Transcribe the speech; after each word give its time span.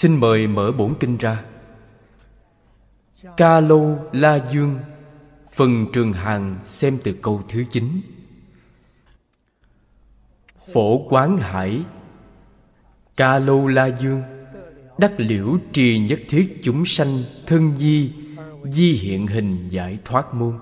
xin 0.00 0.20
mời 0.20 0.46
mở 0.46 0.72
bổn 0.72 0.94
kinh 1.00 1.16
ra. 1.16 1.44
Ca 3.36 3.60
Lô 3.60 3.96
la 4.12 4.46
dương 4.52 4.78
phần 5.52 5.86
trường 5.92 6.12
hàng 6.12 6.58
xem 6.64 6.98
từ 7.04 7.12
câu 7.22 7.42
thứ 7.48 7.64
chín. 7.70 8.00
Phổ 10.72 11.08
quán 11.08 11.38
hải 11.38 11.82
ca 13.16 13.38
Lô 13.38 13.66
la 13.66 13.86
dương 13.86 14.22
đắc 14.98 15.12
liễu 15.16 15.58
trì 15.72 15.98
nhất 15.98 16.20
thiết 16.28 16.60
chúng 16.62 16.84
sanh 16.86 17.22
thân 17.46 17.76
di 17.76 18.12
di 18.64 18.92
hiện 18.92 19.26
hình 19.26 19.68
giải 19.68 19.98
thoát 20.04 20.34
môn. 20.34 20.58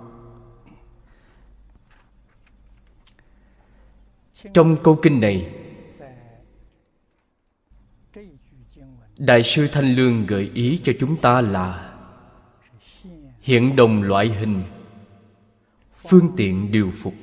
Trong 4.54 4.76
câu 4.82 4.98
kinh 5.02 5.20
này 5.20 5.54
đại 9.18 9.42
sư 9.42 9.68
thanh 9.72 9.94
lương 9.94 10.26
gợi 10.26 10.50
ý 10.54 10.80
cho 10.82 10.92
chúng 11.00 11.16
ta 11.16 11.40
là 11.40 11.94
hiện 13.40 13.76
đồng 13.76 14.02
loại 14.02 14.28
hình, 14.28 14.62
phương 15.92 16.30
tiện 16.36 16.72
điều 16.72 16.90
phục. 16.90 17.14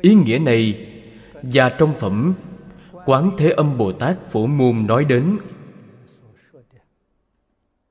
Ý 0.00 0.14
nghĩa 0.14 0.38
này 0.38 0.86
và 1.42 1.68
trong 1.68 1.94
phẩm 1.98 2.34
quán 3.04 3.30
thế 3.38 3.50
âm 3.50 3.78
bồ 3.78 3.92
tát 3.92 4.30
phổ 4.30 4.46
môn 4.46 4.86
nói 4.86 5.04
đến 5.04 5.38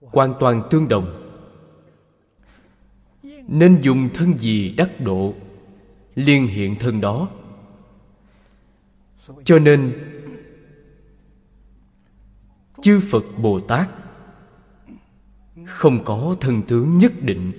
hoàn 0.01 0.33
toàn 0.39 0.67
tương 0.69 0.87
đồng. 0.87 1.31
Nên 3.47 3.81
dùng 3.81 4.09
thân 4.13 4.37
gì 4.37 4.69
đắc 4.69 4.89
độ 4.99 5.33
liên 6.15 6.47
hiện 6.47 6.75
thân 6.79 7.01
đó. 7.01 7.29
Cho 9.43 9.59
nên 9.59 9.93
chư 12.81 13.01
phật 13.11 13.23
bồ 13.37 13.59
tát. 13.59 13.89
Không 15.65 16.03
có 16.03 16.35
thân 16.39 16.61
tướng 16.61 16.97
nhất 16.97 17.13
định. 17.21 17.51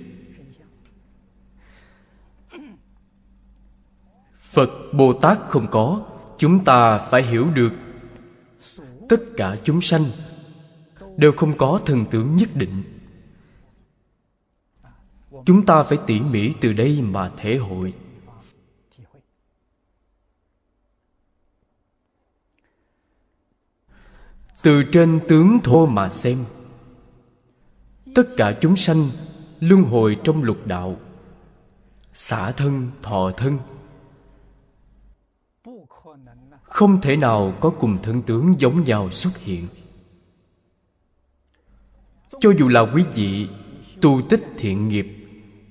Phật 4.39 4.69
bồ 4.93 5.13
tát 5.13 5.39
không 5.49 5.67
có, 5.71 6.05
chúng 6.37 6.63
ta 6.63 6.97
phải 6.97 7.23
hiểu 7.23 7.47
được. 7.53 7.71
Tất 9.09 9.21
cả 9.37 9.55
chúng 9.63 9.81
sanh 9.81 10.05
đều 11.17 11.31
không 11.31 11.57
có 11.57 11.79
thần 11.85 12.05
tướng 12.11 12.35
nhất 12.35 12.49
định. 12.55 12.83
Chúng 15.45 15.65
ta 15.65 15.83
phải 15.83 15.97
tỉ 16.07 16.19
mỉ 16.19 16.53
từ 16.61 16.73
đây 16.73 17.01
mà 17.01 17.31
thể 17.37 17.57
hội. 17.57 17.93
Từ 24.63 24.83
trên 24.83 25.19
tướng 25.27 25.59
thô 25.63 25.85
mà 25.85 26.09
xem. 26.09 26.37
Tất 28.15 28.23
cả 28.37 28.53
chúng 28.61 28.75
sanh 28.75 29.09
luân 29.59 29.83
hồi 29.83 30.17
trong 30.23 30.43
lục 30.43 30.67
đạo, 30.67 30.97
xả 32.13 32.51
thân, 32.51 32.91
thọ 33.01 33.31
thân. 33.31 33.57
Không 36.63 37.01
thể 37.01 37.15
nào 37.15 37.53
có 37.59 37.69
cùng 37.69 37.97
thân 38.03 38.21
tướng 38.21 38.59
giống 38.59 38.83
nhau 38.83 39.11
xuất 39.11 39.37
hiện. 39.37 39.67
Cho 42.39 42.51
dù 42.59 42.67
là 42.67 42.81
quý 42.81 43.03
vị 43.15 43.47
tu 44.01 44.21
tích 44.29 44.43
thiện 44.57 44.87
nghiệp, 44.87 45.07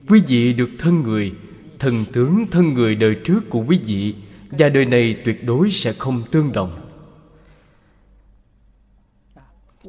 quý 0.08 0.22
vị 0.26 0.52
được 0.52 0.70
thân 0.78 1.02
người, 1.02 1.34
thần 1.78 2.04
tướng 2.12 2.44
thân 2.50 2.74
người 2.74 2.94
đời 2.94 3.16
trước 3.24 3.40
của 3.50 3.64
quý 3.68 3.80
vị 3.84 4.14
và 4.50 4.68
đời 4.68 4.84
này 4.84 5.16
tuyệt 5.24 5.44
đối 5.44 5.70
sẽ 5.70 5.92
không 5.92 6.22
tương 6.30 6.52
đồng. 6.52 6.79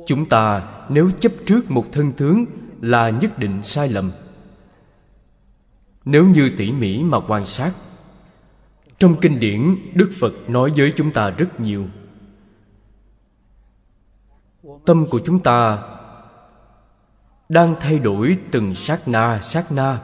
Chúng 0.06 0.29
ta 0.29 0.67
nếu 0.89 1.12
chấp 1.19 1.31
trước 1.45 1.72
một 1.72 1.85
thân 1.91 2.12
tướng 2.12 2.45
là 2.81 3.09
nhất 3.09 3.39
định 3.39 3.63
sai 3.63 3.89
lầm. 3.89 4.12
Nếu 6.06 6.25
như 6.25 6.51
tỉ 6.57 6.72
mỉ 6.72 7.03
mà 7.03 7.19
quan 7.19 7.45
sát, 7.45 7.73
trong 8.97 9.16
kinh 9.22 9.39
điển 9.39 9.75
đức 9.94 10.12
phật 10.19 10.50
nói 10.50 10.73
với 10.78 10.94
chúng 10.95 11.12
ta 11.12 11.29
rất 11.29 11.59
nhiều. 11.59 11.88
Tâm 14.85 15.06
của 15.09 15.22
chúng 15.25 15.39
ta 15.39 15.84
đang 17.50 17.75
thay 17.79 18.00
đổi 18.00 18.38
từng 18.51 18.75
sát 18.75 19.07
na 19.07 19.39
sát 19.44 19.72
na. 19.72 20.01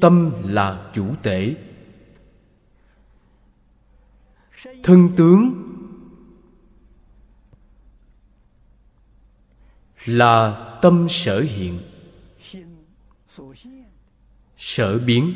Tâm 0.00 0.32
là 0.42 0.90
chủ 0.92 1.06
tể 1.22 1.54
thân 4.82 5.08
tướng 5.16 5.67
là 10.06 10.64
tâm 10.82 11.06
sở 11.08 11.40
hiện. 11.40 11.80
Sở 14.56 14.98
biến. 14.98 15.34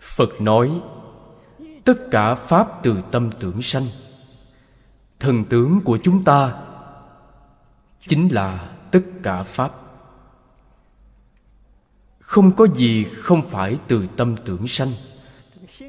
Phật 0.00 0.40
nói, 0.40 0.80
tất 1.84 1.94
cả 2.10 2.34
pháp 2.34 2.82
từ 2.82 2.96
tâm 3.10 3.30
tưởng 3.40 3.62
sanh. 3.62 3.86
Thần 5.20 5.44
tướng 5.44 5.80
của 5.84 5.98
chúng 6.02 6.24
ta 6.24 6.54
chính 8.00 8.28
là 8.28 8.70
tất 8.90 9.02
cả 9.22 9.42
pháp. 9.42 9.72
Không 12.18 12.50
có 12.50 12.66
gì 12.74 13.04
không 13.04 13.48
phải 13.48 13.78
từ 13.88 14.06
tâm 14.16 14.36
tưởng 14.44 14.66
sanh. 14.66 14.92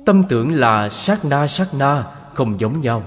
Tâm 0.05 0.23
tưởng 0.29 0.51
là 0.51 0.89
sát 0.89 1.25
na 1.25 1.47
sát 1.47 1.73
na, 1.73 2.03
không 2.33 2.59
giống 2.59 2.81
nhau 2.81 3.03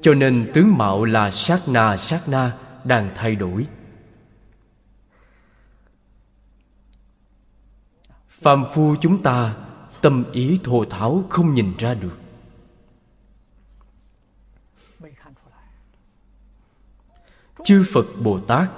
cho 0.00 0.14
nên 0.14 0.50
tướng 0.54 0.78
mạo 0.78 1.04
là 1.04 1.30
sát 1.30 1.68
na 1.68 1.96
sát 1.96 2.28
na 2.28 2.56
đang 2.84 3.10
thay 3.14 3.36
đổi. 3.36 3.66
Phàm 8.28 8.64
phu 8.74 8.96
chúng 9.00 9.22
ta, 9.22 9.56
tâm 10.02 10.24
ý 10.32 10.60
thô 10.64 10.84
tháo 10.84 11.24
không 11.30 11.54
nhìn 11.54 11.74
ra 11.78 11.94
được. 11.94 12.18
Chư 17.64 17.84
phật 17.92 18.06
bồ 18.22 18.40
tát 18.40 18.70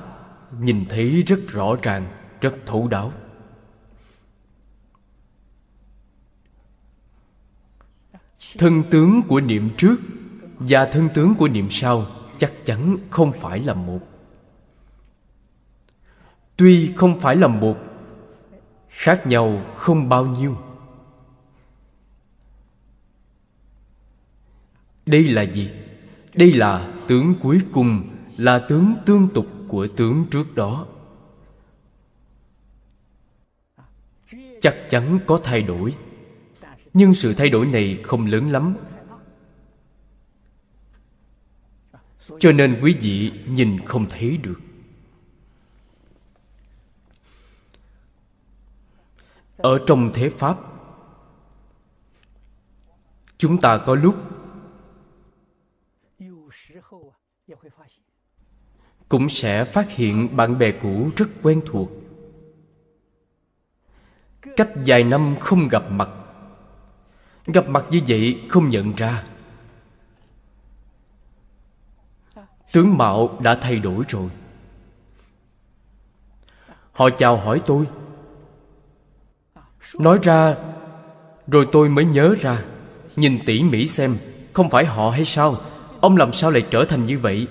nhìn 0.61 0.87
thấy 0.89 1.23
rất 1.23 1.39
rõ 1.49 1.77
ràng, 1.83 2.09
rất 2.41 2.55
thấu 2.67 2.89
đáo. 2.89 3.13
Thân 8.59 8.83
tướng 8.91 9.23
của 9.29 9.41
niệm 9.41 9.71
trước 9.77 9.97
và 10.59 10.85
thân 10.85 11.09
tướng 11.15 11.35
của 11.35 11.49
niệm 11.49 11.67
sau 11.71 12.07
chắc 12.39 12.53
chắn 12.65 12.97
không 13.11 13.33
phải 13.33 13.61
là 13.61 13.75
một. 13.75 14.01
Tuy 16.57 16.93
không 16.97 17.21
phải 17.21 17.37
là 17.37 17.47
một, 17.47 17.77
khác 18.89 19.27
nhau 19.27 19.63
không 19.77 20.09
bao 20.09 20.27
nhiêu. 20.27 20.57
Đây 25.07 25.29
là 25.29 25.43
gì? 25.43 25.71
Đây 26.35 26.53
là 26.53 26.95
tướng 27.09 27.35
cuối 27.43 27.61
cùng, 27.73 28.09
là 28.39 28.59
tướng 28.59 28.95
tương 29.07 29.29
tục 29.29 29.47
của 29.69 29.87
tướng 29.97 30.27
trước 30.31 30.55
đó. 30.55 30.87
Chắc 34.61 34.77
chắn 34.91 35.19
có 35.27 35.41
thay 35.45 35.63
đổi. 35.63 35.95
Nhưng 36.95 37.15
sự 37.15 37.35
thay 37.35 37.49
đổi 37.49 37.67
này 37.67 37.99
không 38.03 38.27
lớn 38.27 38.51
lắm. 38.51 38.77
Cho 42.39 42.53
nên 42.53 42.81
quý 42.83 42.97
vị 43.01 43.33
nhìn 43.47 43.85
không 43.87 44.07
thấy 44.09 44.37
được. 44.37 44.61
Ở 49.57 49.85
trong 49.87 50.11
thế 50.15 50.29
pháp, 50.29 50.59
chúng 53.39 53.61
ta 53.61 53.81
có 53.87 53.95
lúc 53.95 54.17
cũng 59.09 59.29
sẽ 59.29 59.65
phát 59.65 59.91
hiện 59.91 60.37
bạn 60.37 60.59
bè 60.59 60.73
cũ 60.73 61.11
rất 61.17 61.29
quen 61.43 61.61
thuộc. 61.67 61.91
Cách 64.57 64.69
vài 64.87 65.05
năm 65.05 65.37
không 65.41 65.69
gặp 65.69 65.91
mặt. 65.91 66.09
Gặp 67.47 67.69
mặt 67.69 67.85
như 67.91 68.01
vậy 68.09 68.43
không 68.49 68.69
nhận 68.69 68.95
ra. 68.97 69.25
Tướng 72.73 72.99
mạo 72.99 73.39
đã 73.41 73.55
thay 73.55 73.77
đổi 73.77 74.05
rồi. 74.09 74.31
Họ 76.93 77.11
chào 77.11 77.37
hỏi 77.37 77.61
tôi. 77.67 77.87
Nói 79.99 80.19
ra, 80.23 80.57
rồi 81.47 81.69
tôi 81.73 81.89
mới 81.89 82.05
nhớ 82.05 82.35
ra, 82.41 82.63
nhìn 83.17 83.39
tỉ 83.47 83.63
mỉ 83.63 83.87
xem, 83.87 84.17
không 84.53 84.71
phải 84.71 84.85
họ 84.85 85.11
hay 85.11 85.25
sao? 85.25 85.57
Ông 86.01 86.17
làm 86.17 86.33
sao 86.33 86.51
lại 86.51 86.63
trở 86.71 86.85
thành 86.85 87.07
như 87.07 87.19
vậy? 87.19 87.49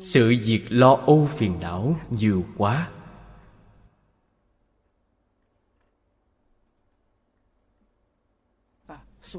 Sự 0.00 0.28
việc 0.44 0.64
lo 0.68 0.98
âu 1.06 1.28
phiền 1.36 1.60
não 1.60 1.96
nhiều 2.10 2.44
quá. 2.56 2.88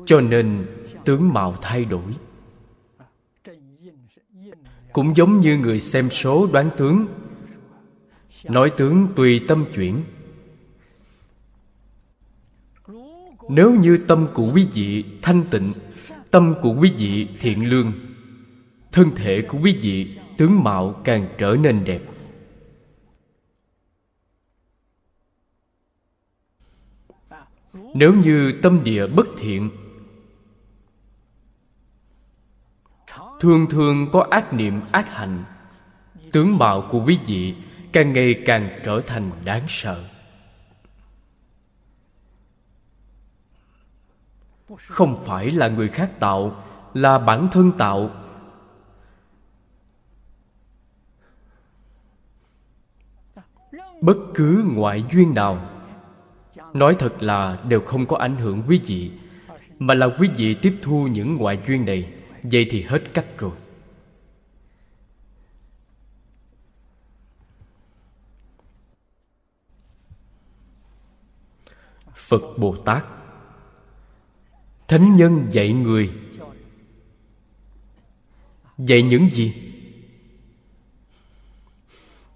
Cho 0.06 0.22
nên 0.22 0.68
tướng 1.06 1.34
mạo 1.34 1.56
thay 1.62 1.86
đổi. 1.86 2.16
Cũng 4.94 5.16
giống 5.16 5.40
như 5.40 5.58
người 5.58 5.80
xem 5.80 6.10
số 6.10 6.48
đoán 6.54 6.70
tướng. 6.78 7.06
Nói 8.44 8.72
tướng 8.78 9.08
tùy 9.16 9.42
tâm 9.48 9.66
chuyển. 9.74 10.04
Nếu 13.50 13.76
như 13.76 13.98
tâm 14.08 14.28
của 14.34 14.52
quý 14.54 14.68
vị 14.74 15.06
thanh 15.22 15.44
tịnh, 15.52 15.72
tâm 16.32 16.54
của 16.62 16.76
quý 16.80 16.94
vị 16.98 17.28
thiện 17.40 17.70
lương, 17.70 17.94
thân 18.92 19.12
thể 19.16 19.42
của 19.42 19.58
quý 19.64 19.78
vị, 19.82 20.18
tướng 20.38 20.64
mạo 20.64 21.02
càng 21.04 21.28
trở 21.38 21.56
nên 21.62 21.84
đẹp. 21.84 22.02
Nếu 27.94 28.14
như 28.14 28.52
tâm 28.62 28.84
địa 28.84 29.08
bất 29.08 29.28
thiện 29.38 29.70
thường 33.40 33.68
thường 33.70 34.12
có 34.12 34.28
ác 34.30 34.54
niệm, 34.54 34.82
ác 34.92 35.10
hạnh. 35.10 35.44
Tướng 36.32 36.58
mạo 36.58 36.88
của 36.92 37.04
quý 37.06 37.20
vị 37.26 37.56
càng 37.94 38.14
ngày 38.14 38.44
càng 38.46 38.80
trở 38.84 39.00
thành 39.06 39.32
đáng 39.46 39.64
sợ. 39.68 40.04
Không 44.78 45.24
phải 45.26 45.52
là 45.52 45.68
người 45.68 45.90
khác 45.90 46.20
tạo, 46.20 46.64
là 46.94 47.20
bản 47.20 47.48
thân 47.52 47.72
tạo. 47.78 48.10
Bất 54.02 54.18
cứ 54.34 54.64
ngoại 54.74 55.04
duyên 55.12 55.34
nào, 55.34 55.70
nói 56.74 56.96
thật 57.00 57.24
là 57.24 57.60
đều 57.68 57.82
không 57.82 58.06
có 58.06 58.18
ảnh 58.18 58.36
hưởng 58.36 58.64
quý 58.68 58.82
vị, 58.86 59.12
mà 59.80 59.94
là 59.94 60.08
quý 60.20 60.30
vị 60.38 60.54
tiếp 60.62 60.80
thu 60.82 61.08
những 61.08 61.38
ngoại 61.38 61.60
duyên 61.68 61.86
này 61.86 62.14
vậy 62.52 62.68
thì 62.70 62.82
hết 62.82 63.04
cách 63.14 63.26
rồi. 63.38 63.52
Phật 72.16 72.58
bồ 72.58 72.76
tát. 72.76 73.06
Thánh 74.88 75.16
nhân 75.16 75.48
dạy 75.52 75.74
người. 75.74 76.12
Dạy 78.78 79.04
những 79.04 79.30
gì? 79.32 79.54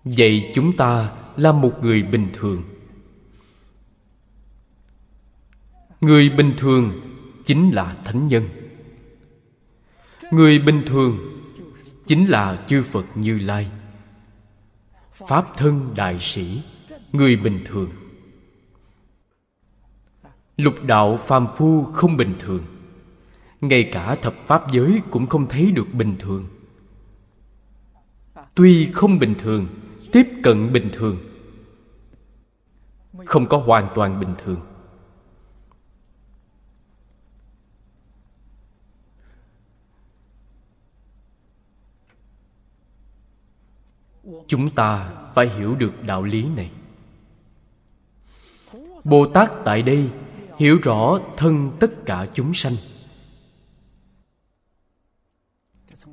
Dạy 0.05 0.51
chúng 0.53 0.77
ta 0.77 1.15
là 1.37 1.51
một 1.51 1.73
người 1.81 2.03
bình 2.03 2.29
thường. 2.33 2.63
Người 6.01 6.29
bình 6.37 6.53
thường 6.57 7.01
chính 7.45 7.71
là 7.71 7.97
thánh 8.05 8.27
nhân 8.27 8.58
người 10.31 10.59
bình 10.59 10.83
thường 10.85 11.17
chính 12.05 12.25
là 12.25 12.63
chư 12.67 12.81
phật 12.83 13.05
như 13.15 13.39
lai. 13.39 13.71
Pháp 15.11 15.57
thân 15.57 15.93
đại 15.95 16.19
sĩ, 16.19 16.61
người 17.11 17.35
bình 17.35 17.61
thường. 17.65 17.89
Lục 20.57 20.73
đạo 20.83 21.17
phàm 21.17 21.47
phu 21.55 21.83
không 21.83 22.17
bình 22.17 22.35
thường. 22.39 22.63
Ngay 23.61 23.89
cả 23.91 24.15
thập 24.15 24.35
pháp 24.47 24.71
giới 24.71 25.01
cũng 25.11 25.27
không 25.27 25.47
thấy 25.47 25.71
được 25.71 25.93
bình 25.93 26.15
thường. 26.19 26.45
Tuy 28.55 28.89
không 28.93 29.19
bình 29.19 29.35
thường, 29.39 29.67
tiếp 30.11 30.27
cận 30.43 30.73
bình 30.73 30.89
thường. 30.93 31.17
Không 33.25 33.45
có 33.45 33.57
hoàn 33.57 33.89
toàn 33.95 34.19
bình 34.19 34.35
thường. 34.37 34.68
Chúng 44.49 44.69
ta 44.69 45.11
phải 45.35 45.49
hiểu 45.49 45.75
được 45.75 46.03
đạo 46.03 46.23
lý 46.23 46.43
này. 46.43 46.71
Bồ 49.03 49.27
tát 49.27 49.51
tại 49.65 49.81
đây 49.81 50.09
hiểu 50.57 50.79
rõ 50.83 51.19
thân 51.37 51.71
tất 51.79 52.05
cả 52.05 52.27
chúng 52.33 52.53
sanh. 52.53 52.73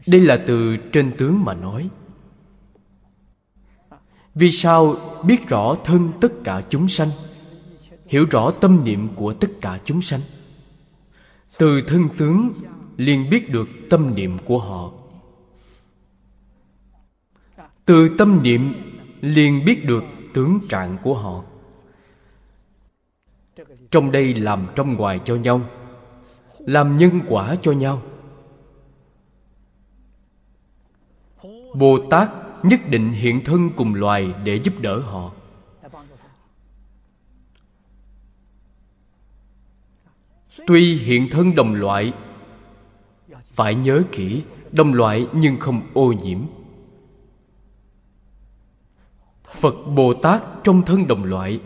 Đây 0.06 0.20
là 0.20 0.44
từ 0.46 0.76
trên 0.92 1.14
tướng 1.18 1.44
mà 1.44 1.54
nói. 1.54 1.88
Vì 4.34 4.50
sao 4.50 4.96
biết 5.24 5.48
rõ 5.48 5.74
thân 5.84 6.12
tất 6.20 6.32
cả 6.44 6.62
chúng 6.68 6.88
sanh, 6.88 7.08
hiểu 8.06 8.26
rõ 8.30 8.50
tâm 8.50 8.84
niệm 8.84 9.08
của 9.14 9.32
tất 9.32 9.48
cả 9.60 9.80
chúng 9.84 10.02
sanh? 10.02 10.20
Từ 11.58 11.82
thân 11.86 12.08
tướng 12.18 12.52
liền 12.96 13.30
biết 13.30 13.50
được 13.50 13.68
tâm 13.90 14.14
niệm 14.14 14.38
của 14.44 14.58
họ 14.58 14.92
từ 17.86 18.08
tâm 18.18 18.42
niệm, 18.42 18.74
liền 19.20 19.64
biết 19.64 19.84
được 19.84 20.04
tướng 20.34 20.60
trạng 20.68 20.98
của 21.02 21.14
họ. 21.14 21.44
Trong 23.90 24.12
đây 24.12 24.34
làm 24.34 24.66
trong 24.74 24.94
ngoài 24.94 25.20
cho 25.24 25.34
nhau, 25.34 25.60
làm 26.58 26.96
nhân 26.96 27.20
quả 27.28 27.56
cho 27.62 27.72
nhau. 27.72 28.02
Bồ 31.78 31.98
tát 32.10 32.30
nhất 32.62 32.80
định 32.88 33.12
hiện 33.12 33.44
thân 33.44 33.70
cùng 33.76 33.94
loài 33.94 34.34
để 34.44 34.56
giúp 34.56 34.74
đỡ 34.80 35.00
họ. 35.00 35.32
Tuy 40.66 40.94
hiện 40.94 41.28
thân 41.30 41.54
đồng 41.54 41.74
loại, 41.74 42.12
phải 43.44 43.74
nhớ 43.74 44.02
kỹ, 44.12 44.42
đồng 44.72 44.94
loại 44.94 45.28
nhưng 45.32 45.60
không 45.60 45.82
ô 45.94 46.12
nhiễm 46.12 46.38
phật 49.60 49.74
bồ 49.94 50.14
tát 50.14 50.42
trong 50.64 50.82
thân 50.82 51.06
đồng 51.06 51.24
loại. 51.24 51.60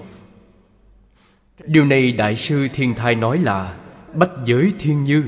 Điều 1.64 1.84
này 1.84 2.12
đại 2.12 2.36
sư 2.36 2.68
thiên 2.72 2.94
thai 2.94 3.14
nói 3.14 3.38
là 3.38 3.76
bách 4.14 4.30
giới 4.44 4.72
thiên 4.78 5.04
như. 5.04 5.24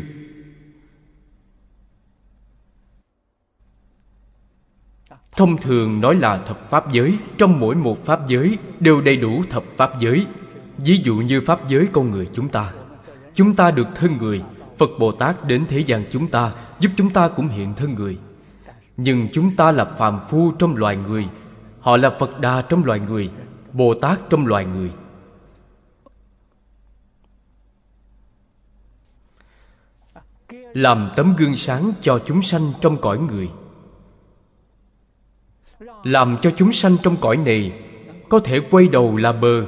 Thông 5.33 5.57
thường 5.57 6.01
nói 6.01 6.15
là 6.15 6.37
thập 6.37 6.71
pháp 6.71 6.93
giới, 6.93 7.19
trong 7.39 7.61
mỗi 7.61 7.75
một 7.75 8.05
pháp 8.05 8.21
giới 8.29 8.59
đều 8.81 9.01
đầy 9.01 9.17
đủ 9.17 9.43
thập 9.51 9.65
pháp 9.77 9.91
giới. 9.99 10.27
Ví 10.79 11.01
dụ 11.05 11.17
như 11.17 11.41
pháp 11.41 11.69
giới 11.69 11.87
con 11.93 12.11
người 12.11 12.29
chúng 12.33 12.49
ta. 12.49 12.73
Chúng 13.35 13.55
ta 13.55 13.71
được 13.71 13.87
thân 13.95 14.17
người, 14.17 14.43
phật 14.79 14.91
bồ 14.99 15.13
tát 15.13 15.45
đến 15.45 15.65
thế 15.69 15.79
gian 15.79 16.05
chúng 16.11 16.27
ta, 16.27 16.53
giúp 16.81 16.91
chúng 16.97 17.11
ta 17.11 17.29
cũng 17.29 17.49
hiện 17.49 17.75
thân 17.75 17.95
người. 17.95 18.19
Nhưng 18.97 19.29
chúng 19.33 19.57
ta 19.57 19.71
là 19.71 19.85
phàm 19.85 20.21
phu 20.29 20.53
trong 20.59 20.77
loài 20.77 20.97
người 20.97 21.29
họ 21.83 21.97
là 21.97 22.11
phật 22.11 22.41
đà 22.41 22.63
trong 22.63 22.85
loài 22.85 23.01
người, 23.01 23.31
bồ 23.73 23.95
tát 23.95 24.21
trong 24.31 24.47
loài 24.47 24.65
người. 24.65 24.93
Làm 30.75 31.11
tấm 31.17 31.37
gương 31.39 31.57
sáng 31.57 31.93
cho 32.01 32.19
chúng 32.27 32.43
sanh 32.43 32.73
trong 32.81 32.97
cõi 33.01 33.19
người. 33.19 33.51
Làm 36.05 36.37
cho 36.43 36.51
chúng 36.57 36.73
sanh 36.73 36.97
trong 37.03 37.17
cõi 37.21 37.37
này 37.37 37.83
có 38.29 38.39
thể 38.39 38.61
quay 38.71 38.89
đầu 38.89 39.17
là 39.17 39.33
bờ, 39.33 39.67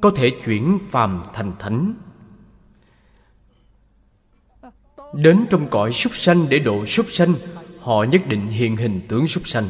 có 0.00 0.10
thể 0.10 0.30
chuyển 0.44 0.78
phàm 0.90 1.22
thành 1.34 1.52
thánh. 1.58 1.94
Đến 5.14 5.46
trong 5.50 5.68
cõi 5.68 5.92
súc 5.92 6.16
sanh 6.16 6.48
để 6.48 6.58
độ 6.58 6.86
súc 6.86 7.06
sanh, 7.08 7.34
họ 7.80 8.04
nhất 8.04 8.22
định 8.26 8.48
hiện 8.48 8.76
hình 8.76 9.00
tướng 9.08 9.26
súc 9.26 9.48
sanh 9.48 9.68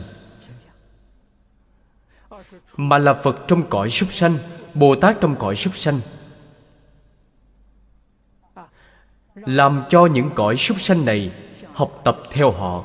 mà 2.77 2.99
là 2.99 3.15
phật 3.15 3.37
trong 3.49 3.69
cõi 3.71 3.91
súc 3.91 4.13
sanh, 4.13 4.39
bồ 4.75 4.97
tát 4.97 5.17
trong 5.21 5.37
cõi 5.37 5.57
súc 5.57 5.77
sanh. 5.77 6.01
Làm 9.35 9.83
cho 9.89 10.07
những 10.07 10.31
cõi 10.35 10.57
súc 10.57 10.81
sanh 10.81 11.05
này 11.05 11.33
học 11.73 12.01
tập 12.05 12.19
theo 12.31 12.51
họ. 12.51 12.85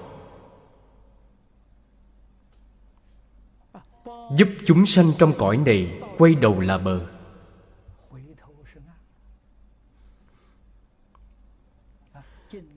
Giúp 4.38 4.48
chúng 4.66 4.86
sanh 4.86 5.12
trong 5.18 5.34
cõi 5.38 5.58
này 5.58 6.02
quay 6.18 6.36
đầu 6.36 6.60
là 6.60 6.78
bờ. 6.78 7.06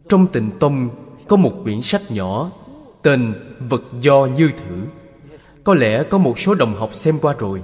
Trong 0.09 0.27
tịnh 0.33 0.51
tông 0.61 0.91
có 1.29 1.37
một 1.37 1.61
quyển 1.63 1.83
sách 1.83 2.03
nhỏ 2.11 2.51
tên 3.03 3.35
vật 3.59 3.83
do 4.01 4.27
như 4.37 4.51
thử 4.57 4.87
có 5.65 5.75
lẽ 5.75 6.05
có 6.11 6.19
một 6.19 6.39
số 6.39 6.55
đồng 6.55 6.75
học 6.75 6.95
xem 6.95 7.19
qua 7.23 7.35
rồi. 7.39 7.63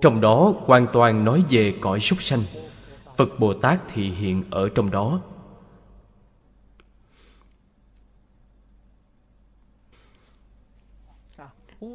Trong 0.00 0.20
đó 0.20 0.54
hoàn 0.64 0.86
toàn 0.92 1.24
nói 1.24 1.44
về 1.50 1.74
cõi 1.80 2.00
súc 2.00 2.22
sanh. 2.22 2.42
Phật 3.16 3.38
bồ 3.38 3.54
tát 3.54 3.80
thị 3.94 4.10
hiện 4.10 4.44
ở 4.50 4.68
trong 4.68 4.90
đó. 4.90 5.20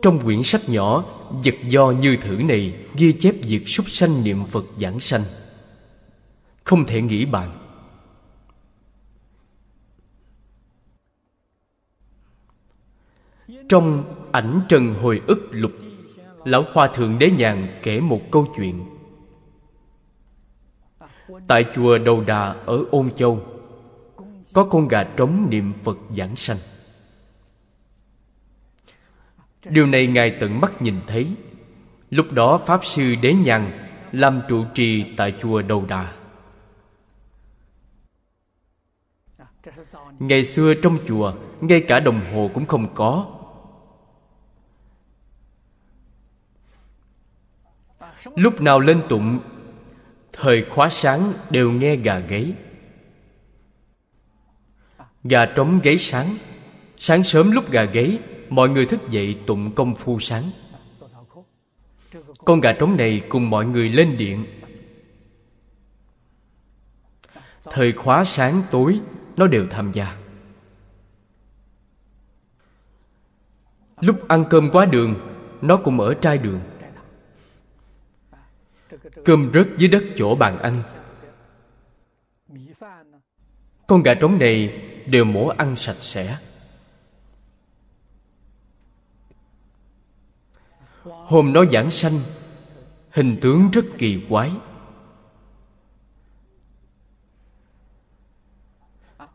Trong 0.02 0.20
quyển 0.24 0.44
sách 0.44 0.70
nhỏ, 0.70 1.04
vật 1.46 1.56
do 1.68 1.92
như 1.92 2.18
thử 2.22 2.36
này 2.36 2.74
ghi 2.96 3.14
chép 3.14 3.36
việc 3.42 3.68
súc 3.68 3.90
sanh 3.90 4.24
niệm 4.24 4.46
phật 4.46 4.66
giảng 4.80 5.00
sanh. 5.00 5.24
Không 6.64 6.86
thể 6.86 7.02
nghĩ 7.02 7.26
bàn. 7.26 7.67
Trong 13.70 14.04
ảnh 14.32 14.62
trần 14.70 14.94
hồi 14.94 15.22
ức 15.28 15.50
lục, 15.52 15.72
lão 16.46 16.64
hòa 16.74 16.88
thượng 16.88 17.20
đế 17.20 17.32
nhàn 17.32 17.80
kể 17.84 18.00
một 18.00 18.22
câu 18.32 18.48
chuyện. 18.58 18.86
Tại 21.48 21.66
chùa 21.76 21.98
đầu 21.98 22.24
đà 22.28 22.56
ở 22.66 22.84
ôn 22.92 23.10
châu, 23.16 23.42
có 24.54 24.64
con 24.64 24.88
gà 24.88 25.04
trống 25.04 25.48
niệm 25.50 25.74
phật 25.84 25.98
giảng 26.10 26.36
sanh. 26.36 26.58
Điều 29.70 29.86
này 29.86 30.08
ngài 30.08 30.38
tận 30.40 30.62
mắt 30.62 30.82
nhìn 30.82 30.96
thấy. 31.08 31.32
Lúc 32.10 32.32
đó 32.32 32.58
pháp 32.66 32.86
sư 32.86 33.16
đế 33.22 33.34
nhàn 33.34 33.88
làm 34.12 34.42
trụ 34.48 34.66
trì 34.74 35.06
tại 35.18 35.34
chùa 35.40 35.62
đầu 35.62 35.86
đà. 35.88 36.14
Ngày 40.20 40.44
xưa 40.44 40.74
trong 40.84 40.98
chùa, 41.08 41.34
ngay 41.62 41.84
cả 41.88 42.00
đồng 42.00 42.22
hồ 42.34 42.50
cũng 42.54 42.66
không 42.66 42.96
có. 42.96 43.37
Lúc 48.36 48.62
nào 48.62 48.80
lên 48.80 49.02
tụng, 49.10 49.40
thời 50.34 50.64
khóa 50.64 50.90
sáng 50.90 51.34
đều 51.50 51.72
nghe 51.72 51.96
gà 51.96 52.20
gáy. 52.20 52.54
Gà 55.24 55.46
trống 55.46 55.80
gáy 55.84 55.98
sáng. 55.98 56.38
Sáng 56.98 57.24
sớm 57.24 57.52
lúc 57.52 57.72
gà 57.72 57.84
gáy, 57.84 58.20
mọi 58.50 58.70
người 58.70 58.86
thức 58.86 59.10
dậy 59.10 59.36
tụng 59.46 59.72
công 59.76 59.96
phu 59.96 60.20
sáng. 60.20 60.44
Con 62.46 62.62
gà 62.62 62.74
trống 62.74 62.98
này 62.98 63.22
cùng 63.30 63.50
mọi 63.50 63.66
người 63.66 63.90
lên 63.90 64.16
điện. 64.18 64.46
Thời 67.64 67.92
khóa 67.92 68.24
sáng 68.24 68.64
tối, 68.72 69.00
nó 69.38 69.48
đều 69.48 69.68
tham 69.70 69.92
gia. 69.92 70.18
Lúc 74.02 74.28
ăn 74.28 74.46
cơm 74.50 74.70
quá 74.70 74.86
đường, 74.86 75.16
nó 75.62 75.78
cũng 75.78 76.00
ở 76.00 76.14
trai 76.14 76.38
đường. 76.38 76.60
Cơm 79.28 79.52
rớt 79.54 79.68
dưới 79.78 79.90
đất 79.90 80.04
chỗ 80.16 80.36
bàn 80.36 80.60
ăn. 80.60 80.84
Con 83.88 84.04
gà 84.04 84.14
trống 84.14 84.40
này 84.40 84.84
đều 85.06 85.26
mổ 85.26 85.48
ăn 85.48 85.76
sạch 85.76 85.96
sẽ. 86.00 86.38
Hôm 91.04 91.54
nó 91.54 91.66
giảng 91.72 91.92
sanh, 91.92 92.20
Hình 93.12 93.38
tướng 93.42 93.72
rất 93.72 93.86
kỳ 93.98 94.22
quái. 94.30 94.52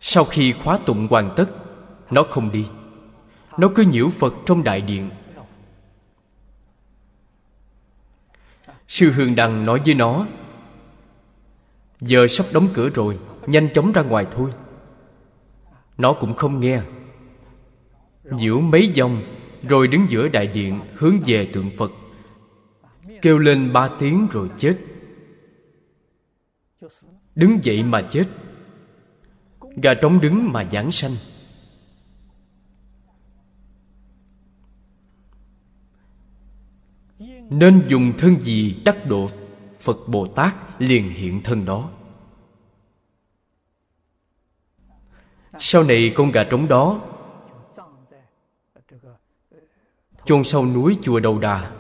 Sau 0.01 0.25
khi 0.25 0.53
khóa 0.53 0.79
tụng 0.87 1.07
hoàn 1.11 1.35
tất, 1.37 1.47
Nó 2.11 2.23
không 2.31 2.53
đi. 2.53 2.67
Nó 3.59 3.69
cứ 3.75 3.83
nhiễu 3.83 4.09
Phật 4.09 4.35
trong 4.47 4.65
đại 4.65 4.81
điện. 4.81 5.11
Sư 8.93 9.11
Hương 9.11 9.35
Đăng 9.35 9.65
nói 9.65 9.81
với 9.85 9.95
nó, 9.95 10.27
Giờ 12.01 12.27
sắp 12.27 12.47
đóng 12.53 12.69
cửa 12.75 12.89
rồi, 12.89 13.19
Nhanh 13.47 13.69
chóng 13.75 13.93
ra 13.93 14.03
ngoài 14.03 14.27
thôi. 14.33 14.51
Nó 15.99 16.13
cũng 16.13 16.35
không 16.35 16.61
nghe. 16.61 16.81
Nhiễu 18.25 18.61
mấy 18.61 18.93
vòng 18.99 19.23
Rồi 19.69 19.89
đứng 19.89 20.07
giữa 20.09 20.29
đại 20.29 20.47
điện 20.47 20.81
Hướng 20.95 21.19
về 21.27 21.51
tượng 21.53 21.71
Phật, 21.79 21.93
Kêu 23.23 23.39
lên 23.39 23.73
ba 23.73 23.89
tiếng 23.99 24.29
rồi 24.33 24.49
chết. 24.57 24.79
Đứng 27.35 27.59
dậy 27.63 27.83
mà 27.83 28.07
chết. 28.11 28.25
Gà 29.83 29.95
trống 29.95 30.21
đứng 30.21 30.53
mà 30.53 30.65
giảng 30.73 30.91
sanh. 30.91 31.13
Nên 37.53 37.85
dùng 37.89 38.13
thân 38.19 38.41
gì 38.41 38.83
đắc 38.85 38.97
độ 39.07 39.31
Phật 39.81 39.97
Bồ 40.07 40.27
Tát 40.27 40.55
liền 40.79 41.11
hiện 41.11 41.43
thân 41.43 41.65
đó. 41.65 41.91
Sau 45.59 45.83
này 45.83 46.13
con 46.17 46.31
gà 46.31 46.45
trống 46.51 46.69
đó, 46.69 47.01
chôn 50.25 50.45
sau 50.45 50.67
núi 50.67 50.99
chùa 51.03 51.21
Đầu 51.21 51.39
Đà. 51.39 51.73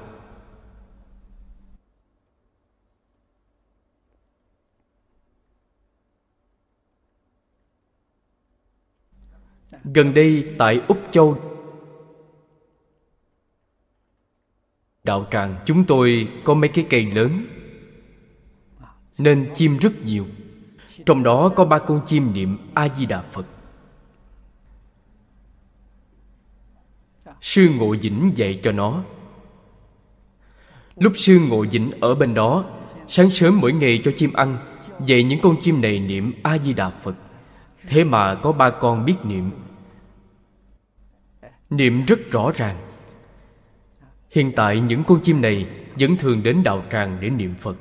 Gần 9.84 10.14
đây 10.14 10.54
tại 10.58 10.82
Úc 10.88 10.98
Châu 11.10 11.51
đạo 15.04 15.26
tràng 15.30 15.56
chúng 15.64 15.84
tôi 15.84 16.28
có 16.44 16.54
mấy 16.54 16.68
cái 16.68 16.86
cây 16.90 17.04
lớn, 17.04 17.42
nên 19.18 19.46
chim 19.54 19.76
rất 19.76 19.92
nhiều. 20.04 20.26
Trong 21.06 21.22
đó 21.22 21.48
có 21.48 21.64
ba 21.64 21.78
con 21.78 22.00
chim 22.06 22.32
niệm 22.32 22.58
a 22.74 22.88
di 22.88 23.06
đà 23.06 23.22
phật. 23.22 23.46
Sư 27.40 27.68
ngộ 27.78 27.96
dĩnh 27.96 28.32
dạy 28.34 28.60
cho 28.62 28.72
nó. 28.72 29.04
Lúc 30.96 31.12
sư 31.16 31.40
ngộ 31.48 31.66
dĩnh 31.66 31.90
ở 32.00 32.14
bên 32.14 32.34
đó, 32.34 32.64
sáng 33.06 33.30
sớm 33.30 33.60
mỗi 33.60 33.72
ngày 33.72 34.00
cho 34.04 34.12
chim 34.16 34.32
ăn, 34.32 34.58
dạy 35.06 35.24
những 35.24 35.40
con 35.42 35.56
chim 35.60 35.80
này 35.80 35.98
niệm 35.98 36.32
a 36.42 36.58
di 36.58 36.72
đà 36.72 36.90
phật. 36.90 37.14
Thế 37.88 38.04
mà 38.04 38.34
có 38.34 38.52
ba 38.52 38.70
con 38.70 39.04
biết 39.04 39.16
niệm. 39.24 39.50
Niệm 41.70 42.04
rất 42.04 42.18
rõ 42.30 42.50
ràng. 42.54 42.91
Hiện 44.32 44.52
tại 44.56 44.80
những 44.80 45.04
con 45.06 45.20
chim 45.22 45.40
này 45.40 45.66
Vẫn 45.94 46.16
thường 46.16 46.42
đến 46.42 46.62
đạo 46.62 46.84
tràng 46.90 47.18
để 47.20 47.30
niệm 47.30 47.54
Phật. 47.60 47.76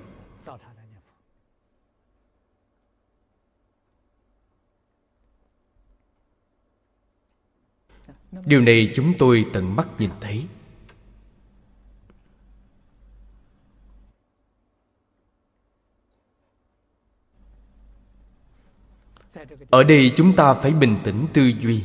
Điều 8.45 8.61
này 8.61 8.91
chúng 8.93 9.13
tôi 9.19 9.45
tận 9.53 9.75
mắt 9.75 9.87
nhìn 9.99 10.09
thấy. 10.21 10.45
Ở 19.69 19.83
đây 19.83 20.11
chúng 20.15 20.35
ta 20.35 20.53
phải 20.53 20.73
bình 20.73 20.97
tĩnh 21.03 21.27
tư 21.33 21.41
duy, 21.59 21.83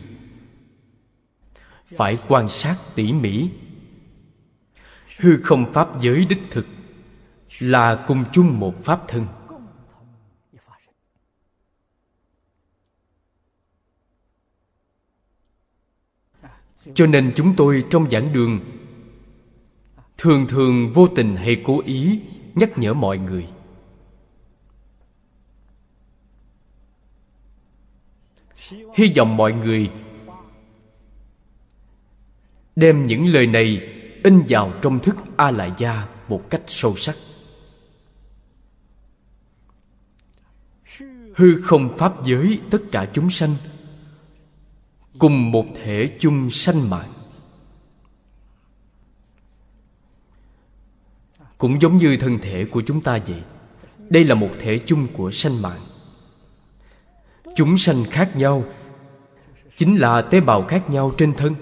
Phải 1.85 2.19
quan 2.29 2.49
sát 2.49 2.77
tỉ 2.95 3.13
mỉ 3.13 3.51
hư 5.21 5.37
không 5.43 5.73
pháp 5.73 6.01
giới 6.01 6.25
đích 6.25 6.43
thực, 6.51 6.67
là 7.61 8.05
cùng 8.07 8.25
chung 8.33 8.61
một 8.61 8.85
pháp 8.85 9.05
thân. 9.09 9.27
Cho 16.95 17.07
nên 17.07 17.33
chúng 17.35 17.55
tôi 17.57 17.85
trong 17.91 18.11
giảng 18.11 18.33
đường, 18.33 18.61
thường 20.19 20.47
thường 20.49 20.93
vô 20.93 21.09
tình 21.09 21.37
hay 21.37 21.63
cố 21.65 21.83
ý 21.85 22.21
nhắc 22.55 22.79
nhở 22.79 22.95
mọi 22.95 23.19
người. 23.19 23.49
Hy 28.95 29.13
vọng 29.17 29.37
mọi 29.37 29.53
người 29.53 29.91
đem 32.77 33.07
những 33.07 33.27
lời 33.27 33.47
này 33.47 33.96
in 34.27 34.43
vào 34.49 34.73
trong 34.83 35.01
thức 35.01 35.17
a 35.37 35.51
la 35.51 35.67
gia 35.79 36.07
một 36.29 36.51
cách 36.51 36.63
sâu 36.67 36.97
sắc. 36.97 37.17
Hư 41.35 41.63
không 41.63 41.97
pháp 41.99 42.25
giới 42.25 42.61
tất 42.71 42.79
cả 42.93 43.07
chúng 43.13 43.31
sanh 43.31 43.55
cùng 45.19 45.51
một 45.51 45.67
thể 45.83 46.09
chung 46.19 46.51
sanh 46.51 46.91
mạng 46.91 47.13
cũng 51.59 51.81
giống 51.81 51.97
như 51.97 52.17
thân 52.17 52.39
thể 52.43 52.65
của 52.65 52.83
chúng 52.87 53.01
ta 53.01 53.19
vậy, 53.27 53.43
đây 54.09 54.25
là 54.25 54.35
một 54.35 54.51
thể 54.61 54.79
chung 54.79 55.07
của 55.13 55.31
sanh 55.31 55.63
mạng. 55.63 55.81
Chúng 57.57 57.79
sanh 57.79 58.05
khác 58.05 58.37
nhau 58.37 58.65
chính 59.77 59.97
là 59.97 60.23
tế 60.23 60.41
bào 60.41 60.65
khác 60.65 60.91
nhau 60.91 61.13
trên 61.19 61.35
thân. 61.35 61.55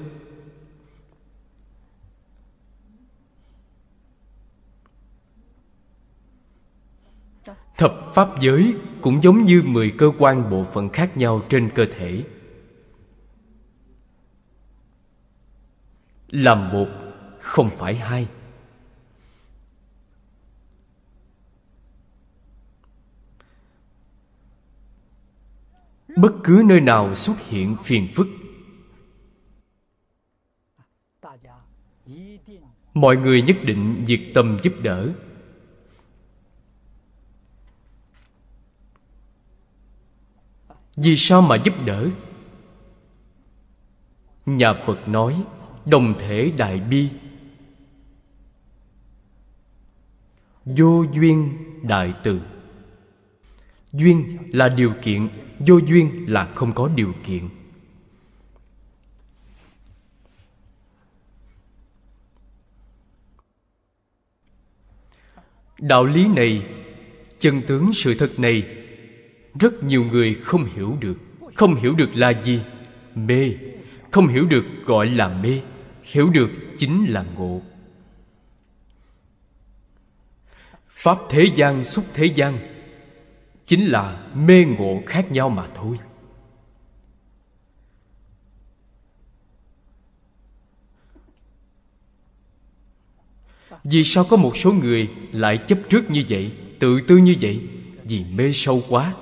Thập 7.76 7.94
pháp 8.14 8.28
giới 8.40 8.74
cũng 9.00 9.22
giống 9.22 9.42
như 9.42 9.62
mười 9.66 9.90
cơ 9.98 10.12
quan 10.18 10.50
bộ 10.50 10.64
phận 10.64 10.88
khác 10.88 11.16
nhau 11.16 11.40
trên 11.48 11.70
cơ 11.74 11.84
thể. 11.92 12.24
Làm 16.28 16.72
một, 16.72 16.88
không 17.40 17.68
phải 17.68 17.94
hai. 17.94 18.28
Bất 26.16 26.32
cứ 26.44 26.62
nơi 26.64 26.80
nào 26.80 27.14
xuất 27.14 27.40
hiện 27.40 27.76
phiền 27.84 28.08
phức, 28.14 28.26
mọi 32.94 33.16
người 33.16 33.42
nhất 33.42 33.56
định 33.62 34.04
diệt 34.06 34.20
tâm 34.34 34.58
giúp 34.62 34.72
đỡ. 34.82 35.12
Vì 40.96 41.16
sao 41.16 41.42
mà 41.42 41.56
giúp 41.56 41.74
đỡ? 41.84 42.08
Nhà 44.46 44.74
phật 44.74 45.08
nói, 45.08 45.44
đồng 45.86 46.14
thể 46.18 46.52
đại 46.56 46.80
bi. 46.80 47.08
Vô 50.64 51.04
duyên 51.12 51.54
đại 51.82 52.12
từ. 52.22 52.40
Duyên 53.92 54.38
là 54.52 54.68
điều 54.68 54.94
kiện, 55.02 55.28
vô 55.58 55.76
duyên 55.86 56.24
là 56.28 56.44
không 56.54 56.72
có 56.72 56.88
điều 56.88 57.12
kiện. 57.26 57.48
Đạo 65.78 66.04
lý 66.04 66.26
này, 66.28 66.66
chân 67.38 67.62
tướng 67.66 67.92
sự 67.92 68.14
thật 68.14 68.38
này 68.38 68.83
rất 69.60 69.84
nhiều 69.84 70.04
người 70.04 70.34
không 70.34 70.64
hiểu 70.64 70.96
được. 71.00 71.18
Không 71.54 71.74
hiểu 71.74 71.94
được 71.94 72.10
là 72.14 72.30
gì? 72.42 72.60
Mê. 73.14 73.54
Không 74.10 74.28
hiểu 74.28 74.46
được 74.46 74.64
gọi 74.86 75.10
là 75.10 75.28
mê. 75.28 75.60
Hiểu 76.02 76.30
được 76.30 76.50
chính 76.76 77.06
là 77.06 77.24
ngộ. 77.36 77.62
Pháp 80.88 81.18
thế 81.30 81.46
gian 81.54 81.84
xúc 81.84 82.04
thế 82.14 82.24
gian 82.24 82.58
chính 83.66 83.86
là 83.86 84.26
mê 84.34 84.64
ngộ 84.64 85.02
khác 85.06 85.32
nhau 85.32 85.48
mà 85.48 85.68
thôi. 85.74 85.98
Vì 93.84 94.04
sao 94.04 94.24
có 94.24 94.36
một 94.36 94.56
số 94.56 94.72
người 94.72 95.10
lại 95.32 95.58
chấp 95.58 95.78
trước 95.88 96.10
như 96.10 96.24
vậy, 96.28 96.52
tự 96.78 97.00
tư 97.00 97.16
như 97.16 97.36
vậy? 97.40 97.60
Vì 98.04 98.24
mê 98.24 98.52
sâu 98.52 98.82
quá 98.88 99.14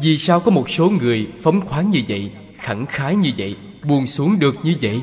vì 0.00 0.18
sao 0.18 0.40
có 0.40 0.50
một 0.50 0.70
số 0.70 0.90
người 0.90 1.32
phóng 1.40 1.66
khoáng 1.66 1.90
như 1.90 2.02
vậy, 2.08 2.32
khẳng 2.56 2.86
khái 2.86 3.16
như 3.16 3.32
vậy, 3.36 3.56
buông 3.84 4.06
xuống 4.06 4.38
được 4.38 4.54
như 4.62 4.74
vậy? 4.80 5.02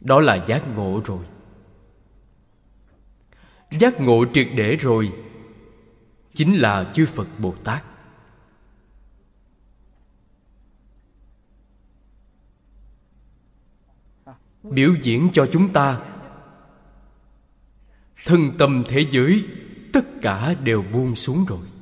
Đó 0.00 0.20
là 0.20 0.44
giác 0.46 0.62
ngộ 0.74 1.02
rồi. 1.04 1.24
Giác 3.70 4.00
ngộ 4.00 4.24
triệt 4.34 4.48
để 4.54 4.76
rồi, 4.76 5.12
chính 6.34 6.54
là 6.54 6.90
chư 6.94 7.06
phật 7.06 7.28
bồ 7.38 7.54
tát. 7.64 7.84
Biểu 14.62 14.94
diễn 15.02 15.28
cho 15.32 15.46
chúng 15.52 15.72
ta, 15.72 16.00
thân 18.24 18.50
tâm 18.58 18.84
thế 18.88 19.06
giới, 19.10 19.44
tất 19.92 20.04
cả 20.22 20.54
đều 20.64 20.82
buông 20.82 21.14
xuống 21.14 21.44
rồi. 21.48 21.75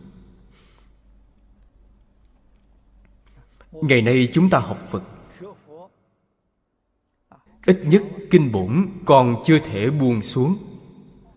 Ngày 3.89 4.03
nay 4.03 4.29
chúng 4.33 4.51
ta 4.51 4.59
học 4.59 4.89
phật. 4.91 5.03
Ít 7.67 7.81
nhất 7.85 8.03
kinh 8.31 8.53
bổn 8.53 8.89
còn 9.05 9.43
chưa 9.45 9.59
thể 9.59 9.91
buông 9.91 10.23
xuống. 10.23 10.57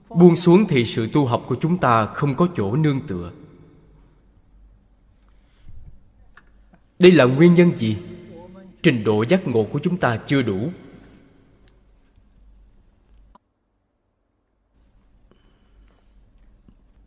Buông 0.09 0.35
xuống 0.35 0.65
thì 0.69 0.85
sự 0.85 1.07
tu 1.13 1.25
học 1.25 1.45
của 1.47 1.55
chúng 1.55 1.77
ta 1.77 2.05
không 2.05 2.35
có 2.35 2.47
chỗ 2.55 2.75
nương 2.75 3.01
tựa. 3.07 3.31
Đây 6.99 7.11
là 7.11 7.25
nguyên 7.25 7.53
nhân 7.53 7.77
gì? 7.77 7.97
Trình 8.81 9.03
độ 9.03 9.25
giác 9.25 9.47
ngộ 9.47 9.63
của 9.63 9.79
chúng 9.79 9.97
ta 9.97 10.17
chưa 10.17 10.41
đủ. 10.41 10.71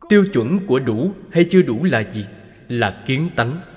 Tiêu 0.08 0.24
chuẩn 0.32 0.66
của 0.66 0.78
đủ 0.78 1.12
hay 1.30 1.46
chưa 1.50 1.62
đủ 1.62 1.84
là 1.84 2.10
gì? 2.10 2.26
Là 2.68 3.02
kiến 3.06 3.30
tánh. 3.36 3.69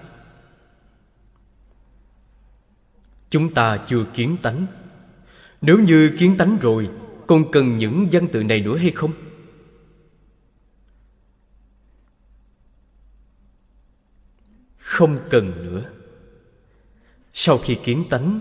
Chúng 3.34 3.54
ta 3.54 3.78
chưa 3.78 4.06
kiến 4.14 4.38
tánh. 4.42 4.66
Nếu 5.62 5.80
như 5.80 6.12
kiến 6.20 6.36
tánh 6.38 6.58
rồi 6.62 6.90
còn 7.28 7.52
cần 7.52 7.76
những 7.76 8.08
văn 8.12 8.28
tự 8.32 8.44
này 8.44 8.62
nữa 8.62 8.78
hay 8.78 8.92
không? 8.92 9.12
Không 14.78 15.18
cần 15.30 15.52
nữa. 15.66 15.84
Sau 17.34 17.58
khi 17.58 17.76
kiến 17.84 18.04
tánh, 18.10 18.40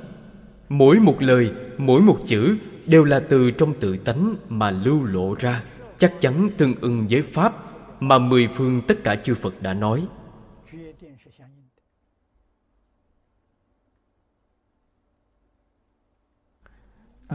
mỗi 0.68 1.00
một 1.00 1.22
lời, 1.22 1.52
mỗi 1.78 2.00
một 2.00 2.18
chữ 2.26 2.57
đều 2.87 3.05
là 3.05 3.20
từ 3.20 3.50
trong 3.50 3.74
tự 3.81 3.96
tánh 3.96 4.37
mà 4.48 4.70
lưu 4.70 5.05
lộ 5.05 5.35
ra, 5.35 5.64
chắc 5.98 6.20
chắn 6.20 6.48
tương 6.57 6.74
ưng 6.81 7.07
với 7.11 7.22
pháp 7.22 7.52
mà 8.00 8.18
mười 8.18 8.48
phương 8.48 8.83
tất 8.88 9.05
cả 9.05 9.16
chư 9.16 9.35
phật 9.35 9.62
đã 9.62 9.74
nói. 9.74 10.07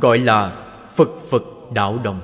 Gọi 0.02 0.20
là 0.20 0.50
phật 0.96 1.10
phật 1.30 1.44
đạo 1.74 2.00
đồng. 2.04 2.22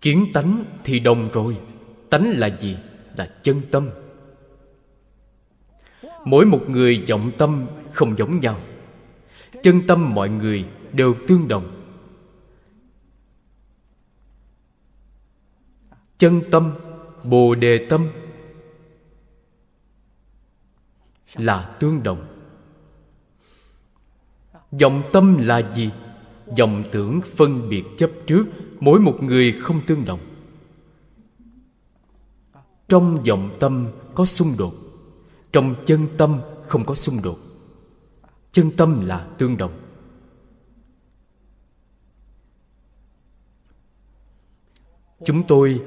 Kiến 0.00 0.26
tánh 0.34 0.64
thì 0.84 0.98
đồng 1.00 1.28
rồi, 1.32 1.58
tánh 2.10 2.26
là 2.26 2.46
gì? 2.46 2.76
Là 3.16 3.38
chân 3.42 3.60
tâm. 3.70 3.90
Mỗi 6.24 6.46
một 6.46 6.60
người 6.68 7.04
vọng 7.08 7.32
tâm 7.38 7.66
không 7.92 8.16
giống 8.16 8.40
nhau. 8.40 8.60
Chân 9.62 9.80
tâm 9.86 10.14
mọi 10.14 10.28
người 10.28 10.64
đều 10.92 11.14
tương 11.28 11.48
đồng. 11.48 11.82
Chân 16.18 16.40
tâm, 16.50 16.72
bồ 17.24 17.54
đề 17.54 17.86
tâm 17.90 18.08
là 21.36 21.76
tương 21.80 22.02
đồng. 22.02 22.26
Dòng 24.72 25.02
tâm 25.12 25.36
là 25.36 25.70
gì? 25.72 25.90
Dòng 26.56 26.84
tưởng 26.92 27.20
phân 27.36 27.68
biệt 27.68 27.84
chấp 27.98 28.10
trước, 28.26 28.44
mỗi 28.80 29.00
một 29.00 29.22
người 29.22 29.52
không 29.52 29.80
tương 29.86 30.04
đồng. 30.04 30.20
Trong 32.88 33.18
dòng 33.22 33.56
tâm 33.60 33.88
có 34.14 34.24
xung 34.24 34.54
đột, 34.58 34.74
trong 35.52 35.74
chân 35.86 36.06
tâm 36.18 36.40
không 36.68 36.84
có 36.84 36.94
xung 36.94 37.22
đột. 37.22 37.38
Chân 38.52 38.70
tâm 38.76 39.06
là 39.06 39.28
tương 39.38 39.56
đồng. 39.56 39.72
Chúng 45.24 45.42
tôi 45.46 45.80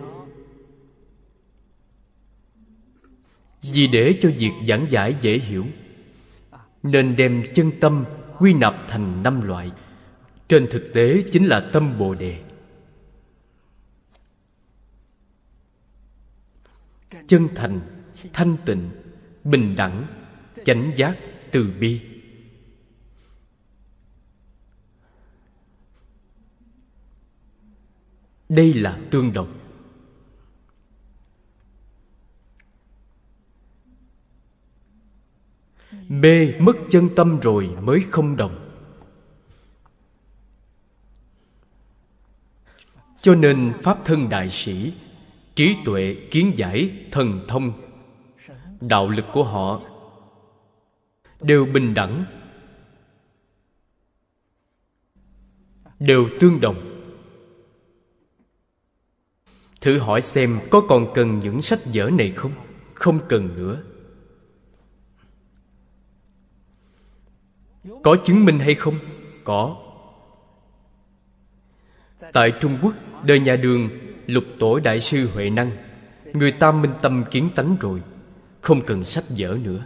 vì 3.73 3.87
để 3.87 4.13
cho 4.21 4.29
việc 4.37 4.51
giảng 4.67 4.87
giải 4.89 5.15
dễ 5.21 5.37
hiểu. 5.37 5.65
Nên 6.83 7.15
đem 7.15 7.43
chân 7.53 7.71
tâm 7.79 8.05
quy 8.39 8.53
nạp 8.53 8.75
thành 8.89 9.23
năm 9.23 9.41
loại. 9.41 9.71
Trên 10.47 10.67
thực 10.71 10.91
tế 10.93 11.21
chính 11.31 11.45
là 11.45 11.69
tâm 11.73 11.97
bồ 11.97 12.13
đề. 12.13 12.43
Chân 17.27 17.47
thành, 17.55 17.79
thanh 18.33 18.57
tịnh, 18.65 18.89
bình 19.43 19.75
đẳng, 19.77 20.07
chánh 20.65 20.91
giác 20.95 21.17
từ 21.51 21.73
bi. 21.79 22.01
Đây 28.49 28.73
là 28.73 28.99
tương 29.11 29.33
đồng. 29.33 29.64
Mê 36.09 36.53
mất 36.59 36.75
chân 36.89 37.09
tâm 37.15 37.39
rồi 37.39 37.69
mới 37.81 38.01
không 38.09 38.37
đồng. 38.37 38.65
Cho 43.21 43.35
nên 43.35 43.73
pháp 43.83 44.05
thân 44.05 44.29
đại 44.29 44.49
sĩ, 44.49 44.93
trí 45.55 45.75
tuệ 45.85 46.15
kiến 46.31 46.51
giải 46.55 47.05
thần 47.11 47.45
thông, 47.47 47.73
đạo 48.81 49.09
lực 49.09 49.25
của 49.33 49.43
họ 49.43 49.81
đều 51.41 51.65
bình 51.65 51.93
đẳng, 51.93 52.25
đều 55.99 56.27
tương 56.39 56.61
đồng. 56.61 56.91
Thử 59.81 59.99
hỏi 59.99 60.21
xem 60.21 60.59
có 60.71 60.81
còn 60.89 61.11
cần 61.13 61.39
những 61.39 61.61
sách 61.61 61.79
vở 61.93 62.09
này 62.09 62.31
không? 62.31 62.51
Không 62.93 63.19
cần 63.29 63.55
nữa. 63.55 63.83
Có 68.03 68.15
chứng 68.23 68.45
minh 68.45 68.59
hay 68.59 68.75
không? 68.75 68.99
Có. 69.43 69.77
Tại 72.33 72.51
trung 72.59 72.79
quốc, 72.81 72.93
đời 73.23 73.39
nhà 73.39 73.55
đường 73.55 73.89
lục 74.27 74.43
tổ 74.59 74.79
đại 74.79 74.99
sư 74.99 75.29
huệ 75.33 75.49
năng, 75.49 75.71
người 76.33 76.51
ta 76.51 76.71
minh 76.71 76.91
tâm 77.01 77.23
kiến 77.31 77.49
tánh 77.55 77.77
rồi, 77.79 78.01
không 78.61 78.81
cần 78.81 79.05
sách 79.05 79.23
vở 79.29 79.57
nữa. 79.63 79.85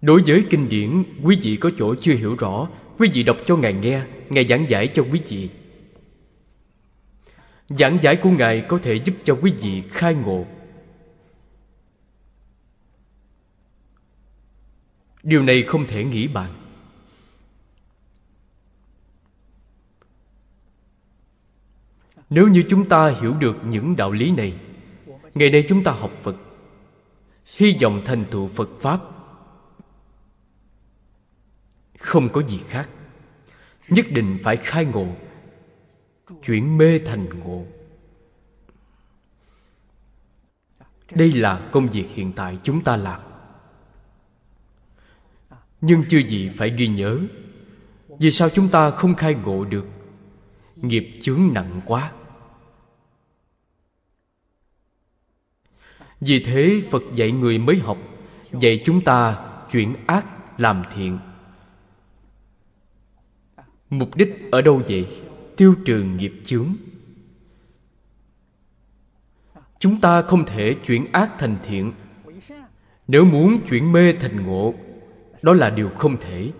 Đối 0.00 0.22
với 0.26 0.44
kinh 0.50 0.68
điển, 0.68 1.04
Quý 1.22 1.38
vị 1.42 1.56
có 1.56 1.70
chỗ 1.78 1.94
chưa 1.94 2.14
hiểu 2.14 2.36
rõ, 2.38 2.68
Quý 2.98 3.10
vị 3.14 3.22
đọc 3.22 3.36
cho 3.46 3.56
Ngài 3.56 3.72
nghe, 3.72 4.02
Ngài 4.30 4.46
giảng 4.48 4.70
giải 4.70 4.88
cho 4.88 5.04
quý 5.12 5.20
vị. 5.28 5.50
Giảng 7.68 7.98
giải 8.02 8.16
của 8.16 8.30
Ngài 8.30 8.64
có 8.68 8.78
thể 8.78 8.94
giúp 8.94 9.14
cho 9.24 9.38
quý 9.42 9.52
vị 9.60 9.82
khai 9.90 10.14
ngộ 10.14 10.46
Điều 15.22 15.42
này 15.42 15.64
không 15.66 15.86
thể 15.86 16.04
nghĩ 16.04 16.28
bàn. 16.28 16.54
Nếu 22.30 22.48
như 22.48 22.64
chúng 22.68 22.88
ta 22.88 23.08
hiểu 23.20 23.34
được 23.34 23.56
những 23.64 23.96
đạo 23.96 24.12
lý 24.12 24.30
này, 24.30 24.58
Ngày 25.34 25.50
nay 25.50 25.64
chúng 25.68 25.84
ta 25.84 25.92
học 25.92 26.10
Phật, 26.10 26.36
Hy 27.58 27.76
vọng 27.82 28.02
thành 28.04 28.24
tựu 28.30 28.48
Phật 28.48 28.68
Pháp 28.80 29.00
Không 31.98 32.28
có 32.28 32.42
gì 32.42 32.60
khác. 32.68 32.88
Nhất 33.88 34.06
định 34.10 34.38
phải 34.44 34.56
khai 34.56 34.84
ngộ, 34.84 35.06
Chuyển 36.44 36.78
mê 36.78 36.98
thành 36.98 37.28
ngộ. 37.38 37.64
Đây 41.14 41.32
là 41.32 41.68
công 41.72 41.88
việc 41.88 42.06
hiện 42.14 42.32
tại 42.36 42.58
chúng 42.62 42.80
ta 42.80 42.96
làm. 42.96 43.31
Nhưng 45.82 46.02
chưa 46.08 46.18
gì 46.18 46.48
phải 46.48 46.70
ghi 46.70 46.88
nhớ. 46.88 47.18
Vì 48.18 48.30
sao 48.30 48.48
chúng 48.50 48.68
ta 48.68 48.90
không 48.90 49.14
khai 49.14 49.34
ngộ 49.34 49.64
được? 49.64 49.86
Nghiệp 50.76 51.10
chướng 51.20 51.50
nặng 51.54 51.80
quá. 51.86 52.12
Vì 56.20 56.44
thế 56.44 56.82
Phật 56.90 57.02
dạy 57.14 57.32
người 57.32 57.58
mới 57.58 57.76
học, 57.76 57.98
Dạy 58.60 58.82
chúng 58.84 59.04
ta 59.04 59.38
chuyển 59.70 59.94
ác 60.06 60.26
làm 60.60 60.82
thiện. 60.94 61.18
Mục 63.90 64.16
đích 64.16 64.50
ở 64.50 64.62
đâu 64.62 64.82
vậy? 64.88 65.06
Tiêu 65.56 65.74
trừ 65.84 66.02
nghiệp 66.02 66.32
chướng. 66.44 66.76
Chúng 69.78 70.00
ta 70.00 70.22
không 70.22 70.46
thể 70.46 70.74
chuyển 70.74 71.06
ác 71.12 71.34
thành 71.38 71.56
thiện. 71.64 71.92
Nếu 73.08 73.24
muốn 73.24 73.60
chuyển 73.68 73.92
mê 73.92 74.12
thành 74.12 74.46
ngộ 74.46 74.74
đó 75.42 75.54
là 75.54 75.70
điều 75.70 75.90
không 75.90 76.16
thể. 76.20 76.52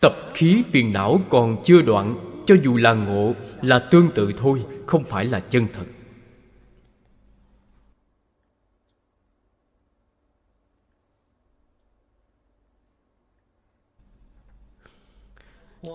Tập 0.00 0.12
khí 0.34 0.64
phiền 0.70 0.92
não 0.92 1.20
còn 1.30 1.62
chưa 1.64 1.82
đoạn, 1.82 2.32
cho 2.46 2.54
dù 2.62 2.76
là 2.76 2.94
ngộ, 2.94 3.34
là 3.62 3.78
tương 3.90 4.10
tự 4.14 4.32
thôi, 4.36 4.64
không 4.86 5.04
phải 5.04 5.24
là 5.24 5.40
chân 5.40 5.66
thật. 5.72 5.86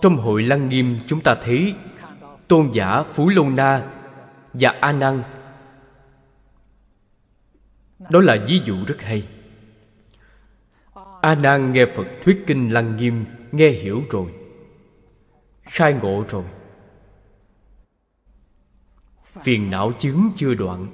Trong 0.02 0.16
hội 0.16 0.42
lăng 0.42 0.68
nghiêm, 0.68 0.98
chúng 1.06 1.20
ta 1.20 1.34
thấy 1.42 1.74
tôn 2.48 2.70
giả 2.72 3.02
phú 3.02 3.28
lâu 3.28 3.50
na 3.50 3.92
và 4.52 4.70
a 4.80 4.92
nan 4.92 5.22
đó 8.10 8.20
là 8.20 8.44
ví 8.48 8.60
dụ 8.64 8.84
rất 8.86 9.00
hay. 9.00 9.28
A 11.20 11.34
nan 11.34 11.72
nghe 11.72 11.86
phật 11.94 12.06
thuyết 12.22 12.44
kinh 12.46 12.72
lăng 12.72 12.96
nghiêm, 12.96 13.24
nghe 13.52 13.68
hiểu 13.68 14.02
rồi, 14.10 14.34
khai 15.62 15.92
ngộ 15.92 16.24
rồi. 16.28 16.44
Phiền 19.24 19.70
não 19.70 19.92
chứng 19.98 20.30
chưa 20.36 20.54
đoạn. 20.54 20.86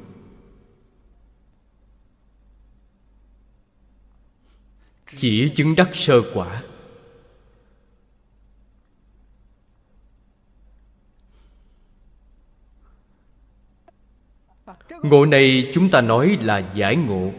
Chỉ 5.06 5.48
chứng 5.48 5.74
đắc 5.76 5.88
sơ 5.92 6.22
quả. 6.34 6.62
Ngộ 15.02 15.26
này 15.26 15.70
chúng 15.72 15.90
ta 15.90 16.00
nói 16.00 16.38
là 16.40 16.58
giải 16.74 16.96
ngộ. 16.96 17.30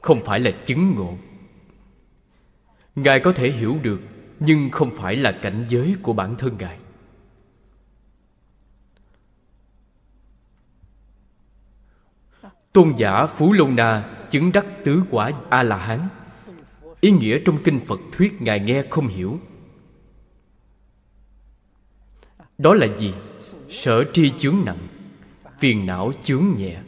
Không 0.00 0.24
phải 0.24 0.40
là 0.40 0.50
chứng 0.66 0.94
ngộ. 0.94 1.14
Ngài 2.94 3.20
có 3.20 3.32
thể 3.32 3.50
hiểu 3.50 3.78
được, 3.82 4.00
nhưng 4.40 4.70
không 4.70 4.90
phải 4.96 5.16
là 5.16 5.32
cảnh 5.42 5.64
giới 5.68 5.96
của 6.02 6.12
bản 6.12 6.34
thân 6.36 6.56
ngài. 6.58 6.78
Tôn 12.72 12.92
giả 12.96 13.26
phú 13.26 13.52
lâu 13.52 13.68
na 13.68 14.16
chứng 14.30 14.52
đắc 14.52 14.66
tứ 14.84 15.02
quả 15.10 15.30
a 15.50 15.62
la 15.62 15.76
hán 15.76 16.08
ý 17.02 17.10
nghĩa 17.10 17.38
trong 17.44 17.58
kinh 17.64 17.80
phật 17.80 18.00
thuyết 18.12 18.42
ngài 18.42 18.60
nghe 18.60 18.84
không 18.90 19.08
hiểu. 19.08 19.38
Đó 22.58 22.74
là 22.74 22.86
gì? 22.96 23.14
Sở 23.70 24.04
tri 24.12 24.30
chướng 24.30 24.56
nặng 24.64 24.88
phiền 25.62 25.86
não 25.86 26.12
chướng 26.22 26.54
nhẹ. 26.56 26.82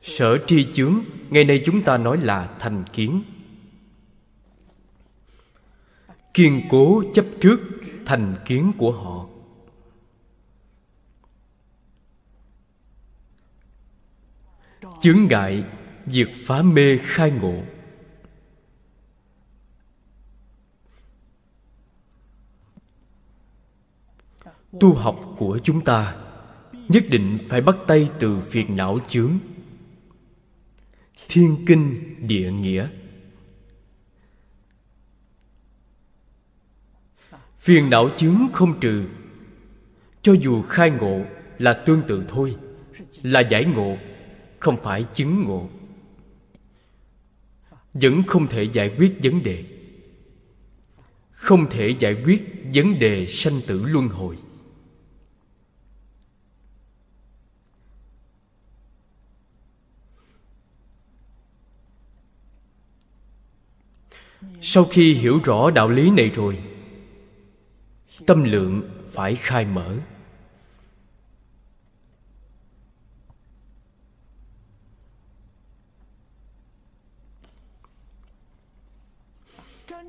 Sở 0.00 0.38
tri 0.46 0.72
chướng, 0.72 1.00
ngày 1.30 1.44
nay 1.44 1.60
chúng 1.64 1.82
ta 1.82 1.96
nói 1.96 2.20
là 2.20 2.56
thành 2.58 2.84
kiến. 2.92 3.22
Kiên 6.34 6.62
cố 6.70 7.02
chấp 7.14 7.24
trước 7.40 7.60
thành 8.06 8.36
kiến 8.44 8.72
của 8.78 8.92
họ. 8.92 9.26
Chướng 15.00 15.26
ngại 15.30 15.64
việc 16.06 16.28
phá 16.46 16.62
mê 16.62 16.98
khai 17.02 17.30
ngộ. 17.30 17.62
Tu 24.80 24.94
học 24.94 25.34
của 25.36 25.58
chúng 25.62 25.84
ta 25.84 26.29
nhất 26.90 27.04
định 27.10 27.38
phải 27.48 27.60
bắt 27.60 27.76
tay 27.86 28.08
từ 28.18 28.40
phiền 28.40 28.76
não 28.76 28.98
chướng. 29.08 29.38
Thiên 31.28 31.64
kinh 31.66 32.14
địa 32.28 32.50
nghĩa. 32.50 32.88
Phiền 37.58 37.90
não 37.90 38.10
chướng 38.16 38.48
không 38.52 38.80
trừ. 38.80 39.04
Cho 40.22 40.32
dù 40.32 40.62
khai 40.62 40.90
ngộ 40.90 41.24
là 41.58 41.72
tương 41.72 42.02
tự 42.08 42.24
thôi, 42.28 42.56
là 43.22 43.40
giải 43.40 43.64
ngộ, 43.64 43.96
không 44.58 44.76
phải 44.82 45.04
chứng 45.14 45.44
ngộ. 45.44 45.68
Vẫn 47.94 48.22
không 48.26 48.46
thể 48.46 48.62
giải 48.72 48.94
quyết 48.98 49.12
vấn 49.22 49.42
đề. 49.42 49.64
Không 51.30 51.70
thể 51.70 51.96
giải 51.98 52.22
quyết 52.24 52.64
vấn 52.74 52.98
đề 52.98 53.26
sanh 53.26 53.60
tử 53.66 53.84
luân 53.84 54.08
hồi. 54.08 54.36
Sau 64.62 64.84
khi 64.84 65.14
hiểu 65.14 65.40
rõ 65.44 65.70
đạo 65.70 65.88
lý 65.88 66.10
này 66.10 66.28
rồi, 66.28 66.58
tâm 68.26 68.44
lượng 68.44 68.90
phải 69.12 69.34
khai 69.34 69.64
mở. 69.64 69.96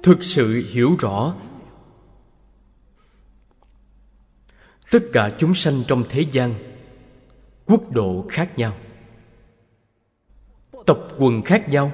Thực 0.04 0.24
sự 0.24 0.70
hiểu 0.72 0.96
rõ, 1.00 1.36
tất 4.92 5.04
cả 5.14 5.36
chúng 5.40 5.54
sanh 5.54 5.84
trong 5.88 6.04
thế 6.10 6.22
gian, 6.32 6.56
quốc 7.66 7.92
độ 7.92 8.26
khác 8.30 8.58
nhau 8.58 8.74
tộc 10.86 11.08
quần 11.18 11.42
khác 11.42 11.70
nhau 11.70 11.92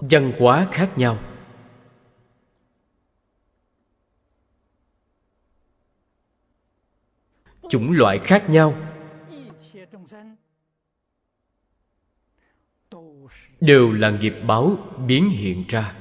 văn 0.00 0.32
hóa 0.38 0.68
khác 0.72 0.92
nhau. 0.96 1.18
Chủng 7.68 7.92
loại 7.92 8.20
khác 8.24 8.44
nhau. 8.48 8.74
Đều 13.60 13.92
là 13.92 14.10
nghiệp 14.10 14.34
báo 14.46 14.76
biến 15.06 15.30
hiện 15.30 15.64
ra. 15.68 15.96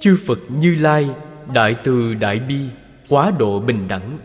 Chư 0.00 0.18
phật 0.26 0.38
như 0.48 0.74
lai, 0.74 1.10
đại 1.52 1.76
từ 1.84 2.14
đại 2.14 2.40
bi, 2.40 2.68
quá 3.08 3.30
độ 3.38 3.60
bình 3.60 3.88
đẳng. 3.88 4.18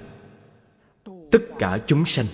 Tất 1.32 1.42
cả 1.60 1.80
chúng 1.88 2.06
sanh 2.06 2.26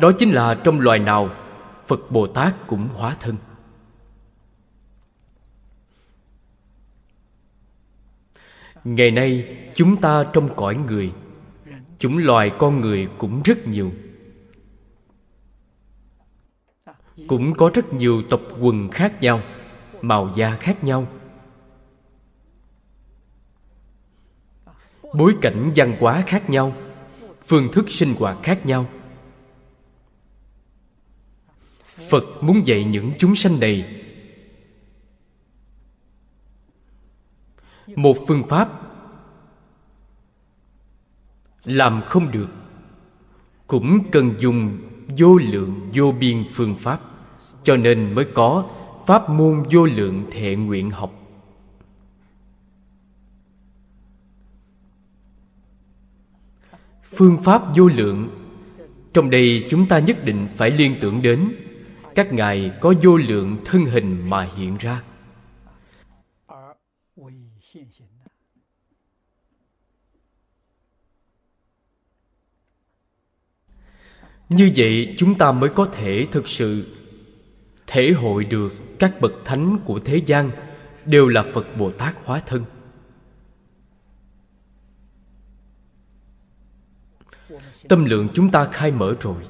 đó 0.00 0.12
chính 0.18 0.30
là 0.30 0.54
trong 0.64 0.80
loài 0.80 0.98
nào 0.98 1.30
phật 1.86 2.00
bồ 2.10 2.26
tát 2.26 2.54
cũng 2.66 2.88
hóa 2.94 3.16
thân. 3.20 3.36
Ngày 8.84 9.10
nay, 9.10 9.56
chúng 9.74 10.00
ta 10.00 10.24
trong 10.32 10.56
cõi 10.56 10.74
người 10.74 11.12
chủng 11.98 12.18
loài 12.18 12.50
con 12.58 12.80
người 12.80 13.08
cũng 13.18 13.42
rất 13.44 13.66
nhiều. 13.66 13.92
Cũng 17.26 17.54
có 17.54 17.70
rất 17.74 17.92
nhiều 17.92 18.22
tộc 18.30 18.40
quần 18.60 18.90
khác 18.90 19.22
nhau, 19.22 19.40
màu 20.02 20.32
da 20.34 20.56
khác 20.56 20.84
nhau. 20.84 21.06
Bối 25.14 25.34
cảnh 25.40 25.72
văn 25.76 25.96
hóa 26.00 26.22
khác 26.26 26.50
nhau, 26.50 26.72
phương 27.46 27.72
thức 27.72 27.90
sinh 27.90 28.14
hoạt 28.18 28.38
khác 28.42 28.66
nhau. 28.66 28.86
Phật 32.10 32.24
muốn 32.40 32.66
dạy 32.66 32.84
những 32.84 33.12
chúng 33.18 33.34
sanh 33.34 33.60
này. 33.60 33.84
Một 37.96 38.16
phương 38.26 38.48
pháp 38.48 38.68
làm 41.64 42.02
không 42.06 42.30
được 42.30 42.48
cũng 43.66 44.10
cần 44.12 44.34
dùng 44.38 44.78
vô 45.18 45.38
lượng 45.38 45.90
vô 45.94 46.12
biên 46.12 46.44
phương 46.52 46.76
pháp, 46.76 47.00
cho 47.62 47.76
nên 47.76 48.14
mới 48.14 48.24
có 48.34 48.70
pháp 49.06 49.30
môn 49.30 49.62
vô 49.72 49.86
lượng 49.86 50.26
thệ 50.30 50.56
nguyện 50.56 50.90
học. 50.90 51.14
Phương 57.04 57.42
pháp 57.42 57.62
vô 57.76 57.86
lượng, 57.86 58.28
trong 59.12 59.30
đây 59.30 59.64
chúng 59.68 59.86
ta 59.86 59.98
nhất 59.98 60.24
định 60.24 60.48
phải 60.56 60.70
liên 60.70 60.96
tưởng 61.00 61.22
đến 61.22 61.67
các 62.14 62.32
ngài 62.32 62.72
có 62.80 62.94
vô 63.02 63.16
lượng 63.16 63.56
thân 63.64 63.84
hình 63.84 64.26
mà 64.30 64.46
hiện 64.56 64.76
ra. 64.76 65.02
Như 74.48 74.72
vậy 74.76 75.14
chúng 75.16 75.38
ta 75.38 75.52
mới 75.52 75.70
có 75.70 75.84
thể 75.92 76.24
thực 76.32 76.48
sự 76.48 76.86
thể 77.86 78.12
hội 78.12 78.44
được 78.44 78.72
các 78.98 79.20
bậc 79.20 79.32
thánh 79.44 79.78
của 79.84 80.00
thế 80.04 80.22
gian 80.26 80.50
đều 81.04 81.28
là 81.28 81.44
phật 81.54 81.66
bồ 81.78 81.90
tát 81.90 82.16
hóa 82.24 82.40
thân. 82.46 82.64
Tâm 87.88 88.04
lượng 88.04 88.28
chúng 88.34 88.50
ta 88.50 88.68
khai 88.72 88.92
mở 88.92 89.16
rồi 89.20 89.42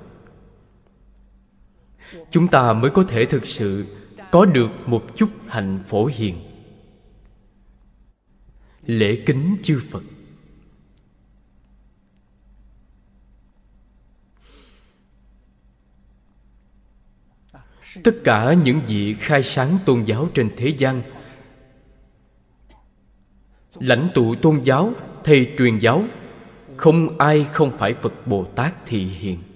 chúng 2.30 2.48
ta 2.48 2.72
mới 2.72 2.90
có 2.90 3.02
thể 3.02 3.24
thực 3.24 3.46
sự 3.46 3.84
có 4.30 4.44
được 4.44 4.70
một 4.86 5.16
chút 5.16 5.28
hạnh 5.46 5.82
phổ 5.86 6.06
hiền. 6.06 6.36
Lễ 8.86 9.22
kính 9.26 9.56
chư 9.62 9.80
phật. 9.90 10.02
Tất 18.04 18.14
cả 18.24 18.54
những 18.64 18.80
vị 18.86 19.14
khai 19.18 19.42
sáng 19.42 19.78
tôn 19.86 20.04
giáo 20.04 20.28
trên 20.34 20.50
thế 20.56 20.68
gian, 20.78 21.02
lãnh 23.80 24.10
tụ 24.14 24.34
tôn 24.34 24.60
giáo, 24.60 24.92
thầy 25.24 25.54
truyền 25.58 25.78
giáo, 25.78 26.04
không 26.76 27.18
ai 27.18 27.46
không 27.52 27.76
phải 27.76 27.94
phật 27.94 28.26
bồ 28.26 28.44
tát 28.44 28.86
thị 28.86 29.04
hiện 29.04 29.47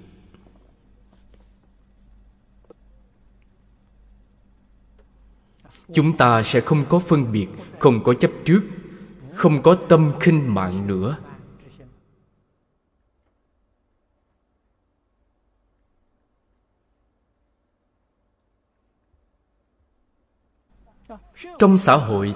chúng 5.95 6.17
ta 6.17 6.43
sẽ 6.43 6.61
không 6.61 6.85
có 6.89 6.99
phân 6.99 7.33
biệt, 7.33 7.47
không 7.79 8.05
có 8.05 8.15
chấp 8.15 8.31
trước, 8.45 8.63
không 9.35 9.63
có 9.63 9.75
tâm 9.75 10.13
khinh 10.21 10.55
mạng 10.55 10.87
nữa. 10.87 11.19
Trong 21.59 21.79
xã 21.79 21.97
hội, 21.97 22.35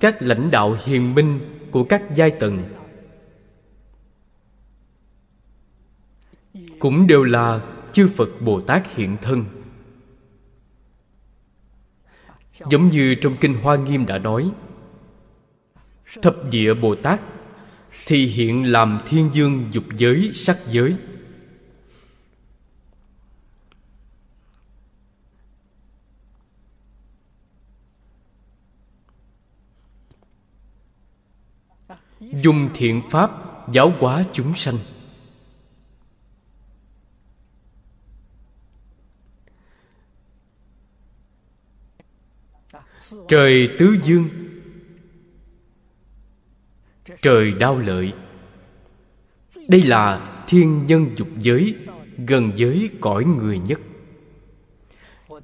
các 0.00 0.16
lãnh 0.20 0.50
đạo 0.50 0.76
hiền 0.84 1.14
minh 1.14 1.40
của 1.70 1.84
các 1.84 2.02
giai 2.14 2.30
tầng 2.30 2.64
cũng 6.78 7.06
đều 7.06 7.24
là 7.24 7.60
chư 7.92 8.10
phật 8.16 8.28
bồ 8.40 8.60
tát 8.60 8.94
hiện 8.94 9.16
thân 9.22 9.59
giống 12.68 12.86
như 12.86 13.14
trong 13.14 13.36
kinh 13.40 13.54
hoa 13.54 13.76
nghiêm 13.76 14.06
đã 14.06 14.18
nói, 14.18 14.50
thập 16.22 16.36
địa 16.50 16.74
bồ 16.74 16.94
tát 16.94 17.20
thì 18.06 18.26
hiện 18.26 18.64
làm 18.64 19.00
thiên 19.06 19.30
dương 19.32 19.68
dục 19.72 19.84
giới, 19.96 20.30
sắc 20.34 20.58
giới. 20.70 20.96
Dùng 32.20 32.68
thiện 32.74 33.02
pháp 33.10 33.30
giáo 33.72 33.92
hóa 33.98 34.24
chúng 34.32 34.54
sanh. 34.54 34.74
Trời 43.28 43.68
tứ 43.78 43.96
dương, 44.02 44.28
trời 47.22 47.52
đau 47.52 47.78
lợi. 47.78 48.12
Đây 49.68 49.82
là 49.82 50.42
thiên 50.48 50.86
nhân 50.86 51.10
dục 51.16 51.28
giới, 51.38 51.74
gần 52.26 52.52
giới 52.56 52.90
cõi 53.00 53.24
người 53.24 53.58
nhất. 53.58 53.80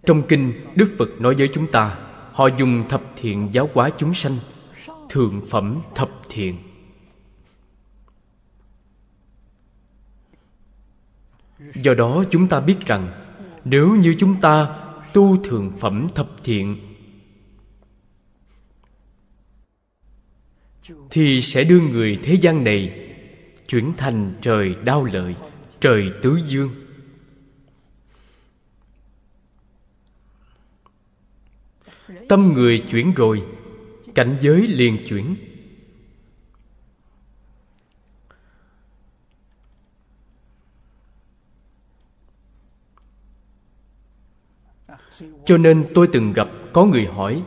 Trong 0.07 0.23
kinh, 0.29 0.53
đức 0.75 0.95
phật 0.99 1.21
nói 1.21 1.35
với 1.35 1.49
chúng 1.49 1.67
ta, 1.67 1.99
họ 2.33 2.47
dùng 2.47 2.85
thập 2.89 3.03
thiện 3.17 3.49
giáo 3.53 3.71
hóa 3.75 3.91
chúng 3.99 4.15
sanh, 4.15 4.39
thượng 5.09 5.43
phẩm 5.51 5.81
thập 5.95 6.11
thiện. 6.29 6.59
Do 11.75 11.95
đó, 11.95 12.25
chúng 12.31 12.49
ta 12.49 12.61
biết 12.61 12.77
rằng, 12.87 13.21
nếu 13.65 13.97
như 13.97 14.15
chúng 14.19 14.41
ta 14.41 14.69
tu 15.13 15.37
thượng 15.45 15.73
phẩm 15.79 16.09
thập 16.15 16.45
thiện 16.45 16.96
thì 21.11 21.40
sẽ 21.40 21.64
đưa 21.64 21.81
người 21.81 22.18
thế 22.22 22.35
gian 22.35 22.64
này 22.64 23.12
chuyển 23.68 23.92
thành 23.96 24.35
trời 24.40 24.75
đau 24.85 25.05
lợi, 25.05 25.35
trời 25.81 26.11
tứ 26.22 26.38
dương. 26.46 26.70
Tâm 32.29 32.53
người 32.55 32.79
chuyển 32.79 33.14
rồi, 33.14 33.42
cảnh 34.14 34.37
giới 34.40 34.68
liền 34.68 35.05
chuyển. 35.07 35.37
Cho 45.44 45.59
nên 45.59 45.85
tôi 45.94 46.09
từng 46.12 46.33
gặp 46.33 46.49
có 46.72 46.85
người 46.85 47.07
hỏi, 47.07 47.42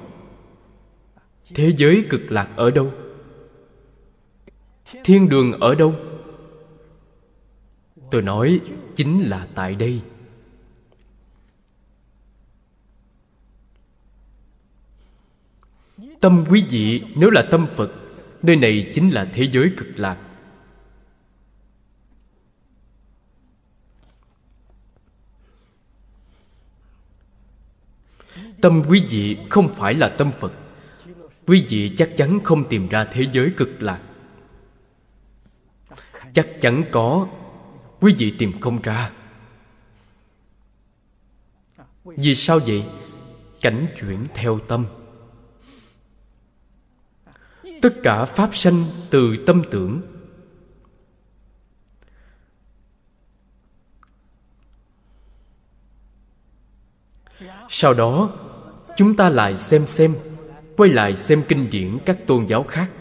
thế 1.56 1.71
giới 1.78 2.06
cực 2.10 2.21
lạc 2.32 2.49
ở 2.56 2.71
đâu? 2.71 2.93
Thiên 5.04 5.30
đường 5.30 5.52
ở 5.60 5.75
đâu? 5.75 5.95
Tôi 8.12 8.21
nói 8.21 8.60
chính 8.95 9.30
là 9.30 9.47
tại 9.56 9.75
đây. 9.75 10.02
Tâm 16.19 16.45
quý 16.49 16.63
vị, 16.69 17.04
nếu 17.15 17.30
là 17.30 17.47
tâm 17.52 17.67
phật, 17.75 17.91
nơi 18.41 18.56
này 18.56 18.91
chính 18.93 19.10
là 19.10 19.25
thế 19.34 19.47
giới 19.52 19.71
cực 19.78 19.88
lạc. 19.95 20.17
Tâm 28.62 28.84
quý 28.89 29.06
vị 29.10 29.38
không 29.49 29.73
phải 29.75 29.93
là 29.93 30.10
tâm 30.10 30.32
phật. 30.39 30.54
Quý 31.47 31.65
vị 31.69 31.93
chắc 31.97 32.10
chắn 32.17 32.39
không 32.43 32.69
tìm 32.69 32.88
ra 32.88 33.04
thế 33.04 33.25
giới 33.32 33.52
cực 33.58 33.82
lạc 33.82 34.02
chắc 36.34 36.48
chắn 36.62 36.84
có. 36.92 37.28
Quý 38.00 38.15
vị 38.18 38.36
tìm 38.38 38.62
không 38.62 38.82
ra. 38.82 39.12
Vì 42.04 42.36
sao 42.36 42.60
vậy? 42.60 42.84
Cảnh 43.62 43.88
chuyển 44.00 44.28
theo 44.34 44.60
tâm. 44.60 44.86
Tất 47.82 47.96
cả 48.04 48.26
pháp 48.26 48.56
sanh 48.56 48.86
từ 49.10 49.36
tâm 49.46 49.62
tưởng. 49.72 50.02
Sau 57.70 57.94
đó, 57.94 58.30
chúng 58.98 59.15
ta 59.15 59.30
lại 59.30 59.56
xem 59.56 59.88
xem, 59.88 60.15
quay 60.78 60.89
lại 60.89 61.15
xem 61.15 61.44
kinh 61.48 61.70
điển 61.70 61.98
các 62.06 62.18
tôn 62.28 62.46
giáo 62.46 62.63
khác. 62.63 62.92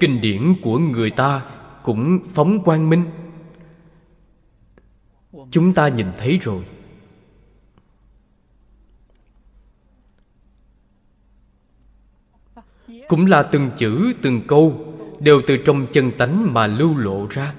Kinh 0.00 0.20
điển 0.20 0.54
của 0.62 0.78
người 0.78 1.10
ta 1.10 1.42
cũng 1.82 2.20
phóng 2.34 2.64
quang 2.64 2.90
minh. 2.90 3.04
Chúng 5.50 5.74
ta 5.74 5.88
nhìn 5.88 6.06
thấy 6.18 6.38
rồi. 6.42 6.64
Cũng 13.08 13.26
là 13.26 13.42
từng 13.42 13.70
chữ, 13.76 14.12
từng 14.22 14.40
câu 14.48 14.94
đều 15.20 15.42
từ 15.46 15.56
trong 15.56 15.86
chân 15.92 16.10
tánh 16.18 16.54
mà 16.54 16.66
lưu 16.66 16.98
lộ 16.98 17.26
ra. 17.30 17.54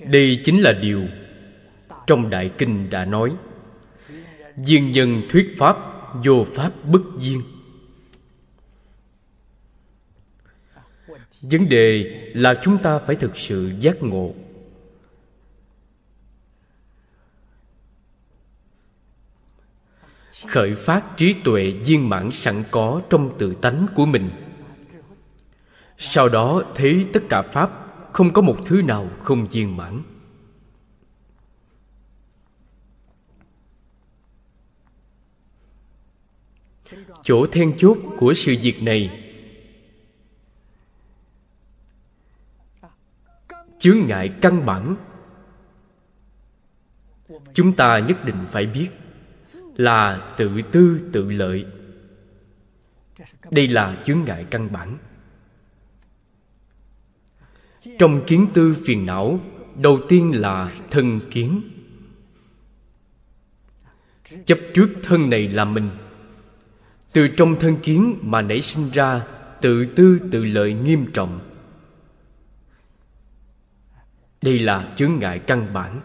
Đây 0.00 0.40
chính 0.44 0.62
là 0.62 0.72
điều 0.72 1.06
trong 2.06 2.30
đại 2.30 2.50
kinh 2.58 2.90
đã 2.90 3.04
nói. 3.04 3.36
Duyên 4.56 4.90
nhân 4.90 5.22
thuyết 5.30 5.54
pháp, 5.58 5.76
vô 6.24 6.44
pháp 6.54 6.72
bất 6.84 7.02
duyên. 7.18 7.42
Vấn 11.40 11.68
đề 11.68 12.04
là 12.34 12.54
chúng 12.62 12.78
ta 12.78 12.98
phải 12.98 13.16
thực 13.16 13.36
sự 13.36 13.72
giác 13.80 14.02
ngộ. 14.02 14.34
Khởi 20.46 20.74
phát 20.74 21.04
trí 21.16 21.34
tuệ 21.44 21.70
viên 21.70 22.08
mãn 22.08 22.30
sẵn 22.30 22.64
có 22.70 23.02
trong 23.10 23.38
tự 23.38 23.54
tánh 23.54 23.86
của 23.94 24.06
mình. 24.06 24.30
Sau 25.98 26.28
đó, 26.28 26.62
thấy 26.74 27.06
tất 27.12 27.20
cả 27.28 27.42
pháp, 27.42 27.70
không 28.12 28.32
có 28.32 28.42
một 28.42 28.56
thứ 28.66 28.82
nào 28.82 29.10
không 29.22 29.46
viên 29.46 29.76
mãn. 29.76 30.02
Chỗ 37.22 37.46
then 37.46 37.78
chốt 37.78 37.98
của 38.18 38.34
sự 38.34 38.56
việc 38.62 38.82
này 38.82 39.27
chướng 43.78 44.06
ngại 44.06 44.32
căn 44.40 44.66
bản. 44.66 44.96
Chúng 47.52 47.72
ta 47.72 47.98
nhất 47.98 48.24
định 48.24 48.36
phải 48.52 48.66
biết 48.66 48.88
là 49.76 50.34
tự 50.36 50.62
tư 50.72 51.00
tự 51.12 51.30
lợi. 51.30 51.66
Đây 53.50 53.68
là 53.68 53.96
chướng 54.04 54.24
ngại 54.24 54.46
căn 54.50 54.72
bản. 54.72 54.98
Trong 57.98 58.20
kiến 58.26 58.46
tư 58.54 58.76
phiền 58.84 59.06
não, 59.06 59.40
đầu 59.76 59.98
tiên 60.08 60.40
là 60.40 60.72
thân 60.90 61.20
kiến. 61.30 61.62
Chấp 64.46 64.58
trước 64.74 64.88
thân 65.02 65.30
này 65.30 65.48
là 65.48 65.64
mình. 65.64 65.90
Từ 67.12 67.28
trong 67.28 67.58
thân 67.60 67.76
kiến 67.82 68.18
mà 68.22 68.42
nảy 68.42 68.60
sinh 68.60 68.90
ra 68.92 69.26
tự 69.60 69.84
tư 69.84 70.18
tự 70.30 70.44
lợi 70.44 70.72
nghiêm 70.74 71.06
trọng 71.12 71.40
đây 74.42 74.58
là 74.58 74.92
chướng 74.96 75.18
ngại 75.18 75.38
căn 75.38 75.72
bản. 75.72 76.00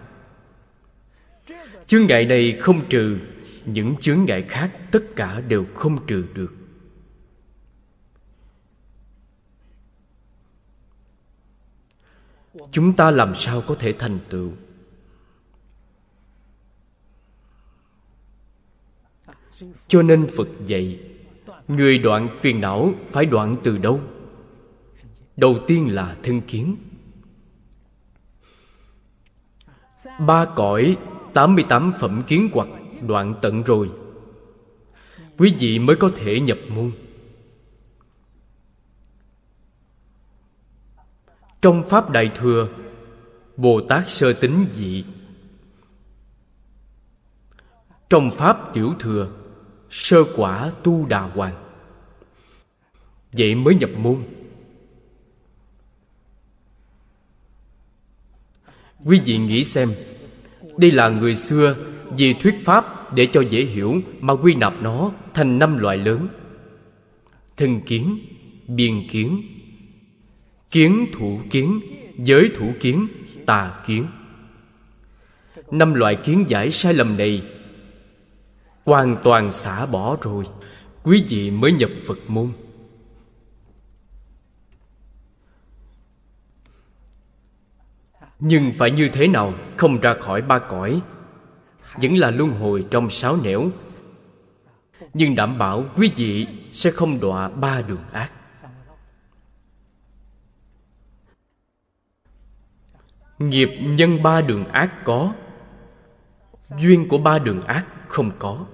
Chướng 1.88 2.06
ngại 2.08 2.26
này 2.26 2.58
không 2.62 2.90
trừ, 2.90 3.20
những 3.66 3.96
chướng 4.00 4.26
ngại 4.26 4.46
khác 4.50 4.72
tất 4.92 5.04
cả 5.16 5.42
đều 5.42 5.66
không 5.76 6.06
trừ 6.08 6.26
được. 6.34 6.54
Chúng 12.72 12.96
ta 12.96 13.12
làm 13.12 13.36
sao 13.36 13.62
có 13.68 13.76
thể 13.76 13.94
thành 13.94 14.20
tựu? 14.30 14.52
Cho 19.88 20.02
nên 20.02 20.28
phật 20.38 20.48
dạy, 20.66 21.00
người 21.68 21.98
đoạn 21.98 22.30
phiền 22.40 22.62
não 22.62 22.94
phải 23.12 23.26
đoạn 23.26 23.56
từ 23.64 23.78
đâu? 23.78 24.02
Đầu 25.38 25.56
tiên 25.68 25.96
là 25.96 26.18
thân 26.24 26.42
kiến. 26.42 26.76
Ba 30.20 30.46
cõi 30.46 30.98
88 31.34 31.94
phẩm 32.00 32.22
kiến 32.28 32.50
quật, 32.54 32.68
đoạn 33.08 33.34
tận 33.42 33.64
rồi. 33.64 33.92
Quý 35.38 35.56
vị 35.60 35.80
mới 35.80 35.96
có 35.96 36.12
thể 36.16 36.40
nhập 36.40 36.58
môn. 36.70 36.92
Trong 41.62 41.90
pháp 41.90 42.10
đại 42.10 42.32
thừa 42.36 42.68
bồ 43.58 43.82
tát 43.90 44.10
sơ 44.10 44.34
tính 44.34 44.66
dị. 44.72 45.06
Trong 48.10 48.32
pháp 48.32 48.74
tiểu 48.74 48.94
thừa, 49.00 49.28
sơ 49.90 50.24
quả 50.36 50.72
tu 50.84 51.06
đà 51.06 51.22
hoàng. 51.22 51.56
Vậy 53.32 53.56
mới 53.56 53.76
nhập 53.76 53.90
môn. 53.98 54.24
Quý 59.06 59.22
vị 59.26 59.38
nghĩ 59.38 59.64
xem, 59.64 59.94
đây 60.78 60.92
là 60.92 61.10
người 61.10 61.36
xưa 61.36 61.76
vì 62.18 62.34
thuyết 62.34 62.56
pháp 62.66 63.14
để 63.14 63.26
cho 63.26 63.42
dễ 63.42 63.62
hiểu 63.62 64.02
mà 64.20 64.34
quy 64.34 64.56
nạp 64.56 64.74
nó 64.82 65.12
thành 65.34 65.60
năm 65.60 65.78
loại 65.78 65.98
lớn. 65.98 66.28
Thân 67.58 67.82
kiến, 67.82 68.20
biên 68.68 69.08
kiến 69.08 69.42
kiến 70.74 71.06
thủ 71.14 71.40
kiến, 71.50 71.80
giới 72.18 72.50
thủ 72.56 72.74
kiến, 72.80 73.08
tà 73.46 73.84
kiến. 73.88 74.06
Năm 75.72 75.94
loại 75.94 76.16
kiến 76.16 76.46
giải 76.48 76.72
sai 76.72 76.94
lầm 76.94 77.18
này 77.18 77.44
hoàn 78.86 79.18
toàn 79.24 79.54
xả 79.54 79.86
bỏ 79.86 80.18
rồi, 80.22 80.46
quý 81.04 81.24
vị 81.30 81.52
mới 81.52 81.72
nhập 81.72 81.90
phật 82.06 82.18
môn. 82.28 82.50
Nhưng 88.46 88.72
phải 88.72 88.92
như 88.92 89.10
thế 89.14 89.28
nào 89.28 89.54
không 89.78 90.02
ra 90.02 90.14
khỏi 90.20 90.42
ba 90.42 90.60
cõi? 90.60 91.02
Vẫn 91.96 92.18
là 92.18 92.32
luân 92.32 92.52
hồi 92.52 92.86
trong 92.92 93.10
sáu 93.10 93.38
nẻo. 93.44 93.70
Nhưng 95.14 95.36
đảm 95.36 95.58
bảo 95.58 95.86
quý 95.96 96.12
vị 96.16 96.48
sẽ 96.72 96.92
không 96.92 97.20
đọa 97.20 97.50
ba 97.50 97.82
đường 97.82 98.04
ác. 98.12 98.32
Nghiệp 103.40 103.70
nhân 103.82 104.24
ba 104.24 104.42
đường 104.42 104.66
ác 104.66 105.06
có. 105.06 105.34
Duyên 106.78 107.08
của 107.08 107.18
ba 107.18 107.40
đường 107.40 107.62
ác 107.62 107.86
không 108.08 108.32
có. 108.40 108.66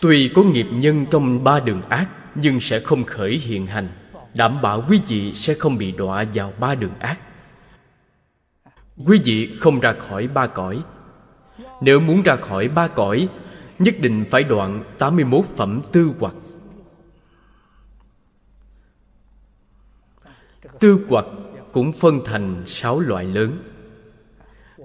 Tuy 0.00 0.32
có 0.34 0.42
nghiệp 0.42 0.66
nhân 0.72 1.06
trong 1.10 1.44
ba 1.44 1.60
đường 1.60 1.82
ác 1.88 2.08
nhưng 2.34 2.60
sẽ 2.60 2.80
không 2.80 3.04
khởi 3.04 3.38
hiện 3.38 3.66
hành. 3.66 3.88
Đảm 4.34 4.62
bảo 4.62 4.84
quý 4.88 5.00
vị 5.08 5.34
sẽ 5.34 5.54
không 5.54 5.78
bị 5.78 5.92
đọa 5.92 6.24
vào 6.34 6.52
ba 6.60 6.74
đường 6.74 6.94
ác 6.98 7.20
quý 9.06 9.20
vị 9.24 9.56
không 9.60 9.80
ra 9.80 9.92
khỏi 9.92 10.28
ba 10.28 10.46
cõi. 10.46 10.82
Nếu 11.80 12.00
muốn 12.00 12.22
ra 12.22 12.36
khỏi 12.36 12.68
ba 12.68 12.88
cõi, 12.88 13.28
nhất 13.78 13.94
định 14.00 14.24
phải 14.30 14.44
đoạn 14.44 14.84
81 14.98 15.44
phẩm 15.56 15.82
tư 15.92 16.12
hoặc. 16.18 16.34
Tư 20.80 21.06
hoặc 21.08 21.24
cũng 21.72 21.92
phân 21.92 22.20
thành 22.24 22.62
sáu 22.66 23.00
loại 23.00 23.24
lớn. 23.24 23.56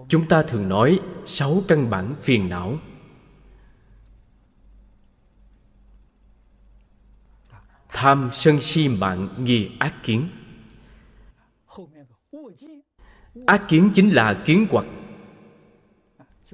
Chúng 0.07 0.28
ta 0.28 0.41
thường 0.41 0.70
nói 0.70 0.99
sáu 1.26 1.61
căn 1.68 1.89
bản 1.89 2.16
phiền 2.22 2.49
não. 2.49 2.78
Tham 7.89 8.30
sân 8.34 8.61
si 8.61 8.88
mạng 8.88 9.28
nghi 9.38 9.72
ác 9.80 9.93
kiến 10.03 10.30
ác 13.45 13.65
kiến 13.67 13.91
chính 13.93 14.09
là 14.09 14.41
kiến 14.45 14.67
quật, 14.71 14.86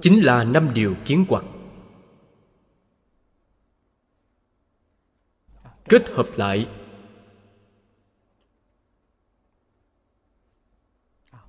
chính 0.00 0.24
là 0.24 0.44
năm 0.44 0.68
điều 0.74 0.94
kiến 1.04 1.24
quật. 1.28 1.44
Kết 5.88 6.08
hợp 6.08 6.26
lại. 6.36 6.68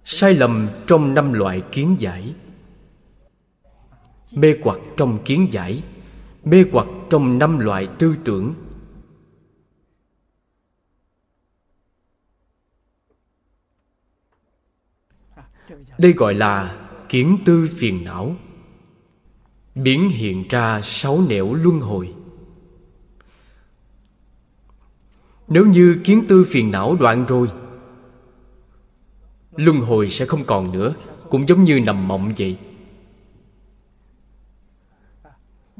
Sai 0.05 0.33
lầm 0.33 0.69
trong 0.87 1.13
năm 1.13 1.33
loại 1.33 1.63
kiến 1.71 1.95
giải. 1.99 2.35
Mê 4.33 4.55
hoặc 4.63 4.79
trong 4.97 5.19
kiến 5.25 5.47
giải. 5.51 5.83
Mê 6.43 6.65
hoặc 6.71 6.87
trong 7.09 7.39
năm 7.39 7.59
loại 7.59 7.87
tư 7.99 8.15
tưởng. 8.25 8.53
Đây 15.97 16.13
gọi 16.13 16.33
là 16.33 16.75
kiến 17.09 17.37
tư 17.45 17.69
phiền 17.77 18.03
não. 18.03 18.35
Biến 19.75 20.09
hiện 20.09 20.47
ra 20.49 20.81
sáu 20.83 21.21
nẻo 21.29 21.53
luân 21.53 21.79
hồi. 21.79 22.13
Nếu 25.47 25.65
như 25.65 26.01
kiến 26.03 26.25
tư 26.27 26.45
phiền 26.49 26.71
não 26.71 26.95
đoạn 26.95 27.25
rồi, 27.25 27.47
luân 29.55 29.81
hồi 29.81 30.09
sẽ 30.09 30.25
không 30.25 30.43
còn 30.45 30.71
nữa, 30.71 30.93
cũng 31.29 31.47
giống 31.47 31.63
như 31.63 31.79
nằm 31.79 32.07
mộng 32.07 32.33
vậy. 32.37 32.57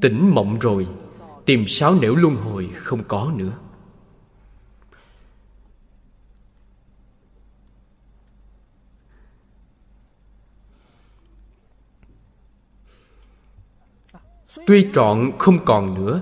Tỉnh 0.02 0.32
mộng 0.34 0.60
rồi, 0.60 0.88
tìm 1.46 1.68
sáu 1.68 1.96
nẻo 2.02 2.16
luân 2.16 2.36
hồi 2.36 2.70
không 2.76 3.04
có 3.08 3.32
nữa. 3.36 3.52
Tuy 14.68 14.90
trọn 14.94 15.32
không 15.40 15.66
còn 15.66 15.94
nữa. 15.94 16.22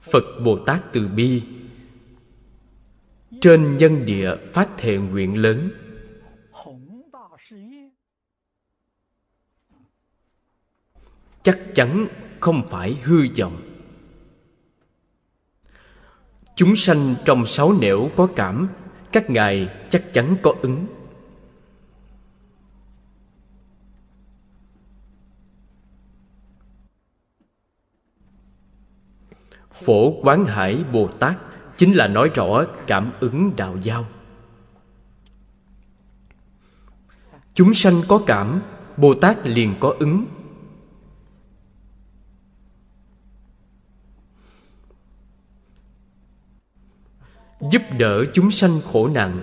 Phật 0.00 0.24
bồ 0.44 0.58
tát 0.66 0.92
từ 0.92 1.08
bi. 1.16 1.42
Trên 3.40 3.76
nhân 3.76 4.06
địa 4.06 4.36
phát 4.52 4.68
thệ 4.78 4.96
nguyện 4.96 5.36
lớn. 5.36 5.70
Chắc 11.42 11.58
chắn 11.74 12.06
không 12.40 12.68
phải 12.70 12.94
hư 13.02 13.26
vọng. 13.38 13.60
Chúng 16.56 16.76
sanh 16.76 17.14
trong 17.24 17.46
sáu 17.46 17.72
nẻo 17.80 18.10
có 18.16 18.28
cảm, 18.36 18.68
các 19.12 19.30
ngài 19.30 19.68
chắc 19.90 20.12
chắn 20.12 20.36
có 20.42 20.54
ứng. 20.62 20.84
Phổ 29.74 30.20
quán 30.22 30.44
hải 30.44 30.84
bồ 30.92 31.08
tát 31.08 31.36
chính 31.76 31.92
là 31.92 32.06
nói 32.06 32.30
rõ 32.34 32.64
cảm 32.86 33.12
ứng 33.20 33.56
đạo 33.56 33.76
giao. 33.82 34.04
Chúng 37.54 37.74
sanh 37.74 38.02
có 38.08 38.20
cảm, 38.26 38.60
bồ 38.96 39.14
tát 39.14 39.46
liền 39.46 39.74
có 39.80 39.94
ứng. 39.98 40.24
Giúp 47.70 47.82
đỡ 47.98 48.24
chúng 48.34 48.50
sanh 48.50 48.80
khổ 48.92 49.08
nạn. 49.08 49.40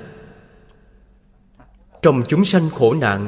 Trong 2.01 2.21
chúng 2.27 2.45
sanh 2.45 2.69
khổ 2.69 2.93
nạn, 2.93 3.27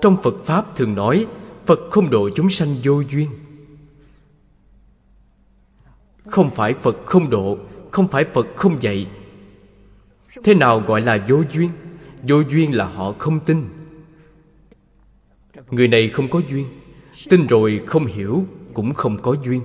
trong 0.00 0.22
phật 0.22 0.34
pháp 0.44 0.76
thường 0.76 0.94
nói, 0.94 1.26
phật 1.66 1.78
không 1.90 2.10
độ 2.10 2.30
chúng 2.34 2.50
sanh 2.50 2.74
vô 2.84 3.00
duyên 3.00 3.28
không 6.30 6.50
phải 6.50 6.74
phật 6.74 6.96
không 7.06 7.30
độ, 7.30 7.58
không 7.90 8.08
phải 8.08 8.24
phật 8.24 8.46
không 8.56 8.82
dạy. 8.82 9.06
Thế 10.44 10.54
nào 10.54 10.80
gọi 10.80 11.00
là 11.00 11.26
vô 11.28 11.42
duyên? 11.52 11.70
Vô 12.22 12.40
duyên 12.40 12.74
là 12.74 12.84
họ 12.84 13.12
không 13.18 13.40
tin. 13.40 13.68
Người 15.70 15.88
này 15.88 16.08
không 16.08 16.30
có 16.30 16.40
duyên, 16.48 16.66
tin 17.28 17.46
rồi 17.46 17.82
không 17.86 18.06
hiểu 18.06 18.44
cũng 18.74 18.94
không 18.94 19.22
có 19.22 19.36
duyên. 19.44 19.62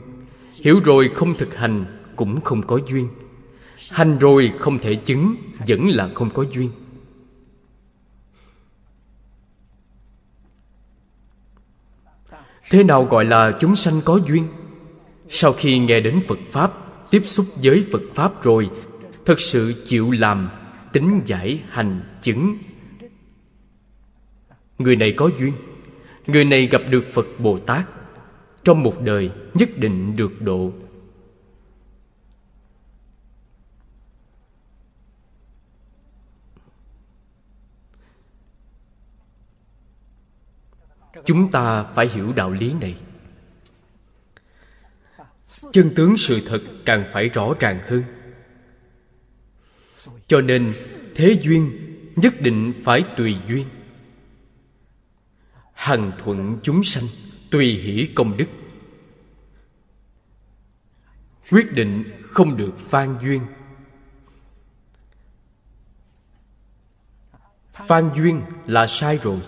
Hiểu 0.61 0.79
rồi 0.85 1.09
không 1.15 1.33
thực 1.37 1.55
hành 1.55 1.85
cũng 2.15 2.41
không 2.41 2.61
có 2.61 2.79
duyên. 2.87 3.07
Hành 3.91 4.19
rồi 4.19 4.53
không 4.59 4.79
thể 4.79 4.95
chứng, 4.95 5.35
vẫn 5.67 5.87
là 5.87 6.09
không 6.15 6.29
có 6.29 6.45
duyên. 6.51 6.69
Thế 12.69 12.83
nào 12.83 13.05
gọi 13.05 13.25
là 13.25 13.51
chúng 13.59 13.75
sanh 13.75 14.01
có 14.05 14.19
duyên? 14.27 14.47
Sau 15.29 15.53
khi 15.53 15.79
nghe 15.79 15.99
đến 15.99 16.21
phật 16.27 16.39
pháp, 16.51 16.73
tiếp 17.09 17.21
xúc 17.25 17.45
với 17.63 17.85
phật 17.91 18.01
pháp 18.15 18.43
rồi, 18.43 18.69
thật 19.25 19.39
sự 19.39 19.83
chịu 19.85 20.11
làm 20.11 20.49
tính 20.93 21.21
giải 21.25 21.61
hành 21.69 22.01
chứng. 22.21 22.57
Người 24.77 24.95
này 24.95 25.13
có 25.17 25.29
duyên. 25.39 25.53
Người 26.27 26.45
này 26.45 26.65
gặp 26.65 26.81
được 26.89 27.03
phật 27.13 27.25
bồ 27.39 27.57
tát. 27.59 27.85
Trong 28.63 28.83
một 28.83 29.01
đời 29.01 29.29
nhất 29.53 29.69
định 29.77 30.15
được 30.15 30.41
độ. 30.41 30.71
Chúng 41.25 41.51
ta 41.51 41.83
phải 41.83 42.07
hiểu 42.07 42.33
đạo 42.35 42.51
lý 42.51 42.73
này 42.81 42.95
chân 45.71 45.91
tướng 45.95 46.17
sự 46.17 46.41
thật 46.45 46.61
càng 46.85 47.05
phải 47.13 47.29
rõ 47.29 47.53
ràng 47.59 47.79
hơn. 47.87 48.03
Cho 50.27 50.41
nên, 50.41 50.71
thế 51.15 51.37
duyên 51.41 51.71
nhất 52.15 52.33
định 52.41 52.73
phải 52.83 53.03
tùy 53.17 53.35
duyên. 53.47 53.65
Hằng 55.73 56.11
thuận 56.23 56.59
chúng 56.63 56.83
sanh 56.83 57.03
tùy 57.51 57.65
hỷ 57.65 58.07
công 58.15 58.37
đức. 58.37 58.47
Quyết 61.51 61.71
định 61.71 62.03
không 62.21 62.57
được 62.57 62.79
phan 62.89 63.17
duyên. 63.21 63.41
Phan 67.73 68.09
duyên 68.15 68.41
là 68.67 68.87
sai 68.87 69.19
rồi. 69.23 69.39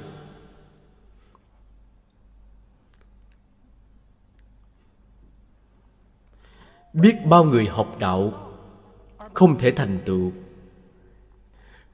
Biết 6.95 7.25
bao 7.25 7.43
người 7.43 7.65
học 7.67 7.95
đạo, 7.99 8.51
không 9.33 9.57
thể 9.59 9.71
thành 9.71 9.99
tựu. 10.05 10.31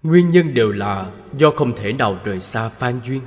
Nguyên 0.04 0.30
nhân 0.30 0.54
đều 0.54 0.72
là 0.72 1.12
do 1.38 1.52
không 1.52 1.76
thể 1.76 1.94
nào 1.94 2.20
rời 2.24 2.40
xa 2.40 2.70
phan 2.70 3.00
duyên. 3.06 3.22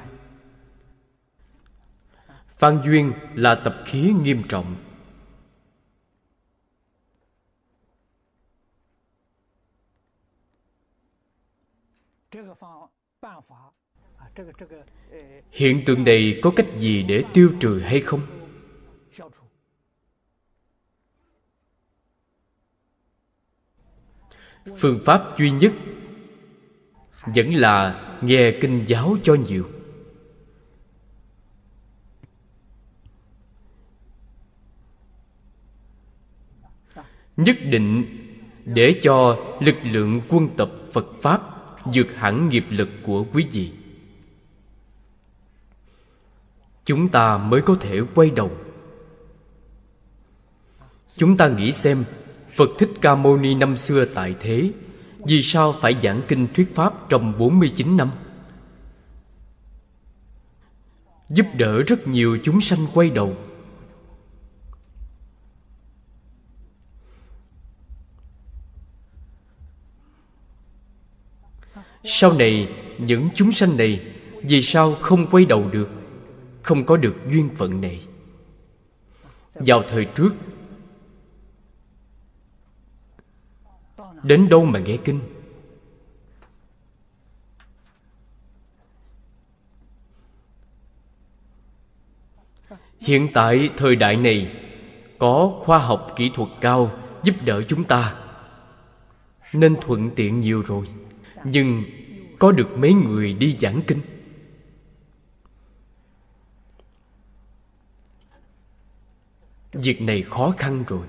Phan 2.58 2.82
duyên 2.84 3.12
là 3.34 3.54
tập 3.54 3.76
khí 3.86 4.12
nghiêm 4.22 4.42
trọng. 4.48 4.76
Hiện 15.50 15.82
tượng 15.86 16.04
này 16.04 16.38
có 16.42 16.52
cách 16.56 16.66
gì 16.76 17.02
để 17.02 17.22
tiêu 17.32 17.52
trừ 17.60 17.80
hay 17.84 18.00
không? 18.00 18.20
Phương 24.78 25.00
pháp 25.04 25.22
duy 25.38 25.50
nhất 25.50 25.72
vẫn 27.34 27.54
là 27.54 28.00
nghe 28.22 28.58
kinh 28.60 28.84
giáo 28.86 29.16
cho 29.22 29.34
nhiều. 29.34 29.68
Nhất 37.36 37.56
định 37.70 38.04
để 38.64 39.00
cho 39.02 39.36
lực 39.60 39.76
lượng 39.82 40.20
quân 40.28 40.48
tập 40.56 40.70
phật 40.92 41.06
pháp 41.22 41.42
vượt 41.84 42.06
hẳn 42.14 42.48
nghiệp 42.48 42.64
lực 42.70 42.88
của 43.02 43.24
quý 43.32 43.46
vị. 43.52 43.72
Chúng 46.84 47.08
ta 47.08 47.38
mới 47.38 47.62
có 47.62 47.74
thể 47.80 48.00
quay 48.14 48.30
đầu. 48.30 48.50
Chúng 51.16 51.36
ta 51.36 51.48
nghĩ 51.48 51.72
xem 51.72 52.04
Phật 52.54 52.68
Thích 52.78 52.90
Ca 53.00 53.14
Mâu 53.14 53.36
Ni 53.36 53.54
năm 53.54 53.76
xưa 53.76 54.04
tại 54.04 54.34
thế, 54.40 54.70
Vì 55.26 55.42
sao 55.42 55.74
phải 55.80 55.96
giảng 56.02 56.22
kinh 56.28 56.48
thuyết 56.54 56.74
pháp 56.74 57.08
trong 57.08 57.38
49 57.38 57.96
năm? 57.96 58.10
Giúp 61.28 61.46
đỡ 61.56 61.82
rất 61.82 62.06
nhiều 62.06 62.38
chúng 62.42 62.60
sanh 62.60 62.86
quay 62.94 63.10
đầu 63.10 63.36
Sau 72.04 72.32
này, 72.32 72.68
những 72.98 73.28
chúng 73.34 73.52
sanh 73.52 73.76
này 73.76 74.00
Vì 74.42 74.62
sao 74.62 74.94
không 74.94 75.26
quay 75.30 75.44
đầu 75.44 75.70
được, 75.72 75.90
Không 76.62 76.84
có 76.84 76.96
được 76.96 77.14
duyên 77.28 77.48
phận 77.56 77.80
này 77.80 78.06
Vào 79.54 79.82
thời 79.88 80.04
trước 80.04 80.30
Đến 84.24 84.48
đâu 84.48 84.64
mà 84.64 84.78
nghe 84.78 84.96
kinh? 85.04 85.20
Hiện 93.00 93.28
tại 93.34 93.70
thời 93.76 93.96
đại 93.96 94.16
này, 94.16 94.56
có 95.18 95.60
khoa 95.60 95.78
học 95.78 96.06
kỹ 96.16 96.30
thuật 96.34 96.48
cao 96.60 96.90
giúp 97.22 97.34
đỡ 97.44 97.62
chúng 97.62 97.84
ta. 97.84 98.16
Nên 99.54 99.76
thuận 99.80 100.10
tiện 100.16 100.40
nhiều 100.40 100.62
rồi, 100.62 100.88
nhưng 101.44 101.84
có 102.38 102.52
được 102.52 102.68
mấy 102.78 102.92
người 102.92 103.32
đi 103.32 103.56
giảng 103.60 103.80
kinh? 103.86 104.00
Việc 109.72 110.02
này 110.02 110.22
khó 110.22 110.54
khăn 110.58 110.84
rồi. 110.88 111.06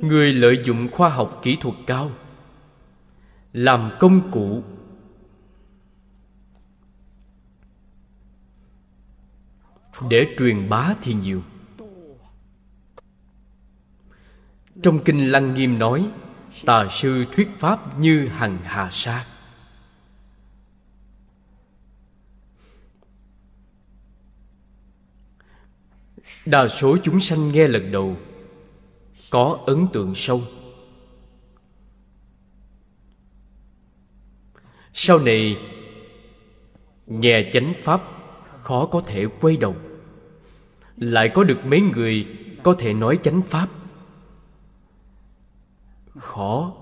Người 0.00 0.32
lợi 0.32 0.62
dụng 0.64 0.88
khoa 0.92 1.08
học 1.08 1.40
kỹ 1.42 1.56
thuật 1.60 1.74
cao, 1.86 2.10
làm 3.52 3.90
công 4.00 4.30
cụ. 4.30 4.62
Để 10.08 10.26
truyền 10.38 10.68
bá 10.68 10.94
thì 11.02 11.14
nhiều. 11.14 11.42
Trong 14.82 15.04
kinh 15.04 15.32
lăng 15.32 15.54
nghiêm 15.54 15.78
nói, 15.78 16.10
tà 16.66 16.86
sư 16.90 17.24
thuyết 17.32 17.48
pháp 17.58 17.98
như 17.98 18.28
hằng 18.28 18.58
hà 18.62 18.88
sa. 18.90 19.26
Đa 26.46 26.68
số 26.68 26.96
chúng 27.02 27.20
sanh 27.20 27.52
nghe 27.52 27.66
lần 27.68 27.92
đầu 27.92 28.16
có 29.30 29.58
ấn 29.66 29.86
tượng 29.92 30.14
sâu. 30.14 30.42
Sau 34.92 35.18
này 35.18 35.58
nghe 37.06 37.50
chánh 37.52 37.72
pháp 37.82 38.02
khó 38.62 38.86
có 38.86 39.00
thể 39.06 39.26
quay 39.40 39.56
đầu. 39.56 39.74
Lại 40.96 41.30
có 41.34 41.44
được 41.44 41.66
mấy 41.66 41.80
người 41.80 42.26
có 42.62 42.74
thể 42.78 42.94
nói 42.94 43.18
chánh 43.22 43.42
pháp. 43.42 43.68
Khó 46.18 46.79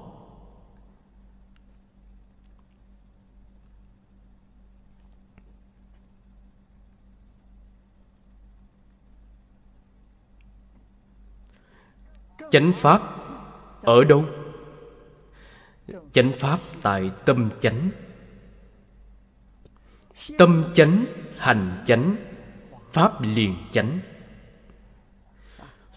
chánh 12.51 12.73
pháp. 12.73 13.03
Ở 13.83 14.05
đâu? 14.05 14.25
Chánh 16.13 16.33
pháp 16.39 16.59
tại 16.83 17.11
tâm 17.25 17.51
chánh. 17.61 17.91
Tâm 20.39 20.65
chánh, 20.75 21.05
hành 21.39 21.83
chánh, 21.87 22.17
pháp 22.93 23.21
liền 23.21 23.57
chánh. 23.71 23.99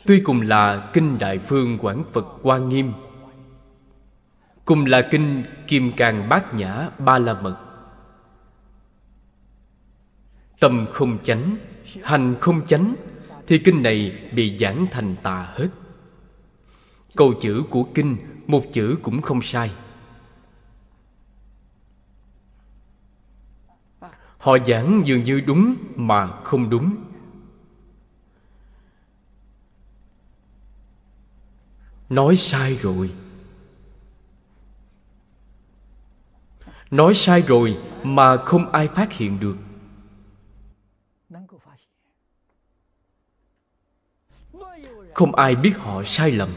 Tuy 0.05 0.19
cùng 0.19 0.41
là 0.41 0.89
kinh 0.93 1.17
đại 1.19 1.39
phương 1.39 1.77
quảng 1.81 2.03
phật 2.13 2.25
hoa 2.41 2.57
nghiêm, 2.57 2.93
cùng 4.65 4.85
là 4.85 5.07
kinh 5.11 5.43
kim 5.67 5.91
cang 5.97 6.29
bát 6.29 6.53
nhã 6.53 6.89
ba 6.97 7.17
la 7.17 7.33
mật. 7.33 7.57
Tâm 10.59 10.85
không 10.93 11.17
chánh, 11.23 11.57
hành 12.03 12.35
không 12.39 12.65
chánh, 12.65 12.95
thì 13.47 13.59
kinh 13.59 13.83
này 13.83 14.11
bị 14.31 14.57
giảng 14.57 14.85
thành 14.91 15.15
tà 15.23 15.53
hết 15.55 15.67
câu 17.15 17.33
chữ 17.41 17.63
của 17.69 17.83
kinh, 17.93 18.17
một 18.47 18.63
chữ 18.73 18.97
cũng 19.03 19.21
không 19.21 19.41
sai. 19.41 19.71
Họ 24.37 24.57
giảng 24.67 25.01
dường 25.05 25.23
như 25.23 25.41
đúng 25.41 25.75
mà 25.95 26.27
không 26.43 26.69
đúng. 26.69 26.95
Nói 32.09 32.35
sai 32.35 32.75
rồi. 32.75 33.11
Nói 36.91 37.13
sai 37.13 37.41
rồi 37.41 37.77
mà 38.03 38.37
không 38.45 38.71
ai 38.71 38.87
phát 38.87 39.13
hiện 39.13 39.39
được. 39.39 39.57
Không 45.13 45.35
ai 45.35 45.55
biết 45.55 45.73
họ 45.77 46.03
sai 46.05 46.31
lầm. 46.31 46.49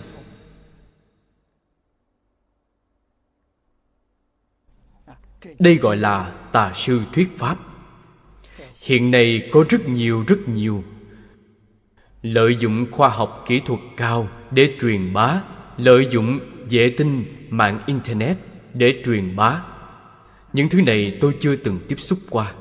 Đây 5.58 5.76
gọi 5.76 5.96
là 5.96 6.32
tà 6.52 6.72
sư 6.74 7.00
thuyết 7.12 7.38
pháp. 7.38 7.58
Hiện 8.82 9.10
nay 9.10 9.48
có 9.52 9.64
rất 9.68 9.88
nhiều 9.88 10.24
rất 10.26 10.48
nhiều. 10.48 10.84
Lợi 12.22 12.56
dụng 12.60 12.86
khoa 12.90 13.08
học 13.08 13.44
kỹ 13.48 13.60
thuật 13.66 13.80
cao 13.96 14.28
để 14.50 14.76
truyền 14.80 15.12
bá, 15.12 15.42
lợi 15.76 16.06
dụng 16.10 16.40
vệ 16.70 16.94
tinh, 16.96 17.24
mạng 17.50 17.80
internet 17.86 18.38
để 18.74 19.02
truyền 19.04 19.36
bá. 19.36 19.62
Những 20.52 20.68
thứ 20.68 20.82
này 20.82 21.18
tôi 21.20 21.36
chưa 21.40 21.56
từng 21.56 21.78
tiếp 21.88 21.96
xúc 21.98 22.18
qua. 22.30 22.52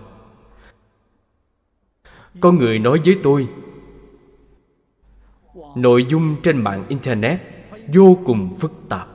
Có 2.39 2.51
người 2.51 2.79
nói 2.79 2.99
với 3.05 3.17
tôi, 3.23 3.47
nội 5.75 6.05
dung 6.09 6.35
trên 6.43 6.63
mạng 6.63 6.85
internet 6.89 7.41
vô 7.93 8.17
cùng 8.25 8.55
phức 8.59 8.71
tạp. 8.89 9.12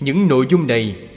Những 0.00 0.28
nội 0.28 0.46
dung 0.50 0.66
này 0.66 1.08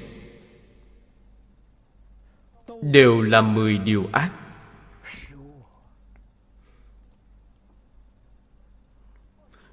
đều 2.82 3.22
là 3.22 3.42
mười 3.42 3.78
điều 3.78 4.10
ác. 4.12 4.32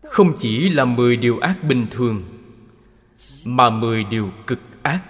Không 0.02 0.32
chỉ 0.38 0.68
là 0.68 0.84
mười 0.84 1.16
điều 1.16 1.38
ác 1.38 1.64
bình 1.64 1.86
thường, 1.90 2.24
mà 3.44 3.70
mười 3.70 4.04
điều 4.04 4.30
cực 4.46 4.58
ác. 4.82 5.02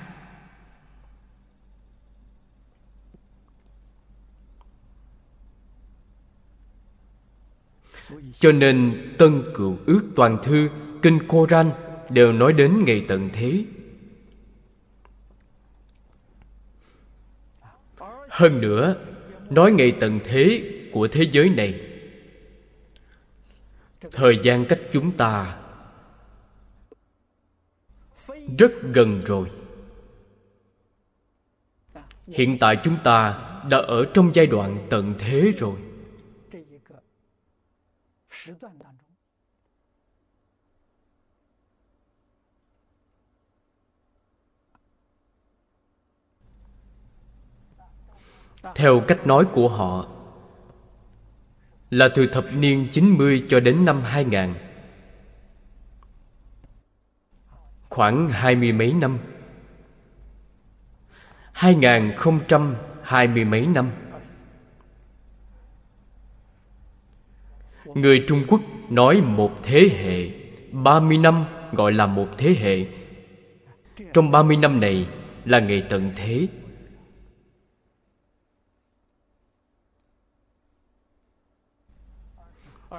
Cho 8.32 8.52
nên 8.52 9.06
tân 9.18 9.44
cựu 9.54 9.78
ước 9.86 10.02
toàn 10.16 10.38
thư, 10.42 10.68
kinh 11.02 11.28
koran 11.28 11.70
đều 12.10 12.32
nói 12.32 12.52
đến 12.52 12.84
ngày 12.86 13.04
tận 13.08 13.30
thế. 13.32 13.64
Hơn 18.28 18.60
nữa, 18.60 18.96
nói 19.50 19.72
ngày 19.72 19.96
tận 20.00 20.20
thế 20.24 20.74
của 20.92 21.08
thế 21.08 21.24
giới 21.32 21.50
này, 21.50 21.80
thời 24.12 24.38
gian 24.42 24.64
cách 24.68 24.80
chúng 24.92 25.16
ta 25.16 25.58
rất 28.58 28.72
gần 28.82 29.20
rồi. 29.26 29.50
Hiện 32.26 32.56
tại 32.60 32.76
chúng 32.82 32.96
ta 33.04 33.44
đã 33.70 33.78
ở 33.78 34.04
trong 34.14 34.30
giai 34.34 34.46
đoạn 34.46 34.86
tận 34.90 35.14
thế 35.18 35.52
rồi. 35.58 35.76
Theo 48.74 49.00
cách 49.00 49.26
nói 49.26 49.44
của 49.44 49.68
họ, 49.68 50.06
Là 51.90 52.08
từ 52.14 52.26
thập 52.26 52.44
niên 52.58 52.88
90 52.90 53.42
cho 53.48 53.60
đến 53.60 53.84
năm 53.84 54.00
2000 54.00 54.54
Khoảng 57.88 58.30
hai 58.30 58.54
mươi 58.54 58.72
mấy 58.72 58.92
năm. 58.92 59.18
Hai 61.52 61.74
nghìn 61.74 62.12
không 62.16 62.40
trăm 62.48 62.74
hai 63.02 63.28
mươi 63.28 63.44
mấy 63.44 63.66
năm. 63.66 63.90
Người 67.84 68.24
Trung 68.28 68.44
Quốc 68.48 68.60
nói 68.88 69.20
một 69.20 69.52
thế 69.62 69.90
hệ, 69.92 70.30
ba 70.72 71.00
mươi 71.00 71.18
năm 71.18 71.44
gọi 71.72 71.92
là 71.92 72.06
một 72.06 72.28
thế 72.38 72.54
hệ. 72.60 72.86
Trong 74.14 74.30
ba 74.30 74.42
mươi 74.42 74.56
năm 74.56 74.80
này 74.80 75.08
là 75.44 75.60
ngày 75.60 75.82
tận 75.88 76.12
thế. 76.16 76.48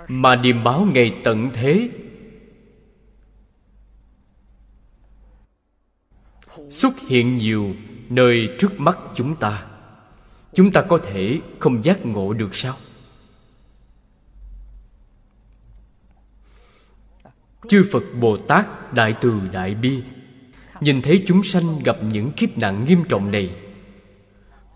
Mà 0.10 0.36
điềm 0.36 0.64
báo 0.64 0.88
ngày 0.94 1.22
tận 1.24 1.50
thế. 1.54 1.90
Xuất 6.70 6.94
hiện 7.08 7.36
nhiều 7.36 7.74
nơi 8.10 8.50
trước 8.60 8.80
mắt 8.80 8.98
chúng 9.16 9.36
ta 9.36 9.66
chúng 10.54 10.72
ta 10.72 10.82
có 10.82 10.98
thể 10.98 11.40
không 11.60 11.84
giác 11.84 12.06
ngộ 12.06 12.34
được 12.34 12.56
sao? 12.56 12.76
Chư 17.68 17.86
phật 17.92 18.04
bồ 18.20 18.38
tát, 18.38 18.94
đại 18.94 19.14
từ 19.22 19.42
đại 19.52 19.76
bi, 19.76 20.04
nhìn 20.82 21.02
thấy 21.02 21.24
chúng 21.28 21.44
sanh 21.44 21.80
gặp 21.84 21.98
những 22.04 22.32
kiếp 22.32 22.58
nạn 22.58 22.86
nghiêm 22.86 23.04
trọng 23.10 23.32
này, 23.32 23.56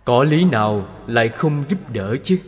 có 0.05 0.23
lý 0.23 0.43
nào 0.45 0.87
lại 1.07 1.29
không 1.29 1.63
giúp 1.69 1.79
đỡ 1.93 2.15
chứ? 2.23 2.39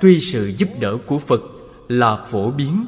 Tuy 0.00 0.20
sự 0.20 0.52
giúp 0.58 0.68
đỡ 0.80 0.98
của 1.06 1.18
phật 1.18 1.40
là 1.88 2.24
phổ 2.24 2.50
biến, 2.50 2.86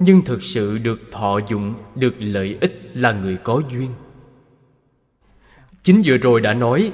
nhưng 0.00 0.22
thực 0.24 0.42
sự 0.42 0.78
được 0.78 1.00
thọ 1.12 1.38
dụng, 1.48 1.74
được 1.94 2.14
lợi 2.18 2.58
ích 2.60 2.90
là 2.94 3.12
người 3.12 3.36
có 3.44 3.62
duyên. 3.70 3.90
Chính 5.82 6.02
vừa 6.04 6.16
rồi 6.16 6.40
đã 6.40 6.54
nói, 6.54 6.92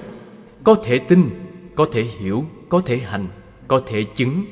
có 0.64 0.74
thể 0.84 0.98
tin, 0.98 1.30
có 1.74 1.86
thể 1.92 2.02
hiểu, 2.02 2.44
có 2.68 2.80
thể 2.86 2.96
hành, 2.96 3.28
có 3.68 3.82
thể 3.86 4.04
chứng 4.14 4.44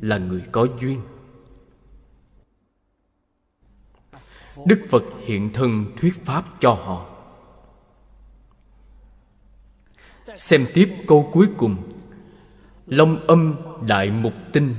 là 0.00 0.18
người 0.18 0.42
có 0.52 0.66
duyên. 0.80 1.00
Đức 4.66 4.80
phật 4.90 5.02
hiện 5.26 5.50
thân 5.52 5.84
thuyết 5.96 6.24
pháp 6.24 6.44
cho 6.60 6.72
họ. 6.72 7.06
Xem 10.36 10.66
tiếp 10.74 10.88
câu 11.06 11.30
cuối 11.32 11.46
cùng 11.56 11.76
long 12.92 13.26
âm 13.26 13.56
đại 13.86 14.10
mục 14.10 14.32
tinh. 14.52 14.74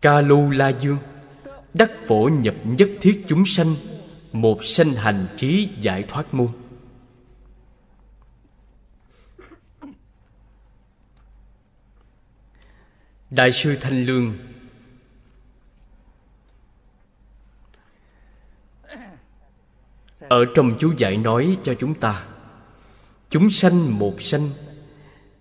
Ca 0.00 0.20
lu 0.20 0.50
la 0.50 0.68
dương, 0.68 0.98
đắc 1.74 1.90
phổ 2.06 2.30
nhập 2.38 2.54
nhất 2.64 2.88
thiết 3.00 3.24
chúng 3.28 3.46
sanh, 3.46 3.74
một 4.32 4.64
sanh 4.64 4.92
hành 4.92 5.26
trí 5.36 5.68
giải 5.80 6.04
thoát 6.08 6.34
môn. 6.34 6.48
Đại 13.30 13.52
sư 13.52 13.76
thanh 13.80 14.04
lương, 14.04 14.38
ở 20.18 20.44
trong 20.54 20.76
chú 20.78 20.92
giải 20.96 21.16
nói 21.16 21.58
cho 21.62 21.74
chúng 21.74 21.94
ta, 21.94 22.26
chúng 23.30 23.50
sanh 23.50 23.98
một 23.98 24.22
sanh 24.22 24.50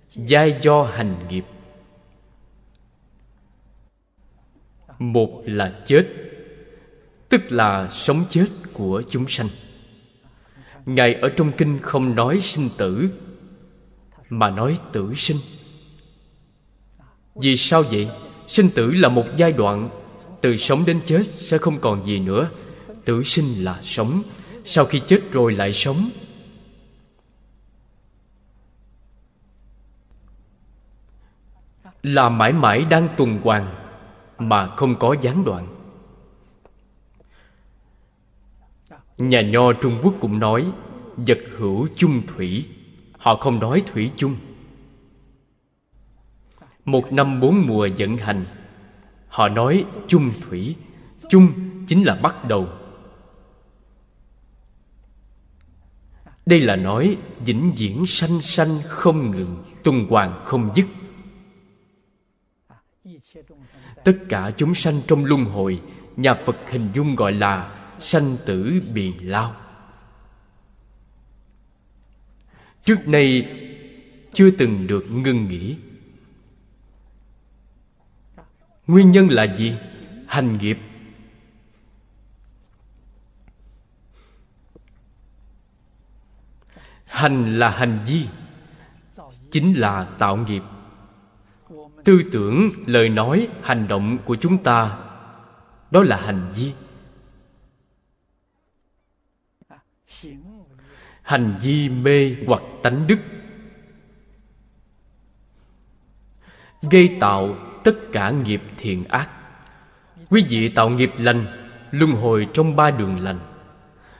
giai 0.10 0.58
do 0.62 0.84
hành 0.84 1.28
nghiệp. 1.30 1.46
Một 5.00 5.42
là 5.46 5.72
chết, 5.86 6.08
tức 7.30 7.42
là 7.52 7.88
sống 7.92 8.26
chết 8.30 8.48
của 8.74 9.04
chúng 9.10 9.28
sanh. 9.28 9.48
Ngài 10.86 11.14
ở 11.14 11.30
trong 11.30 11.52
kinh 11.52 11.80
không 11.82 12.16
nói 12.16 12.40
sinh 12.42 12.70
tử, 12.78 13.10
mà 14.30 14.50
nói 14.50 14.80
tử 14.92 15.14
sinh. 15.16 15.38
Vì 17.36 17.56
sao 17.56 17.84
vậy? 17.84 18.10
Sinh 18.48 18.70
tử 18.70 18.92
là 18.92 19.10
một 19.10 19.26
giai 19.38 19.52
đoạn, 19.52 19.90
từ 20.42 20.56
sống 20.56 20.86
đến 20.86 21.00
chết 21.06 21.24
sẽ 21.40 21.58
không 21.58 21.78
còn 21.78 22.06
gì 22.06 22.20
nữa. 22.20 22.50
Tử 23.06 23.24
sinh 23.24 23.64
là 23.64 23.80
sống, 23.84 24.24
sau 24.66 24.86
khi 24.86 25.02
chết 25.08 25.20
rồi 25.32 25.56
lại 25.56 25.74
sống. 25.74 26.10
Là 32.04 32.30
mãi 32.30 32.54
mãi 32.54 32.86
đang 32.86 33.08
tuần 33.18 33.40
hoàn 33.44 33.76
mà 34.38 34.76
không 34.76 34.96
có 34.96 35.16
gián 35.22 35.46
đoạn. 35.46 35.68
Nhà 39.18 39.42
nho 39.42 39.74
trung 39.74 40.00
quốc 40.04 40.14
cũng 40.22 40.40
nói, 40.40 40.72
vật 41.18 41.40
hữu 41.58 41.88
chung 41.96 42.22
thủy. 42.28 42.66
Họ 43.18 43.36
không 43.36 43.60
nói 43.60 43.84
thủy 43.88 44.12
chung. 44.16 44.36
Một 46.86 47.14
năm 47.14 47.40
bốn 47.40 47.64
mùa 47.68 47.88
vận 47.98 48.18
hành, 48.18 48.46
họ 49.28 49.48
nói 49.48 49.86
chung 50.08 50.32
thủy. 50.42 50.76
Chung 51.30 51.48
chính 51.88 52.04
là 52.04 52.16
bắt 52.22 52.48
đầu. 52.48 52.68
Đây 56.46 56.60
là 56.60 56.76
nói 56.76 57.18
vĩnh 57.46 57.74
viễn 57.78 58.06
sanh 58.06 58.42
sanh 58.42 58.80
không 58.88 59.32
ngừng, 59.32 59.64
tuần 59.84 60.06
hoàn 60.10 60.46
không 60.46 60.70
dứt. 60.76 60.86
Tất 64.10 64.20
cả 64.30 64.52
chúng 64.58 64.74
sanh 64.74 65.02
trong 65.08 65.26
luân 65.26 65.46
hồi, 65.46 65.82
nhà 66.16 66.34
phật 66.46 66.56
hình 66.70 66.90
dung 66.94 67.16
gọi 67.16 67.34
là 67.34 67.86
sanh 68.00 68.38
tử 68.46 68.82
biền 68.94 69.18
lao. 69.18 69.56
Trước 72.84 73.08
nay, 73.08 73.56
chưa 74.34 74.52
từng 74.52 74.88
được 74.88 75.06
ngưng 75.12 75.48
nghỉ. 75.48 75.78
Nguyên 78.88 79.12
nhân 79.12 79.28
là 79.30 79.56
gì? 79.56 79.74
Hành 80.28 80.58
nghiệp. 80.58 80.78
Hành 87.06 87.60
là 87.60 87.70
hành 87.70 88.04
vi, 88.06 88.26
chính 89.52 89.80
là 89.80 90.04
tạo 90.04 90.38
nghiệp 90.38 90.64
tư 92.10 92.22
tưởng, 92.32 92.70
lời 92.86 93.10
nói, 93.10 93.48
hành 93.64 93.88
động 93.88 94.18
của 94.26 94.36
chúng 94.36 94.64
ta. 94.64 94.98
Đó 95.92 96.04
là 96.04 96.18
hành 96.18 96.52
vi. 96.56 96.74
Hành 101.22 101.60
vi 101.62 101.90
mê 101.90 102.36
hoặc 102.48 102.62
tánh 102.84 103.08
đức. 103.08 103.20
Gây 106.92 107.18
tạo 107.20 107.56
tất 107.84 107.96
cả 108.12 108.30
nghiệp 108.30 108.62
thiện 108.78 109.04
ác. 109.04 109.30
Quý 110.30 110.46
vị 110.50 110.70
tạo 110.70 110.90
nghiệp 110.90 111.12
lành, 111.18 111.46
luân 111.92 112.12
hồi 112.12 112.48
trong 112.54 112.76
ba 112.76 112.92
đường 112.92 113.20
lành. 113.20 113.40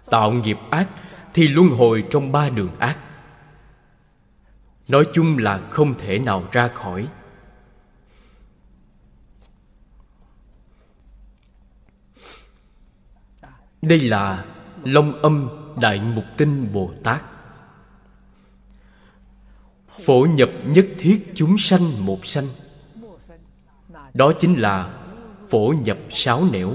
Tạo 0.06 0.32
nghiệp 0.32 0.58
ác 0.70 0.90
thì 1.34 1.48
luân 1.48 1.70
hồi 1.70 2.04
trong 2.10 2.32
ba 2.32 2.50
đường 2.50 2.72
ác. 2.80 2.98
Nói 4.90 5.04
chung 5.14 5.38
là 5.38 5.58
không 5.70 5.94
thể 5.94 6.20
nào 6.20 6.44
ra 6.52 6.68
khỏi. 6.68 7.08
Đây 13.82 14.00
là 14.00 14.46
long 14.84 15.22
âm 15.22 15.50
đại 15.82 16.00
mục 16.00 16.24
tinh 16.38 16.68
bồ 16.74 16.94
tát. 17.04 17.24
Phổ 20.06 20.26
nhập 20.26 20.50
nhất 20.66 20.86
thiết 20.98 21.32
chúng 21.36 21.58
sanh 21.58 22.06
một 22.06 22.26
sanh. 22.26 22.48
Đó 24.14 24.32
chính 24.40 24.56
là 24.60 25.00
phổ 25.50 25.74
nhập 25.86 25.98
sáu 26.10 26.46
nẻo. 26.52 26.74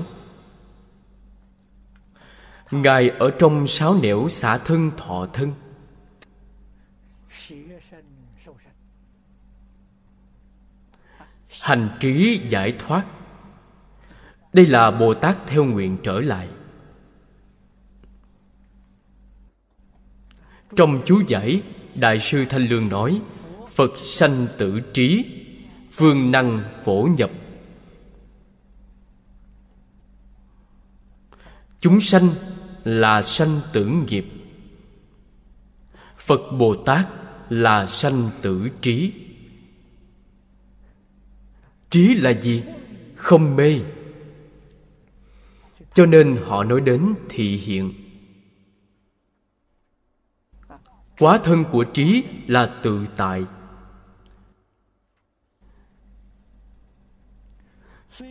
Ngài 2.71 3.09
ở 3.09 3.31
trong 3.39 3.67
sáu 3.67 3.97
nẻo 4.03 4.29
xả 4.29 4.59
thân 4.59 4.91
thọ 4.97 5.27
thân. 5.33 5.53
Hành 11.63 11.97
trí 12.01 12.41
giải 12.47 12.77
thoát. 12.79 13.05
Đây 14.53 14.67
là 14.67 14.91
bồ 14.91 15.15
tát 15.15 15.37
theo 15.47 15.65
nguyện 15.65 15.99
trở 16.03 16.21
lại. 16.21 16.49
Trong 20.77 21.03
chú 21.05 21.23
giải, 21.27 21.63
đại 21.95 22.19
sư 22.21 22.45
thanh 22.49 22.67
lương 22.69 22.89
nói, 22.89 23.21
phật 23.71 23.93
sanh 24.05 24.47
tử 24.59 24.81
trí, 24.93 25.25
phương 25.91 26.31
năng 26.31 26.63
phổ 26.85 27.09
nhập. 27.19 27.31
Chúng 31.81 32.01
sanh 32.01 32.29
là 32.85 33.23
sanh 33.23 33.61
tử 33.73 33.87
nghiệp. 33.87 34.27
Phật 36.17 36.41
bồ 36.59 36.75
tát 36.75 37.07
là 37.49 37.87
sanh 37.87 38.31
tử 38.43 38.69
trí. 38.83 39.13
Trí 41.91 42.15
là 42.15 42.31
gì? 42.31 42.63
Không 43.17 43.57
mê. 43.57 43.81
Cho 45.95 46.07
nên 46.07 46.37
họ 46.47 46.65
nói 46.65 46.81
đến 46.81 47.15
thị 47.29 47.57
hiện. 47.57 48.04
Quá 51.19 51.39
thân 51.45 51.65
của 51.73 51.85
trí 51.85 52.25
là 52.47 52.81
tự 52.83 53.07
tại. 53.17 53.45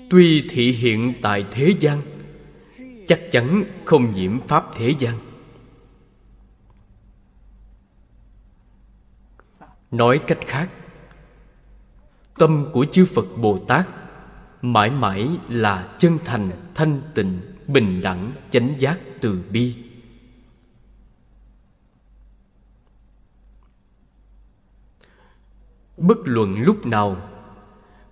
Tuy 0.09 0.47
thị 0.49 0.71
hiện 0.71 1.13
tại 1.21 1.45
thế 1.51 1.73
gian, 1.79 2.01
chắc 3.07 3.21
chắn 3.31 3.63
không 3.85 4.11
nhiễm 4.11 4.47
pháp 4.47 4.65
thế 4.73 4.93
gian. 4.99 5.19
Nói 9.91 10.19
cách 10.27 10.39
khác, 10.47 10.69
tâm 12.35 12.69
của 12.73 12.85
chư 12.91 13.05
phật 13.05 13.25
bồ 13.37 13.59
tát 13.67 13.87
mãi 14.61 14.89
mãi 14.89 15.29
là 15.49 15.95
chân 15.99 16.17
thành, 16.25 16.49
thanh 16.75 17.01
tịnh, 17.15 17.39
bình 17.67 18.01
đẳng, 18.01 18.31
chánh 18.51 18.73
giác 18.77 18.99
từ 19.21 19.43
bi. 19.51 19.75
Bất 25.97 26.17
luận 26.23 26.61
lúc 26.61 26.85
nào, 26.85 27.29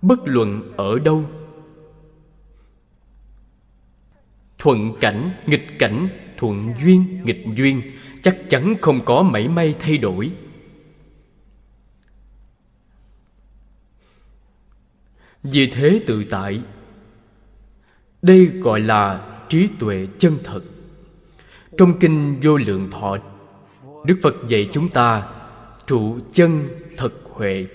bất 0.02 0.18
luận 0.24 0.72
ở 0.76 0.98
đâu. 0.98 1.24
Thuận 4.58 4.94
cảnh, 5.00 5.32
nghịch 5.46 5.78
cảnh, 5.78 6.08
thuận 6.38 6.74
duyên, 6.82 7.22
nghịch 7.24 7.44
duyên, 7.56 7.82
chắc 8.22 8.38
chắn 8.48 8.74
không 8.82 9.04
có 9.04 9.22
mảy 9.22 9.48
may 9.48 9.74
thay 9.80 9.98
đổi. 9.98 10.32
Vì 15.42 15.70
thế 15.70 16.00
tự 16.06 16.24
tại, 16.24 16.62
đây 18.22 18.46
gọi 18.46 18.80
là 18.80 19.28
trí 19.48 19.68
tuệ 19.78 20.06
chân 20.18 20.38
thật. 20.44 20.60
Trong 21.78 21.98
kinh 22.00 22.34
vô 22.42 22.56
lượng 22.56 22.90
thọ, 22.90 23.16
đức 24.04 24.18
phật 24.22 24.34
dạy 24.48 24.68
chúng 24.72 24.88
ta 24.88 25.28
trụ 25.86 26.18
chân 26.32 26.68
thật 26.96 27.21
huệ. 27.34 27.66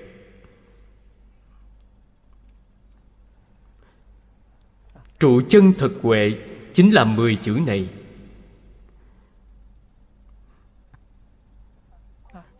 Trụ 5.20 5.41
chân 5.49 5.74
thực 5.78 5.99
huệ 6.01 6.34
chính 6.74 6.93
là 6.93 7.03
mười 7.03 7.36
chữ 7.36 7.60
này. 7.66 7.89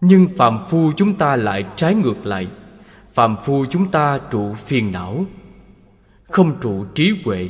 Nhưng 0.02 0.28
phạm 0.38 0.60
phu 0.70 0.92
chúng 0.98 1.16
ta 1.16 1.36
lại 1.36 1.66
trái 1.76 1.96
ngược 1.96 2.26
lại. 2.26 2.48
Phạm 3.14 3.38
phu 3.46 3.66
chúng 3.66 3.92
ta 3.92 4.20
trụ 4.32 4.54
phiền 4.54 4.92
não, 4.92 5.26
không 6.24 6.58
trụ 6.62 6.86
trí 6.96 7.14
huệ. 7.26 7.50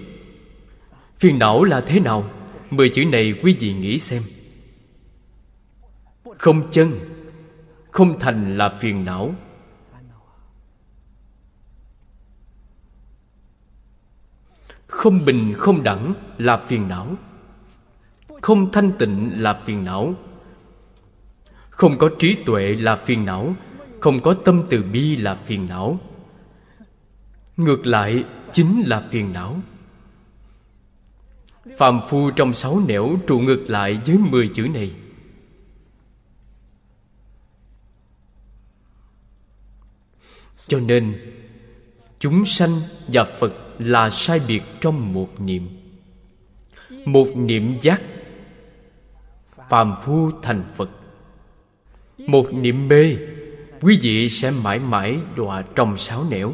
Phiền 1.17 1.39
não 1.39 1.63
là 1.63 1.81
thế 1.81 1.99
nào? 1.99 2.29
Mười 2.71 2.89
chữ 2.89 3.05
này 3.05 3.33
quý 3.43 3.55
vị 3.59 3.73
nghĩ 3.73 3.99
xem. 3.99 4.23
Không 6.37 6.71
chân 6.71 7.16
không 7.97 8.19
thành 8.19 8.57
là 8.57 8.69
phiền 8.79 9.05
não. 9.05 9.35
Không 14.87 15.25
bình, 15.25 15.55
không 15.57 15.83
đẳng 15.83 16.13
là 16.37 16.57
phiền 16.57 16.87
não. 16.87 17.15
Không 18.41 18.71
thanh 18.71 18.91
tịnh 18.99 19.43
là 19.43 19.61
phiền 19.65 19.83
não. 19.83 20.13
Không 21.69 21.97
có 21.97 22.09
trí 22.19 22.37
tuệ 22.45 22.75
là 22.75 22.95
phiền 22.95 23.25
não. 23.25 23.55
Không 23.99 24.19
có 24.19 24.33
tâm 24.33 24.63
từ 24.69 24.83
bi 24.83 25.15
là 25.15 25.35
phiền 25.45 25.67
não. 25.67 25.99
Ngược 27.57 27.87
lại, 27.87 28.23
chính 28.51 28.83
là 28.85 29.07
phiền 29.09 29.33
não. 29.33 29.55
Phàm 31.77 32.01
phu 32.09 32.31
trong 32.31 32.53
sáu 32.53 32.81
nẻo 32.87 33.09
trụ 33.27 33.39
ngược 33.39 33.63
lại 33.67 34.01
với 34.05 34.17
mười 34.17 34.49
chữ 34.53 34.67
này. 34.73 34.91
Cho 40.67 40.79
nên, 40.79 41.33
chúng 42.19 42.45
sanh 42.45 42.81
và 43.07 43.23
phật 43.23 43.53
là 43.79 44.09
sai 44.09 44.41
biệt 44.47 44.61
trong 44.81 45.13
một 45.13 45.41
niệm. 45.41 45.69
Một 47.05 47.27
niệm 47.35 47.77
giác 47.81 48.01
phàm 49.69 49.95
phu 50.01 50.31
thành 50.41 50.63
phật. 50.75 50.89
Một 52.17 52.53
niệm 52.53 52.87
mê, 52.87 53.17
quý 53.81 53.99
vị 54.01 54.29
sẽ 54.29 54.51
mãi 54.51 54.79
mãi 54.79 55.19
đọa 55.35 55.61
trong 55.75 55.97
sáu 55.97 56.25
nẻo. 56.29 56.53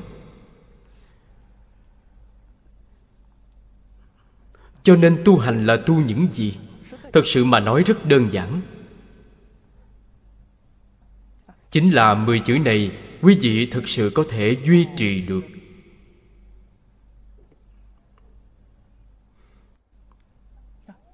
Cho 4.83 4.95
nên 4.95 5.21
tu 5.25 5.37
hành 5.37 5.65
là 5.65 5.77
tu 5.85 6.01
những 6.01 6.27
gì? 6.31 6.57
Thật 7.13 7.21
sự 7.25 7.45
mà 7.45 7.59
nói 7.59 7.83
rất 7.83 8.05
đơn 8.05 8.31
giản. 8.31 8.61
Chính 11.71 11.93
là 11.93 12.13
mười 12.13 12.39
chữ 12.39 12.57
này 12.57 12.91
quý 13.23 13.37
vị 13.41 13.65
thực 13.65 13.87
sự 13.87 14.11
có 14.15 14.23
thể 14.29 14.55
duy 14.63 14.85
trì 14.97 15.21
được. 15.27 15.41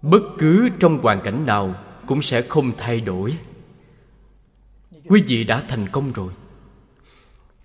Bất 0.02 0.22
cứ 0.38 0.70
trong 0.80 0.98
hoàn 1.02 1.22
cảnh 1.22 1.46
nào 1.46 1.76
cũng 2.08 2.22
sẽ 2.22 2.42
không 2.42 2.72
thay 2.78 3.02
đổi. 3.02 3.38
Quý 5.06 5.24
vị 5.28 5.44
đã 5.44 5.64
thành 5.68 5.90
công 5.90 6.12
rồi. 6.14 6.34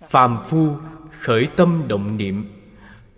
Phàm 0.09 0.43
phu 0.45 0.75
khởi 1.19 1.47
tâm 1.55 1.83
động 1.87 2.17
niệm, 2.17 2.45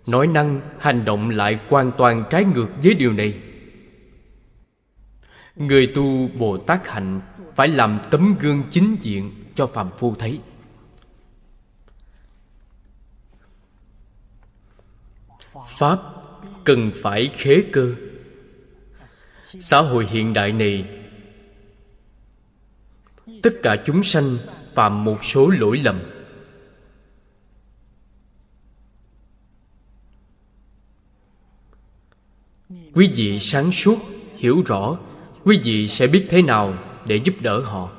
nói 0.08 0.26
năng 0.26 0.60
hành 0.78 1.04
động 1.04 1.30
lại 1.30 1.58
hoàn 1.68 1.92
toàn 1.98 2.24
trái 2.30 2.44
ngược 2.44 2.68
với 2.82 2.94
điều 2.94 3.12
này. 3.12 3.34
Người 5.56 5.86
tu 5.94 6.28
bồ 6.28 6.58
tát 6.58 6.88
hạnh 6.88 7.20
phải 7.56 7.68
làm 7.68 8.00
tấm 8.10 8.36
gương 8.40 8.62
chính 8.70 8.96
diện 9.00 9.44
cho 9.54 9.66
phàm 9.66 9.90
phu 9.98 10.14
thấy. 10.14 10.40
Pháp 15.78 16.00
cần 16.64 16.90
phải 16.94 17.30
khế 17.32 17.62
cơ. 17.72 17.94
Xã 19.44 19.80
hội 19.80 20.06
hiện 20.06 20.32
đại 20.32 20.52
này, 20.52 20.84
tất 23.42 23.50
cả 23.62 23.76
chúng 23.86 24.02
sanh 24.02 24.36
phạm 24.74 25.04
một 25.04 25.24
số 25.24 25.48
lỗi 25.48 25.80
lầm. 25.84 26.00
Quý 32.94 33.12
vị 33.14 33.38
sáng 33.38 33.72
suốt 33.72 33.98
hiểu 34.36 34.62
rõ, 34.66 34.98
quý 35.44 35.60
vị 35.64 35.88
sẽ 35.88 36.06
biết 36.06 36.26
thế 36.28 36.42
nào 36.42 36.74
để 37.06 37.20
giúp 37.24 37.34
đỡ 37.40 37.60
họ. 37.60 37.92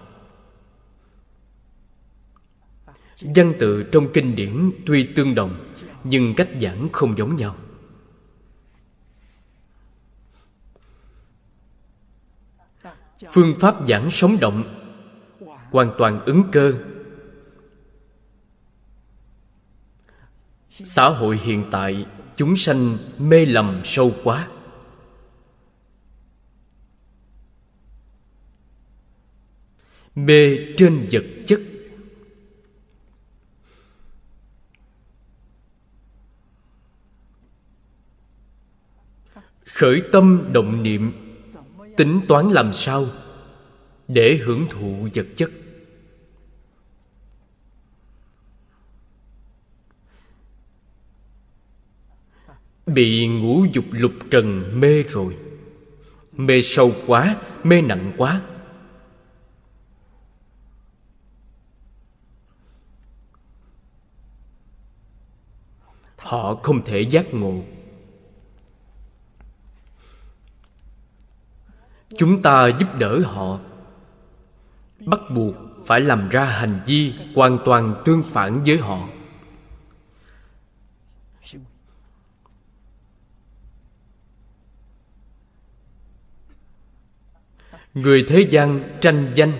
Văn 3.36 3.54
tự 3.60 3.84
trong 3.84 4.08
kinh 4.14 4.36
điển 4.36 4.72
tuy 4.86 5.08
tương 5.16 5.36
đồng, 5.36 5.74
nhưng 6.04 6.34
cách 6.38 6.50
giảng 6.62 6.90
không 6.92 7.18
giống 7.18 7.36
nhau. 7.36 7.56
Phương 13.28 13.56
pháp 13.60 13.76
giảng 13.88 14.12
sống 14.12 14.38
động. 14.42 14.64
Hoàn 15.72 15.92
toàn 15.98 16.26
ứng 16.26 16.44
cơ. 16.52 16.74
Xã 20.70 21.10
hội 21.10 21.38
hiện 21.38 21.64
tại, 21.72 22.06
chúng 22.36 22.56
sanh 22.56 22.98
mê 23.18 23.46
lầm 23.46 23.82
sâu 23.84 24.14
quá. 24.24 24.48
Mê 30.16 30.58
trên 30.78 31.08
vật 31.12 31.24
chất. 31.48 31.60
Khởi 39.66 40.02
tâm 40.12 40.50
động 40.52 40.84
niệm 40.84 41.29
tính 42.00 42.22
toán 42.28 42.50
làm 42.50 42.74
sao 42.74 43.06
để 44.08 44.40
hưởng 44.44 44.68
thụ 44.70 45.08
vật 45.14 45.26
chất? 45.36 45.52
Bị 52.86 53.28
ngũ 53.28 53.66
dục 53.74 53.86
lục 53.92 54.12
trần 54.32 54.80
mê 54.80 55.04
rồi. 55.04 55.38
Mê 56.32 56.62
sâu 56.62 56.92
quá, 57.08 57.38
mê 57.64 57.82
nặng 57.82 58.14
quá. 58.18 58.42
Họ 66.18 66.56
không 66.64 66.86
thể 66.86 67.02
giác 67.02 67.34
ngộ. 67.34 67.64
Chúng 72.18 72.42
ta 72.42 72.68
giúp 72.68 72.88
đỡ 72.98 73.22
họ. 73.24 73.60
Bắt 75.06 75.20
buộc 75.36 75.56
phải 75.86 76.02
làm 76.02 76.30
ra 76.30 76.46
hành 76.46 76.82
vi 76.86 77.14
hoàn 77.36 77.58
toàn 77.66 78.02
tương 78.06 78.24
phản 78.24 78.64
với 78.64 78.78
họ. 78.78 79.08
Người 87.94 88.26
thế 88.28 88.48
gian 88.50 88.92
tranh 89.02 89.32
danh. 89.36 89.52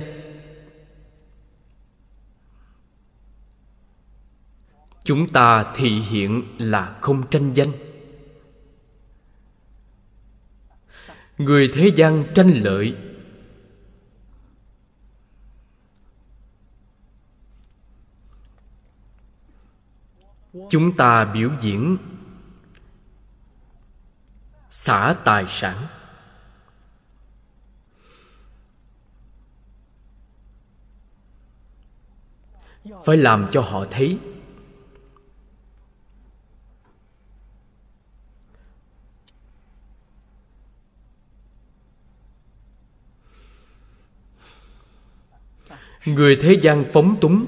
Chúng 5.04 5.30
ta 5.30 5.66
thị 5.76 5.90
hiện 5.90 6.44
là 6.58 6.98
không 7.02 7.30
tranh 7.30 7.54
danh. 7.54 7.72
Người 11.40 11.72
thế 11.74 11.92
gian 11.96 12.26
tranh 12.36 12.54
lợi. 12.64 12.96
Chúng 20.70 20.96
ta 20.96 21.26
biểu 21.26 21.52
diễn. 21.60 21.98
Xả 24.70 25.16
tài 25.24 25.46
sản. 25.48 25.88
Phải 33.06 33.18
làm 33.18 33.48
cho 33.52 33.62
họ 33.62 33.86
thấy 33.92 34.20
người 46.06 46.38
thế 46.42 46.54
gian 46.62 46.86
phóng 46.94 47.18
túng. 47.22 47.46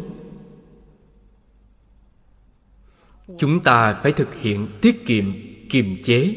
Chúng 3.37 3.63
ta 3.63 3.99
phải 4.03 4.11
thực 4.11 4.33
hiện 4.33 4.67
tiết 4.81 5.05
kiệm, 5.05 5.25
kiềm 5.69 5.97
chế. 6.03 6.35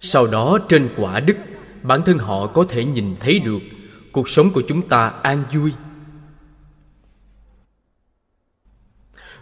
Sau 0.00 0.26
đó 0.26 0.58
trên 0.68 0.94
quả 0.96 1.20
đức, 1.20 1.36
bản 1.82 2.00
thân 2.06 2.18
họ 2.18 2.46
có 2.46 2.64
thể 2.68 2.84
nhìn 2.84 3.16
thấy 3.20 3.38
được 3.38 3.60
cuộc 4.12 4.28
sống 4.28 4.50
của 4.54 4.62
chúng 4.68 4.88
ta 4.88 5.08
an 5.08 5.44
vui. 5.52 5.72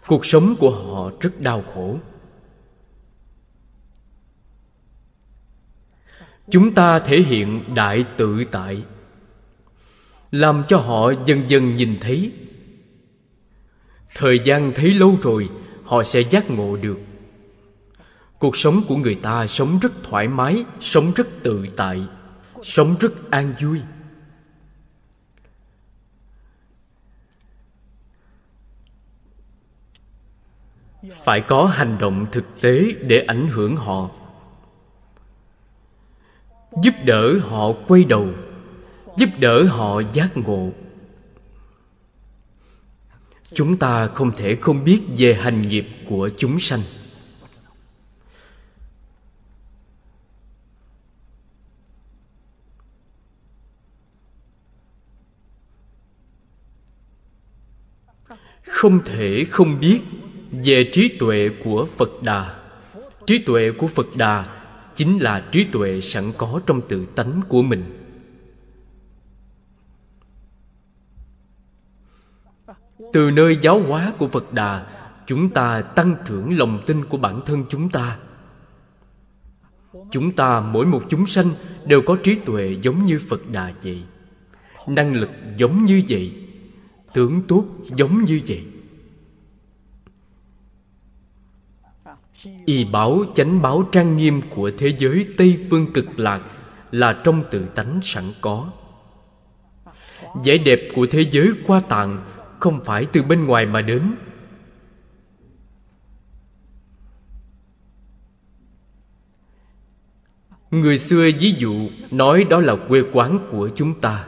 Cuộc 0.06 0.26
sống 0.26 0.54
của 0.58 0.70
họ 0.70 1.10
rất 1.20 1.40
đau 1.40 1.62
khổ. 1.74 1.98
Chúng 6.50 6.74
ta 6.74 6.98
thể 6.98 7.18
hiện 7.18 7.74
đại 7.74 8.04
tự 8.16 8.44
tại. 8.44 8.82
Làm 10.30 10.62
cho 10.68 10.78
họ 10.78 11.12
dần 11.26 11.50
dần 11.50 11.74
nhìn 11.74 11.98
thấy. 12.00 12.32
Thời 14.14 14.40
gian 14.44 14.72
thấy 14.74 14.94
lâu 14.94 15.18
rồi, 15.22 15.48
họ 15.84 16.02
sẽ 16.02 16.20
giác 16.20 16.50
ngộ 16.50 16.76
được. 16.76 16.98
Cuộc 18.38 18.56
sống 18.56 18.82
của 18.88 18.96
người 18.96 19.14
ta 19.14 19.46
sống 19.46 19.78
rất 19.82 19.92
thoải 20.02 20.28
mái, 20.28 20.64
sống 20.80 21.12
rất 21.16 21.26
tự 21.42 21.66
tại, 21.76 22.02
sống 22.62 22.96
rất 23.00 23.30
an 23.30 23.54
vui. 23.60 23.80
Phải 31.24 31.42
có 31.48 31.66
hành 31.66 31.98
động 31.98 32.26
thực 32.32 32.60
tế 32.60 32.92
để 33.00 33.24
ảnh 33.28 33.48
hưởng 33.48 33.76
họ 33.76 34.10
giúp 36.80 36.94
đỡ 37.04 37.38
họ 37.38 37.72
quay 37.88 38.04
đầu, 38.04 38.28
giúp 39.16 39.28
đỡ 39.38 39.64
họ 39.64 40.02
giác 40.12 40.36
ngộ. 40.36 40.70
Chúng 43.54 43.76
ta 43.76 44.06
không 44.06 44.30
thể 44.30 44.54
không 44.54 44.84
biết 44.84 45.00
về 45.16 45.34
hành 45.34 45.62
nghiệp 45.62 45.86
của 46.08 46.28
chúng 46.36 46.58
sanh. 46.58 46.80
Không 58.66 59.04
thể 59.04 59.44
không 59.50 59.80
biết 59.80 60.00
về 60.50 60.90
trí 60.92 61.16
tuệ 61.18 61.50
của 61.64 61.86
phật 61.96 62.22
đà. 62.22 62.62
Trí 63.26 63.38
tuệ 63.38 63.70
của 63.78 63.86
phật 63.86 64.06
đà 64.16 64.61
chính 64.94 65.18
là 65.18 65.48
trí 65.52 65.64
tuệ 65.64 66.00
sẵn 66.00 66.32
có 66.38 66.60
trong 66.66 66.80
tự 66.88 67.06
tánh 67.06 67.40
của 67.48 67.62
mình. 67.62 67.98
Từ 73.12 73.30
nơi 73.30 73.58
giáo 73.62 73.80
hóa 73.80 74.12
của 74.18 74.28
phật 74.28 74.52
đà, 74.52 74.86
chúng 75.26 75.48
ta 75.48 75.82
tăng 75.82 76.16
trưởng 76.26 76.58
lòng 76.58 76.82
tin 76.86 77.04
của 77.04 77.18
bản 77.18 77.40
thân 77.46 77.64
chúng 77.68 77.88
ta. 77.88 78.18
Chúng 80.10 80.32
ta 80.32 80.60
mỗi 80.60 80.86
một 80.86 81.02
chúng 81.08 81.26
sanh 81.26 81.50
đều 81.86 82.02
có 82.02 82.16
trí 82.22 82.34
tuệ 82.34 82.76
giống 82.82 83.04
như 83.04 83.20
phật 83.28 83.50
đà 83.50 83.72
vậy. 83.82 84.04
Năng 84.86 85.14
lực 85.14 85.30
giống 85.56 85.84
như 85.84 86.02
vậy. 86.08 86.32
Tướng 87.14 87.42
tốt 87.48 87.64
giống 87.96 88.24
như 88.24 88.40
vậy. 88.46 88.64
Y 92.64 92.84
báo 92.84 93.24
chánh 93.34 93.62
báo 93.62 93.88
trang 93.92 94.16
nghiêm 94.16 94.42
của 94.50 94.70
thế 94.78 94.96
giới 94.98 95.26
tây 95.38 95.66
phương 95.70 95.92
cực 95.92 96.18
lạc 96.18 96.40
là 96.90 97.20
trong 97.24 97.44
tự 97.50 97.66
tánh 97.74 98.00
sẵn 98.02 98.24
có. 98.40 98.70
Vẻ 100.44 100.58
đẹp 100.58 100.80
của 100.94 101.06
thế 101.10 101.26
giới 101.30 101.48
qua 101.66 101.80
tạng 101.80 102.18
không 102.60 102.80
phải 102.84 103.06
từ 103.12 103.22
bên 103.22 103.44
ngoài 103.44 103.66
mà 103.66 103.82
đến. 103.82 104.14
Người 110.70 110.98
xưa 110.98 111.30
ví 111.40 111.54
dụ 111.58 111.88
nói 112.10 112.44
đó 112.44 112.60
là 112.60 112.76
quê 112.88 113.02
quán 113.12 113.48
của 113.50 113.70
chúng 113.74 114.00
ta. 114.00 114.26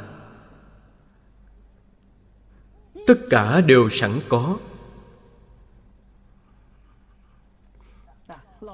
Tất 3.06 3.18
cả 3.30 3.60
đều 3.60 3.88
sẵn 3.88 4.10
có. 4.28 4.58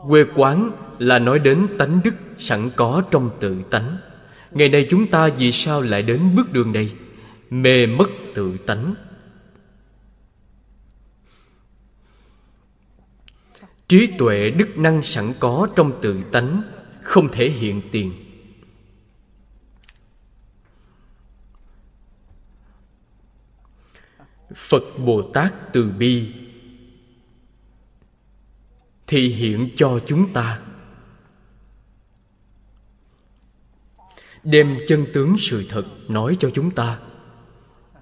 Quê 0.09 0.25
quán 0.37 0.71
là 0.99 1.19
nói 1.19 1.39
đến 1.39 1.67
tánh 1.79 2.01
đức 2.05 2.15
sẵn 2.35 2.71
có 2.77 3.03
trong 3.11 3.31
tự 3.41 3.63
tánh. 3.71 3.99
Ngày 4.51 4.69
nay 4.69 4.87
chúng 4.91 5.11
ta 5.11 5.29
vì 5.29 5.53
sao 5.53 5.81
lại 5.81 6.03
đến 6.03 6.37
bước 6.37 6.53
đường 6.53 6.73
này? 6.73 6.93
Mê 7.51 7.87
mất 7.87 8.11
tự 8.35 8.57
tánh. 8.57 8.95
Trí 13.89 14.07
tuệ 14.19 14.51
đức 14.51 14.79
năng 14.79 15.03
sẵn 15.03 15.33
có 15.41 15.69
trong 15.77 16.01
tự 16.03 16.19
tánh 16.33 16.63
không 17.03 17.29
thể 17.33 17.51
hiện 17.51 17.83
tiền. 17.93 18.13
Phật 24.55 24.83
bồ 25.05 25.23
tát 25.23 25.73
từ 25.73 25.93
bi 25.99 26.33
thị 29.11 29.29
hiện 29.29 29.71
cho 29.77 29.99
chúng 30.07 30.33
ta. 30.33 30.59
Đem 34.45 34.77
chân 34.89 35.07
tướng 35.15 35.39
sự 35.39 35.65
thật 35.69 35.85
nói 36.09 36.37
cho 36.39 36.51
chúng 36.51 36.71
ta. 36.71 36.99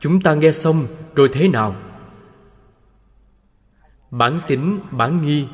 Chúng 0.01 0.21
ta 0.21 0.35
nghe 0.35 0.53
xong 0.53 0.87
rồi 1.15 1.29
thế 1.33 1.49
nào? 1.49 1.77
Bản 4.11 4.41
tính, 4.47 4.81
bản 4.91 5.23
nghi. 5.27 5.47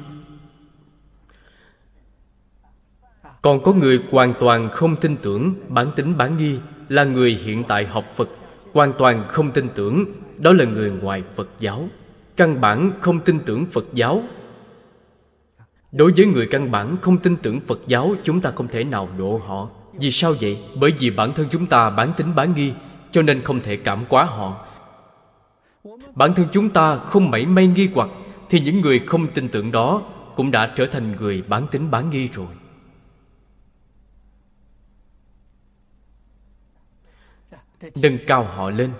Còn 3.42 3.62
có 3.62 3.72
người 3.72 4.04
hoàn 4.10 4.34
toàn 4.40 4.70
không 4.72 4.96
tin 4.96 5.16
tưởng 5.16 5.54
bản 5.68 5.92
tính, 5.96 6.16
bản 6.16 6.36
nghi 6.36 6.58
là 6.88 7.04
người 7.04 7.34
hiện 7.34 7.64
tại 7.68 7.86
học 7.86 8.04
phật, 8.14 8.28
hoàn 8.72 8.92
toàn 8.98 9.28
không 9.28 9.52
tin 9.52 9.68
tưởng, 9.74 10.04
đó 10.38 10.52
là 10.52 10.64
người 10.64 10.90
ngoài 10.90 11.22
phật 11.34 11.48
giáo. 11.58 11.88
Căn 12.36 12.60
bản 12.60 12.92
không 13.00 13.20
tin 13.20 13.38
tưởng 13.46 13.66
phật 13.66 13.84
giáo 13.92 14.22
đối 15.94 16.12
với 16.16 16.26
người 16.26 16.46
căn 16.50 16.70
bản 16.70 16.96
không 17.02 17.18
tin 17.18 17.36
tưởng 17.36 17.60
phật 17.60 17.78
giáo, 17.86 18.14
chúng 18.22 18.40
ta 18.40 18.50
không 18.50 18.68
thể 18.68 18.84
nào 18.84 19.08
độ 19.18 19.40
họ. 19.46 19.68
Vì 19.92 20.10
sao 20.10 20.34
vậy? 20.40 20.58
Bởi 20.80 20.92
vì 20.98 21.10
bản 21.10 21.32
thân 21.32 21.46
chúng 21.50 21.66
ta 21.66 21.90
bản 21.90 22.12
tính 22.16 22.34
bán 22.34 22.54
nghi, 22.54 22.72
cho 23.10 23.22
nên 23.22 23.42
không 23.42 23.60
thể 23.60 23.76
cảm 23.76 24.04
hóa 24.10 24.24
họ. 24.24 24.66
Bản 26.14 26.34
thân 26.34 26.46
chúng 26.52 26.70
ta 26.70 26.96
không 26.96 27.30
mảy 27.30 27.46
may 27.46 27.66
nghi 27.66 27.88
hoặc, 27.94 28.08
thì 28.48 28.60
những 28.60 28.80
người 28.80 28.98
không 29.06 29.26
tin 29.26 29.48
tưởng 29.48 29.72
đó 29.72 30.02
cũng 30.36 30.50
đã 30.50 30.72
trở 30.76 30.86
thành 30.86 31.16
người 31.16 31.42
bản 31.48 31.66
tính 31.70 31.90
bán 31.90 32.10
nghi 32.10 32.28
rồi. 32.32 32.46
Nâng 38.02 38.18
cao 38.26 38.44
họ 38.44 38.70
lên. 38.70 38.90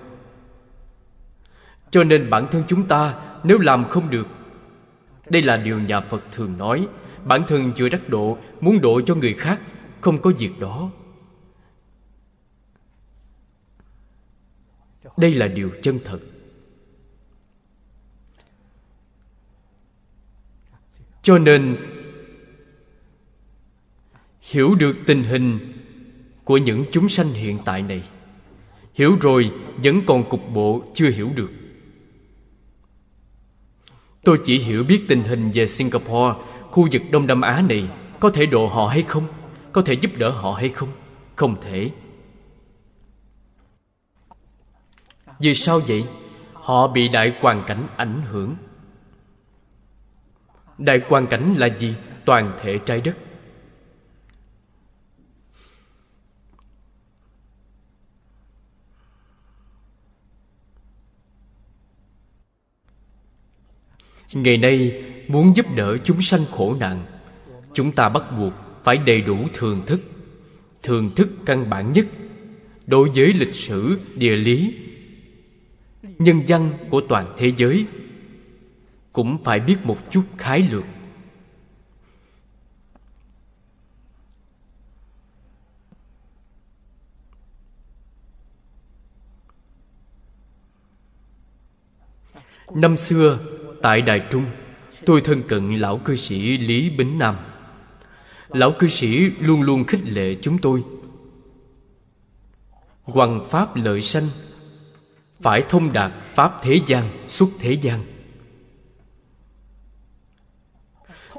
Cho 1.90 2.04
nên 2.04 2.30
bản 2.30 2.46
thân 2.50 2.62
chúng 2.66 2.82
ta, 2.82 3.14
nếu 3.44 3.58
làm 3.58 3.88
không 3.88 4.10
được 4.10 4.26
đây 5.30 5.42
là 5.42 5.56
điều 5.56 5.80
nhà 5.80 6.00
phật 6.00 6.22
thường 6.32 6.58
nói, 6.58 6.88
bản 7.24 7.44
thân 7.48 7.72
chưa 7.76 7.88
đắc 7.88 8.08
độ, 8.08 8.38
muốn 8.60 8.80
độ 8.80 9.00
cho 9.00 9.14
người 9.14 9.34
khác, 9.34 9.60
không 10.00 10.22
có 10.22 10.32
việc 10.38 10.58
đó. 10.60 10.90
Đây 15.16 15.34
là 15.34 15.48
điều 15.48 15.70
chân 15.82 15.98
thật. 16.04 16.18
Cho 21.22 21.38
nên, 21.38 21.76
hiểu 24.40 24.74
được 24.74 24.96
tình 25.06 25.24
hình 25.24 25.72
của 26.44 26.56
những 26.56 26.84
chúng 26.92 27.08
sanh 27.08 27.28
hiện 27.28 27.58
tại 27.64 27.82
này, 27.82 28.08
hiểu 28.94 29.16
rồi 29.20 29.52
vẫn 29.84 30.00
còn 30.06 30.28
cục 30.30 30.40
bộ 30.54 30.84
chưa 30.94 31.10
hiểu 31.10 31.30
được 31.34 31.50
tôi 34.24 34.40
chỉ 34.44 34.58
hiểu 34.58 34.84
biết 34.84 35.04
tình 35.08 35.22
hình 35.22 35.50
về 35.54 35.66
singapore, 35.66 36.34
khu 36.70 36.88
vực 36.92 37.02
đông 37.10 37.26
nam 37.26 37.40
á 37.40 37.62
này 37.68 37.88
có 38.20 38.28
thể 38.28 38.46
độ 38.46 38.66
họ 38.66 38.86
hay 38.86 39.02
không, 39.02 39.26
có 39.72 39.82
thể 39.82 39.94
giúp 39.94 40.10
đỡ 40.16 40.30
họ 40.30 40.52
hay 40.52 40.68
không. 40.68 40.88
Không 41.36 41.56
thể. 41.60 41.90
Vì 45.38 45.54
sao 45.54 45.80
vậy? 45.88 46.04
Họ 46.52 46.88
bị 46.88 47.08
đại 47.08 47.32
hoàn 47.40 47.64
cảnh 47.66 47.86
ảnh 47.96 48.22
hưởng. 48.22 48.54
Đại 50.78 51.00
hoàn 51.08 51.26
cảnh 51.26 51.54
là 51.56 51.66
gì? 51.66 51.94
Toàn 52.24 52.58
thể 52.62 52.78
trái 52.78 53.00
đất. 53.00 53.16
Ngày 64.34 64.56
nay, 64.56 65.02
muốn 65.28 65.56
giúp 65.56 65.66
đỡ 65.74 65.96
chúng 66.04 66.22
sanh 66.22 66.44
khổ 66.50 66.76
nạn, 66.80 67.04
chúng 67.72 67.92
ta 67.92 68.08
bắt 68.08 68.22
buộc 68.38 68.52
phải 68.84 68.96
đầy 68.96 69.20
đủ 69.20 69.38
thường 69.54 69.82
thức. 69.86 70.00
Thường 70.82 71.10
thức 71.16 71.28
căn 71.46 71.70
bản 71.70 71.92
nhất 71.92 72.06
đối 72.86 73.10
với 73.14 73.32
lịch 73.32 73.52
sử, 73.52 73.98
địa 74.16 74.36
lý, 74.36 74.74
nhân 76.02 76.42
văn 76.48 76.72
của 76.90 77.00
toàn 77.00 77.26
thế 77.36 77.52
giới 77.56 77.86
cũng 79.12 79.44
phải 79.44 79.60
biết 79.60 79.76
một 79.84 79.98
chút 80.10 80.22
khái 80.38 80.68
lược. 80.70 80.84
Năm 92.74 92.96
xưa 92.96 93.38
tại 93.84 94.02
đài 94.02 94.20
trung, 94.30 94.44
tôi 95.06 95.20
thân 95.20 95.42
cận 95.48 95.76
lão 95.76 95.98
cư 95.98 96.16
sĩ 96.16 96.58
lý 96.58 96.90
bính 96.90 97.18
nam. 97.18 97.36
Lão 98.48 98.72
cư 98.78 98.86
sĩ 98.86 99.30
luôn 99.40 99.62
luôn 99.62 99.84
khích 99.84 100.00
lệ 100.04 100.34
chúng 100.42 100.58
tôi. 100.58 100.82
Hoằng 103.02 103.44
pháp 103.50 103.76
lợi 103.76 104.00
sanh, 104.00 104.28
Phải 105.40 105.62
thông 105.68 105.92
đạt 105.92 106.12
pháp 106.22 106.58
thế 106.62 106.78
gian, 106.86 107.10
xuất 107.28 107.48
thế 107.58 107.72
gian. 107.72 108.00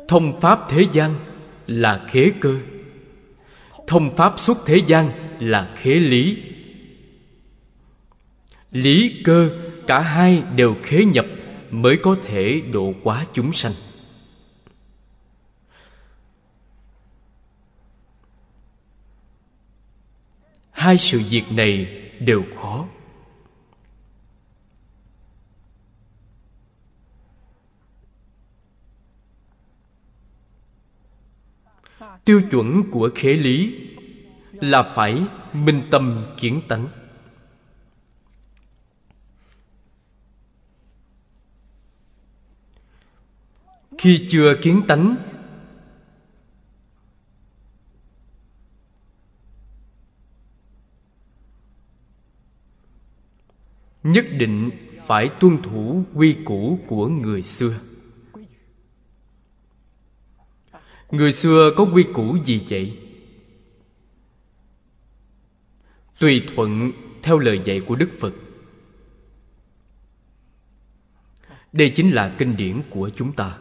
Thông 0.08 0.42
pháp 0.42 0.66
thế 0.70 0.86
gian 0.92 1.16
là 1.68 2.06
khế 2.10 2.32
cơ. 2.42 2.60
Thông 3.88 4.16
pháp 4.16 4.40
xuất 4.40 4.58
thế 4.66 4.82
gian 4.88 5.12
là 5.40 5.76
khế 5.78 5.94
lý. 5.96 6.44
Lý 8.72 9.22
cơ 9.24 9.50
cả 9.88 10.00
hai 10.00 10.44
đều 10.56 10.76
khế 10.84 11.06
nhập. 11.06 11.26
Mới 11.76 11.98
có 12.04 12.16
thể 12.24 12.62
độ 12.74 12.94
quá 13.04 13.26
chúng 13.34 13.52
sanh. 13.52 13.72
Hai 20.72 20.98
sự 20.98 21.22
việc 21.30 21.44
này 21.52 22.02
đều 22.20 22.44
khó. 22.58 22.88
Tiêu 32.26 32.42
chuẩn 32.52 32.92
của 32.92 33.10
khế 33.16 33.34
lý 33.34 33.90
là 34.52 34.84
phải 34.96 35.24
minh 35.54 35.88
tâm 35.92 36.26
kiến 36.38 36.62
tánh. 36.68 37.05
Khi 43.98 44.26
chưa 44.30 44.56
kiến 44.62 44.82
tánh, 44.88 45.16
nhất 54.04 54.26
định 54.32 54.72
phải 55.08 55.30
tuân 55.40 55.62
thủ 55.62 56.04
quy 56.14 56.38
củ 56.46 56.80
của 56.88 57.08
người 57.08 57.42
xưa. 57.42 57.80
Người 61.12 61.32
xưa 61.32 61.72
có 61.78 61.88
quy 61.94 62.06
củ 62.14 62.38
gì 62.44 62.66
vậy? 62.70 62.98
Tùy 66.20 66.44
thuận 66.56 66.92
theo 67.24 67.40
lời 67.40 67.62
dạy 67.66 67.82
của 67.88 67.96
đức 67.96 68.10
phật. 68.20 68.34
Đây 71.74 71.92
chính 71.96 72.12
là 72.12 72.36
kinh 72.38 72.56
điển 72.58 72.82
của 72.90 73.10
chúng 73.10 73.34
ta. 73.34 73.58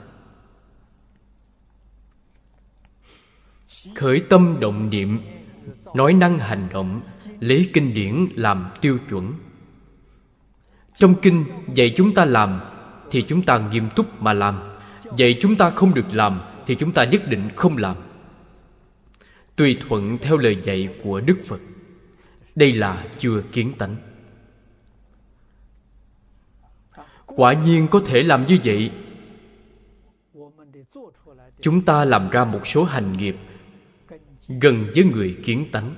Khởi 3.94 4.20
tâm 4.20 4.56
động 4.60 4.90
niệm, 4.90 5.20
nói 5.94 6.12
năng 6.12 6.38
hành 6.38 6.68
động, 6.72 7.00
lấy 7.40 7.70
kinh 7.72 7.94
điển 7.94 8.28
làm 8.34 8.70
tiêu 8.80 8.98
chuẩn. 9.10 9.32
Trong 10.94 11.14
kinh 11.22 11.44
dạy 11.74 11.92
chúng 11.96 12.14
ta 12.14 12.24
làm 12.24 12.60
thì 13.10 13.22
chúng 13.22 13.42
ta 13.42 13.58
nghiêm 13.58 13.88
túc 13.96 14.22
mà 14.22 14.32
làm, 14.32 14.60
dạy 15.16 15.36
chúng 15.40 15.56
ta 15.56 15.70
không 15.70 15.94
được 15.94 16.06
làm 16.12 16.40
thì 16.66 16.74
chúng 16.74 16.92
ta 16.92 17.04
nhất 17.04 17.22
định 17.28 17.48
không 17.56 17.76
làm. 17.76 17.96
Tùy 19.56 19.78
thuận 19.88 20.18
theo 20.18 20.36
lời 20.36 20.56
dạy 20.62 20.88
của 21.02 21.20
đức 21.20 21.36
phật, 21.46 21.60
đây 22.54 22.72
là 22.72 23.06
chưa 23.18 23.42
kiến 23.52 23.72
tánh. 23.78 23.96
Quả 27.26 27.52
nhiên 27.52 27.88
có 27.88 28.00
thể 28.06 28.22
làm 28.22 28.44
như 28.46 28.58
vậy. 28.64 28.90
Chúng 31.60 31.84
ta 31.84 32.04
làm 32.04 32.30
ra 32.30 32.44
một 32.44 32.66
số 32.66 32.84
hành 32.84 33.16
nghiệp 33.16 33.36
gần 34.48 34.86
với 34.94 35.04
người 35.04 35.36
kiến 35.44 35.68
tánh. 35.72 35.94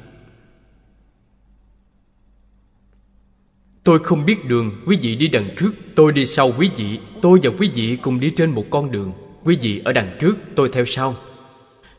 Tôi 3.84 3.98
không 3.98 4.26
biết 4.26 4.44
đường, 4.44 4.82
Quý 4.86 4.98
vị 5.02 5.16
đi 5.16 5.28
đằng 5.28 5.54
trước, 5.56 5.70
Tôi 5.96 6.12
đi 6.12 6.26
sau 6.26 6.52
quý 6.58 6.70
vị. 6.76 7.00
Tôi 7.22 7.40
và 7.42 7.50
quý 7.58 7.70
vị 7.74 7.96
cùng 8.02 8.20
đi 8.20 8.30
trên 8.36 8.50
một 8.50 8.64
con 8.70 8.90
đường. 8.90 9.12
Quý 9.44 9.58
vị 9.60 9.82
ở 9.84 9.92
đằng 9.92 10.16
trước, 10.20 10.36
Tôi 10.56 10.68
theo 10.72 10.84
sau. 10.84 11.14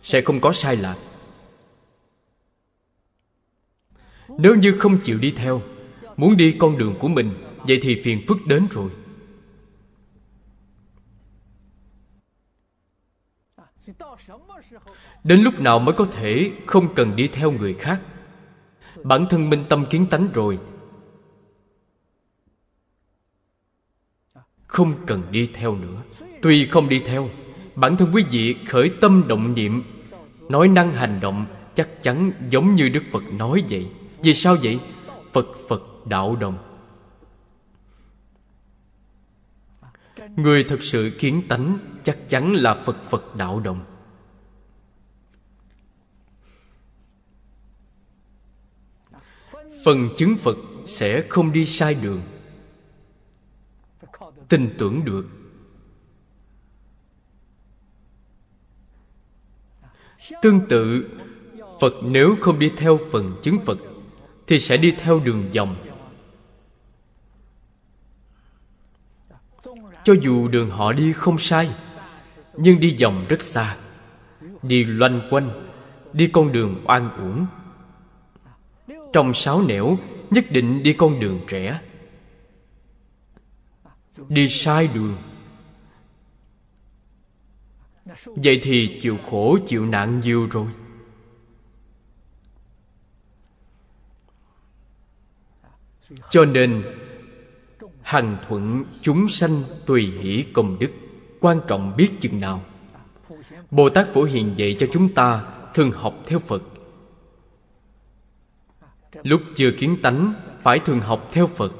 Sẽ 0.01 0.21
không 0.21 0.39
có 0.39 0.51
sai 0.51 0.75
lạc. 0.75 0.95
Nếu 4.37 4.55
như 4.55 4.75
không 4.79 4.99
chịu 4.99 5.19
đi 5.19 5.31
theo, 5.31 5.61
Muốn 6.17 6.37
đi 6.37 6.55
con 6.59 6.77
đường 6.77 6.95
của 6.99 7.07
mình, 7.07 7.31
Vậy 7.57 7.79
thì 7.81 8.01
phiền 8.03 8.23
phức 8.27 8.37
đến 8.47 8.67
rồi. 8.71 8.89
Đến 15.23 15.39
lúc 15.41 15.59
nào 15.59 15.79
mới 15.79 15.95
có 15.95 16.05
thể 16.11 16.51
Không 16.65 16.95
cần 16.95 17.15
đi 17.15 17.27
theo 17.27 17.51
người 17.51 17.73
khác. 17.73 18.01
Bản 19.03 19.25
thân 19.29 19.49
minh 19.49 19.63
tâm 19.69 19.85
kiến 19.89 20.05
tánh 20.09 20.27
rồi. 20.33 20.59
Không 24.67 24.93
cần 25.05 25.21
đi 25.31 25.45
theo 25.53 25.75
nữa. 25.75 26.01
Tuy 26.41 26.65
không 26.65 26.89
đi 26.89 26.99
theo, 26.99 27.29
bản 27.75 27.97
thân 27.97 28.09
quý 28.13 28.23
vị 28.29 28.55
khởi 28.67 28.91
tâm 29.01 29.23
động 29.27 29.53
niệm, 29.53 29.83
nói 30.49 30.67
năng 30.67 30.91
hành 30.91 31.19
động 31.19 31.45
chắc 31.73 32.03
chắn 32.03 32.31
giống 32.49 32.75
như 32.75 32.89
đức 32.89 33.03
phật 33.11 33.23
nói 33.33 33.63
vậy. 33.69 33.87
Vì 34.23 34.33
sao 34.33 34.57
vậy? 34.63 34.79
Phật 35.33 35.45
phật 35.67 35.81
đạo 36.05 36.35
đồng. 36.35 36.57
Người 40.35 40.63
thật 40.63 40.83
sự 40.83 41.11
kiến 41.19 41.41
tánh 41.47 41.77
chắc 42.03 42.29
chắn 42.29 42.53
là 42.53 42.83
phật 42.85 43.03
phật 43.09 43.35
đạo 43.35 43.59
đồng. 43.59 43.79
Phần 49.85 50.09
chứng 50.17 50.37
phật 50.37 50.57
sẽ 50.85 51.21
không 51.29 51.51
đi 51.51 51.65
sai 51.65 51.93
đường. 51.93 52.21
Tin 54.49 54.75
tưởng 54.77 55.05
được. 55.05 55.25
Tương 60.41 60.67
tự, 60.69 61.09
phật 61.81 61.93
nếu 62.03 62.35
không 62.41 62.59
đi 62.59 62.71
theo 62.77 62.99
phần 63.11 63.35
chứng 63.41 63.59
phật, 63.65 63.77
thì 64.47 64.59
sẽ 64.59 64.77
đi 64.77 64.91
theo 64.91 65.19
đường 65.19 65.49
vòng 65.55 65.75
cho 70.07 70.13
dù 70.21 70.47
đường 70.47 70.69
họ 70.69 70.91
đi 70.91 71.13
không 71.13 71.37
sai, 71.37 71.69
nhưng 72.57 72.79
đi 72.79 72.95
vòng 73.01 73.25
rất 73.29 73.41
xa. 73.41 73.75
Đi 74.63 74.83
loanh 74.83 75.27
quanh, 75.31 75.49
đi 76.13 76.27
con 76.27 76.51
đường 76.51 76.83
oan 76.85 77.17
uổng 77.17 77.45
trong 79.13 79.33
sáu 79.33 79.61
nẻo, 79.61 79.97
nhất 80.29 80.45
định 80.51 80.83
đi 80.83 80.93
con 80.93 81.19
đường 81.19 81.39
rẽ 81.47 81.79
đi 84.29 84.47
sai 84.47 84.89
đường. 84.93 85.17
Vậy 88.25 88.59
thì 88.63 88.97
chịu 89.01 89.17
khổ, 89.29 89.57
chịu 89.65 89.85
nạn 89.85 90.19
nhiều 90.23 90.47
rồi. 90.51 90.67
Cho 96.29 96.45
nên, 96.45 96.83
hành 98.01 98.37
thuận 98.47 98.83
chúng 99.01 99.27
sanh 99.27 99.63
tùy 99.85 100.11
hỷ 100.21 100.43
công 100.53 100.79
đức, 100.79 100.91
quan 101.39 101.61
trọng 101.67 101.95
biết 101.97 102.09
chừng 102.19 102.39
nào. 102.39 102.63
Bồ 103.71 103.89
tát 103.89 104.07
phổ 104.13 104.23
hiền 104.23 104.53
dạy 104.55 104.75
cho 104.79 104.87
chúng 104.91 105.13
ta 105.13 105.45
thường 105.73 105.91
học 105.91 106.23
theo 106.25 106.39
phật 106.39 106.63
lúc 109.23 109.41
chưa 109.55 109.71
kiến 109.71 109.97
tánh, 110.03 110.33
phải 110.61 110.79
thường 110.79 110.99
học 110.99 111.29
theo 111.31 111.47
phật. 111.47 111.71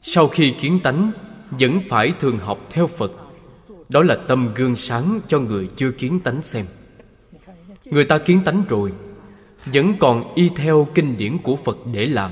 Sau 0.00 0.28
khi 0.28 0.54
kiến 0.60 0.80
tánh, 0.82 1.12
vẫn 1.50 1.80
phải 1.88 2.12
thường 2.20 2.38
học 2.38 2.58
theo 2.70 2.86
phật. 2.86 3.12
Đó 3.88 4.02
là 4.02 4.16
tâm 4.28 4.54
gương 4.54 4.76
sáng 4.76 5.20
cho 5.28 5.38
người 5.38 5.70
chưa 5.76 5.90
kiến 5.92 6.20
tánh 6.20 6.42
xem. 6.42 6.66
Người 7.84 8.04
ta 8.04 8.18
kiến 8.18 8.42
tánh 8.44 8.64
rồi, 8.68 8.92
vẫn 9.64 9.94
còn 10.00 10.34
y 10.34 10.50
theo 10.56 10.88
kinh 10.94 11.16
điển 11.16 11.38
của 11.38 11.56
phật 11.56 11.76
để 11.92 12.04
làm. 12.04 12.30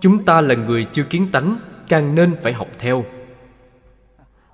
Chúng 0.00 0.24
ta 0.24 0.40
là 0.40 0.54
người 0.54 0.86
chưa 0.92 1.04
kiến 1.04 1.28
tánh, 1.32 1.58
càng 1.88 2.14
nên 2.14 2.36
phải 2.42 2.52
học 2.52 2.68
theo. 2.78 3.04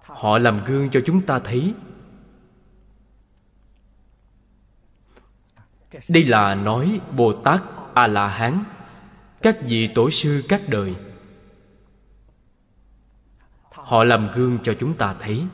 Họ 0.03 0.39
làm 0.39 0.65
gương 0.65 0.91
cho 0.91 1.01
chúng 1.07 1.21
ta 1.21 1.39
thấy. 1.39 1.75
Đây 6.09 6.23
là 6.23 6.55
nói 6.55 7.01
bồ 7.17 7.33
tát 7.33 7.63
a 7.95 8.07
la 8.07 8.29
hán 8.29 8.65
các 9.43 9.59
vị 9.63 9.89
tổ 9.95 10.11
sư 10.11 10.45
các 10.49 10.61
đời. 10.69 10.95
Họ 13.71 14.05
làm 14.05 14.29
gương 14.35 14.59
cho 14.63 14.75
chúng 14.81 14.95
ta 14.95 15.15
thấy. 15.21 15.47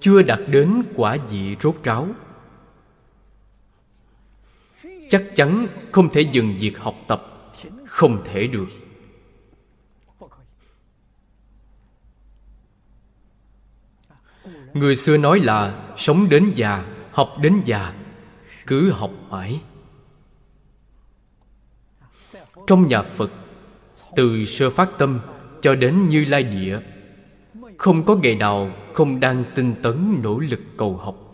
Chưa 0.00 0.22
đạt 0.22 0.40
đến 0.48 0.82
quả 0.96 1.16
vị 1.28 1.56
rốt 1.60 1.74
ráo 1.84 2.08
chắc 5.08 5.24
chắn 5.34 5.66
không 5.92 6.08
thể 6.12 6.20
dừng 6.20 6.56
việc 6.60 6.78
học 6.78 6.94
tập. 7.08 7.50
Không 7.86 8.22
thể 8.24 8.46
được. 8.46 8.66
Người 14.72 14.96
xưa 14.96 15.16
nói 15.16 15.40
là 15.40 15.88
sống 15.96 16.28
đến 16.28 16.52
già, 16.54 16.84
học 17.12 17.34
đến 17.40 17.62
già, 17.64 17.94
cứ 18.66 18.90
học 18.90 19.10
mãi. 19.30 19.60
Trong 22.66 22.86
nhà 22.86 23.02
phật, 23.02 23.30
từ 24.16 24.44
sơ 24.44 24.70
phát 24.70 24.90
tâm 24.98 25.20
cho 25.60 25.74
đến 25.74 26.08
như 26.08 26.24
lai 26.24 26.42
địa, 26.42 26.80
không 27.78 28.04
có 28.04 28.16
ngày 28.16 28.34
nào 28.34 28.70
không 28.94 29.20
đang 29.20 29.44
tinh 29.54 29.74
tấn 29.82 30.20
nỗ 30.22 30.38
lực 30.38 30.60
cầu 30.76 30.96
học. 30.96 31.27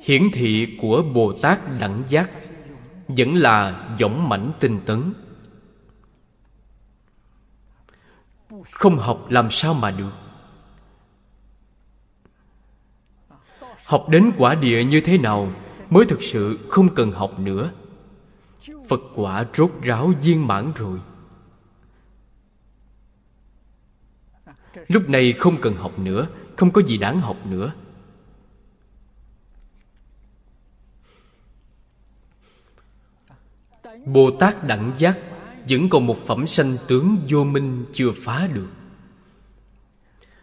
Hiển 0.00 0.30
thị 0.32 0.78
của 0.80 1.02
bồ 1.02 1.32
tát 1.42 1.60
đẳng 1.80 2.02
giác 2.08 2.30
vẫn 3.08 3.34
là 3.34 3.88
võng 4.00 4.28
mãnh 4.28 4.52
tinh 4.60 4.80
tấn. 4.86 5.12
Không 8.72 8.98
học 8.98 9.26
làm 9.28 9.50
sao 9.50 9.74
mà 9.74 9.90
được. 9.90 10.12
Học 13.86 14.06
đến 14.08 14.32
quả 14.38 14.54
địa 14.54 14.84
như 14.84 15.00
thế 15.00 15.18
nào 15.18 15.52
mới 15.90 16.04
thực 16.04 16.22
sự 16.22 16.58
không 16.68 16.94
cần 16.94 17.10
học 17.10 17.38
nữa? 17.38 17.70
Phật 18.88 19.00
quả 19.14 19.46
rốt 19.54 19.70
ráo 19.82 20.12
viên 20.22 20.46
mãn 20.46 20.72
rồi. 20.76 20.98
Lúc 24.88 25.08
này 25.08 25.32
không 25.32 25.60
cần 25.60 25.76
học 25.76 25.98
nữa, 25.98 26.26
không 26.56 26.70
có 26.70 26.82
gì 26.82 26.98
đáng 26.98 27.20
học 27.20 27.36
nữa. 27.46 27.72
Bồ 34.06 34.30
tát 34.30 34.64
đẳng 34.64 34.92
giác 34.98 35.18
vẫn 35.68 35.88
còn 35.88 36.06
một 36.06 36.26
phẩm 36.26 36.46
sanh 36.46 36.76
tướng 36.88 37.16
vô 37.28 37.44
minh 37.44 37.84
chưa 37.92 38.12
phá 38.12 38.48
được. 38.52 38.68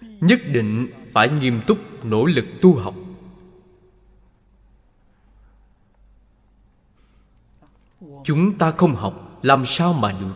Nhất 0.01 0.39
định 0.53 0.91
phải 1.14 1.30
nghiêm 1.30 1.61
túc 1.68 2.05
nỗ 2.05 2.26
lực 2.26 2.45
tu 2.61 2.76
học. 2.76 2.95
Chúng 8.24 8.57
ta 8.57 8.72
không 8.72 8.95
học, 8.95 9.39
làm 9.43 9.66
sao 9.66 9.93
mà 9.93 10.11
được? 10.11 10.34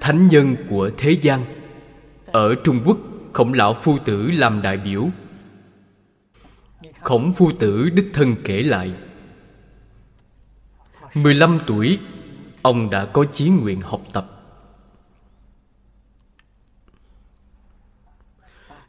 Thánh 0.00 0.28
nhân 0.28 0.56
của 0.68 0.90
thế 0.98 1.10
gian, 1.22 1.44
ở 2.26 2.54
trung 2.64 2.80
quốc, 2.84 2.98
khổng 3.32 3.52
lão 3.52 3.74
phu 3.74 3.98
tử 3.98 4.30
làm 4.30 4.62
đại 4.62 4.76
biểu. 4.76 5.08
Khổng 7.00 7.32
phu 7.32 7.52
tử 7.58 7.88
đích 7.88 8.10
thân 8.14 8.36
kể 8.44 8.62
lại 8.62 8.94
15 11.14 11.58
tuổi, 11.66 11.98
Ông 12.66 12.90
đã 12.90 13.06
có 13.12 13.24
chí 13.24 13.48
nguyện 13.48 13.80
học 13.80 14.02
tập. 14.12 14.30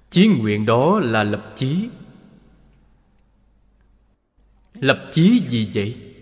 Chí 0.09 0.27
nguyện 0.27 0.65
đó 0.65 0.99
là 0.99 1.23
lập 1.23 1.53
chí. 1.55 1.89
Lập 4.73 5.07
chí 5.11 5.39
gì 5.49 5.71
vậy? 5.73 6.13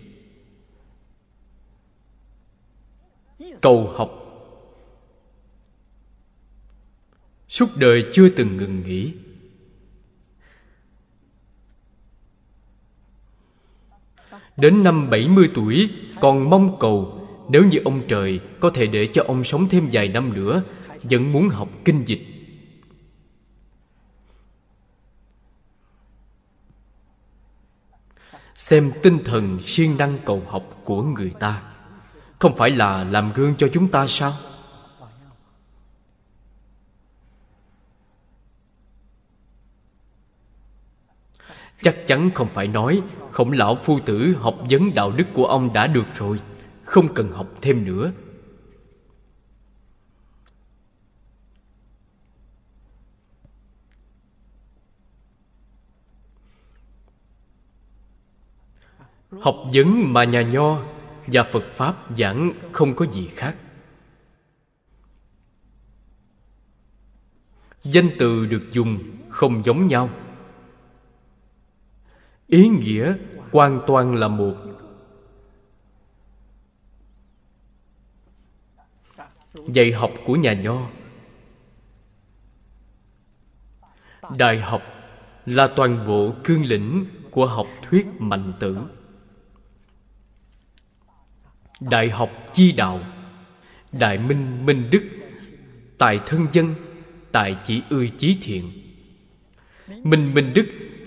Cầu 3.62 3.92
học. 3.96 4.10
Suốt 7.48 7.68
đời 7.76 8.04
chưa 8.12 8.28
từng 8.28 8.56
ngừng 8.56 8.82
nghỉ. 8.86 9.14
Đến 14.56 14.82
năm 14.82 15.10
70 15.10 15.50
tuổi, 15.54 15.90
Còn 16.20 16.50
mong 16.50 16.78
cầu 16.78 17.28
Nếu 17.48 17.64
như 17.64 17.78
ông 17.84 18.02
trời 18.08 18.40
có 18.60 18.70
thể 18.70 18.86
để 18.86 19.06
cho 19.06 19.24
ông 19.26 19.44
sống 19.44 19.68
thêm 19.68 19.88
vài 19.92 20.08
năm 20.08 20.32
nữa, 20.34 20.62
Vẫn 21.02 21.32
muốn 21.32 21.48
học 21.48 21.68
kinh 21.84 22.04
dịch 22.04 22.26
Xem 28.54 28.92
tinh 29.02 29.18
thần 29.24 29.58
siêng 29.62 29.96
năng 29.98 30.18
cầu 30.24 30.42
học 30.46 30.80
của 30.84 31.02
người 31.02 31.32
ta 31.40 31.62
Không 32.38 32.56
phải 32.56 32.70
là 32.70 33.04
làm 33.04 33.32
gương 33.32 33.54
cho 33.58 33.68
chúng 33.72 33.88
ta 33.88 34.06
sao? 34.06 34.32
Chắc 41.82 41.96
chắn 42.06 42.30
không 42.34 42.48
phải 42.48 42.68
nói 42.68 43.02
Khổng 43.36 43.52
lão 43.52 43.74
phu 43.74 44.00
tử 44.00 44.36
học 44.40 44.54
vấn 44.70 44.94
đạo 44.94 45.12
đức 45.12 45.24
của 45.34 45.46
ông 45.46 45.72
đã 45.72 45.86
được 45.86 46.06
rồi, 46.14 46.40
Không 46.84 47.14
cần 47.14 47.32
học 47.32 47.48
thêm 47.62 47.84
nữa. 47.84 48.12
Học 59.40 59.56
vấn 59.72 60.12
mà 60.12 60.24
nhà 60.24 60.42
Nho 60.42 60.82
và 61.26 61.42
Phật 61.42 61.64
Pháp 61.76 61.96
giảng 62.16 62.52
không 62.72 62.94
có 62.94 63.06
gì 63.06 63.28
khác. 63.34 63.56
Danh 67.82 68.10
từ 68.18 68.46
được 68.46 68.62
dùng 68.70 68.98
không 69.28 69.62
giống 69.64 69.86
nhau 69.86 70.10
ý 72.46 72.68
nghĩa 72.68 73.14
hoàn 73.52 73.80
toàn 73.86 74.14
là 74.14 74.28
một. 74.28 74.54
Dạy 79.66 79.92
học 79.92 80.10
của 80.24 80.36
nhà 80.36 80.52
nho. 80.52 80.88
Đại 84.38 84.60
học 84.60 84.82
là 85.46 85.68
toàn 85.76 86.06
bộ 86.06 86.34
cương 86.44 86.64
lĩnh 86.64 87.06
của 87.30 87.46
học 87.46 87.66
thuyết 87.82 88.06
mạnh 88.18 88.52
tử. 88.60 88.78
Đại 91.80 92.10
học 92.10 92.30
chi 92.52 92.72
đạo, 92.72 93.00
đại 93.92 94.18
minh 94.18 94.66
minh 94.66 94.90
đức 94.90 95.02
tài 95.98 96.20
thân 96.26 96.46
dân 96.52 96.74
tài 97.32 97.56
chỉ 97.64 97.82
ươi 97.90 98.10
chí 98.18 98.38
thiện. 98.42 98.72
Minh 100.02 100.34
minh 100.34 100.52
đức 100.54 100.66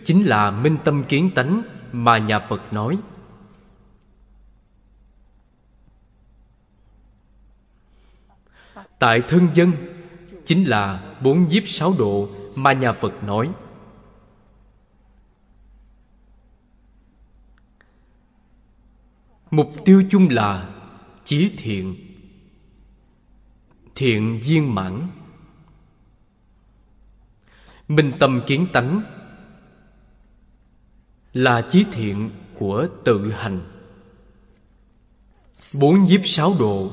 chính 0.10 0.24
là 0.24 0.52
minh 0.52 0.78
tâm 0.84 1.04
kiến 1.04 1.32
tánh 1.36 1.64
mà 1.92 2.18
nhà 2.18 2.40
phật 2.40 2.74
nói. 2.74 3.00
Tại 9.00 9.22
thân 9.28 9.48
dân, 9.54 9.72
chính 10.46 10.64
là 10.70 11.16
bốn 11.24 11.48
nhiếp 11.48 11.64
sáu 11.66 11.96
độ 11.98 12.30
mà 12.58 12.74
nhà 12.74 12.92
phật 12.92 13.24
nói. 13.24 13.52
Mục 19.52 19.72
tiêu 19.86 20.04
chung 20.10 20.28
là 20.30 20.70
chí 21.24 21.54
thiện 21.58 21.96
thiện 23.96 24.40
viên 24.44 24.76
mãn. 24.76 25.08
Minh 27.88 28.12
tâm 28.20 28.42
kiến 28.48 28.68
tánh 28.74 29.19
là 31.34 31.62
chí 31.70 31.86
thiện 31.92 32.32
của 32.60 32.88
tự 33.06 33.32
hành. 33.32 33.62
Bốn 35.80 36.04
nhiếp 36.04 36.22
sáu 36.24 36.56
độ 36.60 36.92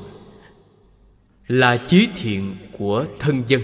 là 1.47 1.77
chí 1.77 2.09
thiện 2.15 2.57
của 2.77 3.05
thân 3.19 3.43
dân. 3.47 3.61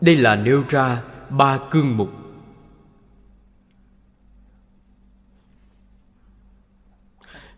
Đây 0.00 0.16
là 0.16 0.36
nêu 0.36 0.64
ra 0.68 1.02
ba 1.30 1.58
cương 1.70 1.96
mục. 1.96 2.10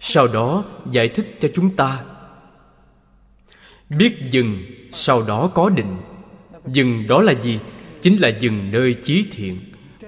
Sau 0.00 0.26
đó 0.26 0.64
giải 0.90 1.08
thích 1.08 1.36
cho 1.40 1.48
chúng 1.54 1.76
ta 1.76 2.04
biết 3.98 4.18
dừng, 4.30 4.64
sau 4.92 5.22
đó 5.22 5.50
có 5.54 5.68
định. 5.68 5.96
Dừng 6.66 7.06
đó 7.08 7.22
là 7.22 7.32
gì? 7.40 7.58
Chính 8.02 8.20
là 8.20 8.28
dừng 8.40 8.70
nơi 8.70 8.94
chí 9.02 9.26
thiện. 9.32 9.60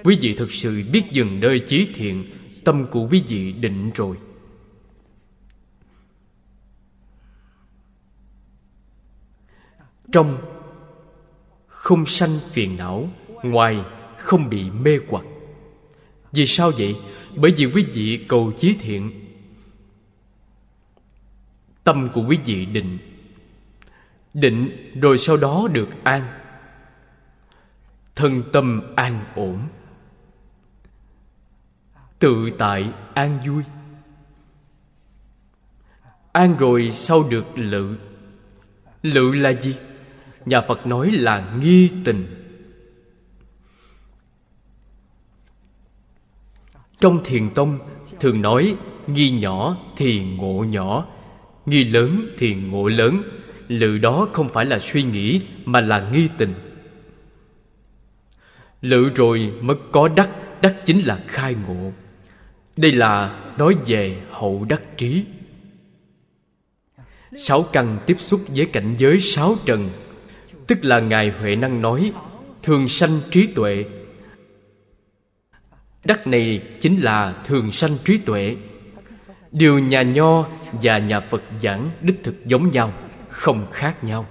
Quý 0.03 0.17
vị 0.21 0.33
thực 0.33 0.51
sự 0.51 0.83
biết 0.91 1.03
dừng 1.11 1.39
nơi 1.39 1.59
chí 1.59 1.87
thiện, 1.93 2.25
tâm 2.63 2.85
của 2.91 3.07
quý 3.11 3.23
vị 3.27 3.51
định 3.51 3.91
rồi. 3.95 4.17
Trong 10.11 10.37
không 11.67 12.05
sanh 12.05 12.39
phiền 12.51 12.77
não, 12.77 13.09
ngoài 13.43 13.77
không 14.17 14.49
bị 14.49 14.69
mê 14.69 14.99
hoặc. 15.07 15.25
Vì 16.31 16.45
sao 16.47 16.71
vậy? 16.77 16.95
Bởi 17.35 17.53
vì 17.57 17.65
quý 17.65 17.85
vị 17.93 18.25
cầu 18.27 18.53
chí 18.57 18.73
thiện. 18.73 19.11
Tâm 21.83 22.09
của 22.13 22.25
quý 22.27 22.37
vị 22.45 22.65
định 22.65 22.97
định 24.33 24.91
rồi 25.01 25.17
sau 25.17 25.37
đó 25.37 25.67
được 25.73 25.89
an. 26.03 26.23
Thân 28.15 28.43
tâm 28.53 28.81
an 28.95 29.25
ổn. 29.35 29.59
Tự 32.19 32.49
tại 32.57 32.93
an 33.13 33.39
vui. 33.47 33.63
An 36.31 36.57
rồi 36.57 36.91
sau 36.91 37.23
được 37.29 37.45
lự. 37.55 37.97
Lự 39.01 39.31
là 39.31 39.53
gì? 39.53 39.75
Nhà 40.45 40.61
phật 40.61 40.87
nói 40.87 41.11
là 41.11 41.53
nghi 41.59 41.91
tình. 42.05 42.25
Trong 46.97 47.23
thiền 47.23 47.49
tông 47.53 47.79
thường 48.19 48.41
nói, 48.41 48.75
nghi 49.07 49.31
nhỏ 49.31 49.77
thì 49.97 50.23
ngộ 50.23 50.63
nhỏ, 50.63 51.05
nghi 51.65 51.83
lớn 51.83 52.29
thì 52.37 52.55
ngộ 52.55 52.87
lớn 52.87 53.21
lự 53.79 53.97
đó 53.97 54.27
không 54.33 54.49
phải 54.49 54.65
là 54.65 54.79
suy 54.79 55.03
nghĩ, 55.03 55.41
mà 55.65 55.81
là 55.81 56.09
nghi 56.13 56.27
tình. 56.37 56.53
Lự 58.81 59.09
rồi 59.15 59.53
mất 59.61 59.77
có 59.91 60.07
đắc 60.07 60.29
đắc 60.61 60.75
chính 60.85 61.05
là 61.05 61.19
khai 61.27 61.55
ngộ. 61.67 61.91
Đây 62.77 62.91
là 62.91 63.39
nói 63.57 63.75
về 63.85 64.17
hậu 64.31 64.65
đắc 64.69 64.81
trí. 64.97 65.25
Sáu 67.37 67.63
căn 67.63 67.97
tiếp 68.05 68.15
xúc 68.19 68.41
với 68.47 68.65
cảnh 68.65 68.95
giới 68.97 69.19
sáu 69.19 69.55
trần, 69.65 69.89
tức 70.67 70.85
là 70.85 70.99
ngài 70.99 71.29
huệ 71.29 71.55
năng 71.55 71.81
nói, 71.81 72.11
thường 72.63 72.87
sanh 72.87 73.19
trí 73.31 73.47
tuệ. 73.47 73.85
Đắc 76.05 76.27
này 76.27 76.63
chính 76.81 77.01
là 77.01 77.33
thường 77.45 77.71
sanh 77.71 77.97
trí 78.05 78.17
tuệ. 78.17 78.55
Điều 79.51 79.79
nhà 79.79 80.01
nho 80.01 80.47
và 80.71 80.97
nhà 80.97 81.19
phật 81.19 81.41
giảng 81.61 81.89
đích 82.01 82.23
thực 82.23 82.45
giống 82.45 82.71
nhau 82.71 82.93
không 83.33 83.67
khác 83.71 84.03
nhau. 84.03 84.27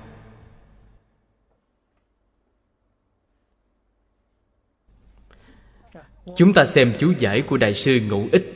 Chúng 6.36 6.52
ta 6.54 6.64
xem 6.64 6.92
chú 6.98 7.12
giải 7.18 7.42
của 7.42 7.56
đại 7.56 7.74
sư 7.74 8.00
ngũ 8.08 8.26
ích, 8.32 8.52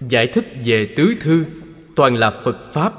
giải 0.00 0.26
thích 0.26 0.46
về 0.64 0.94
tứ 0.96 1.14
thư, 1.20 1.44
toàn 1.96 2.14
là 2.14 2.30
phật 2.44 2.72
pháp. 2.72 2.94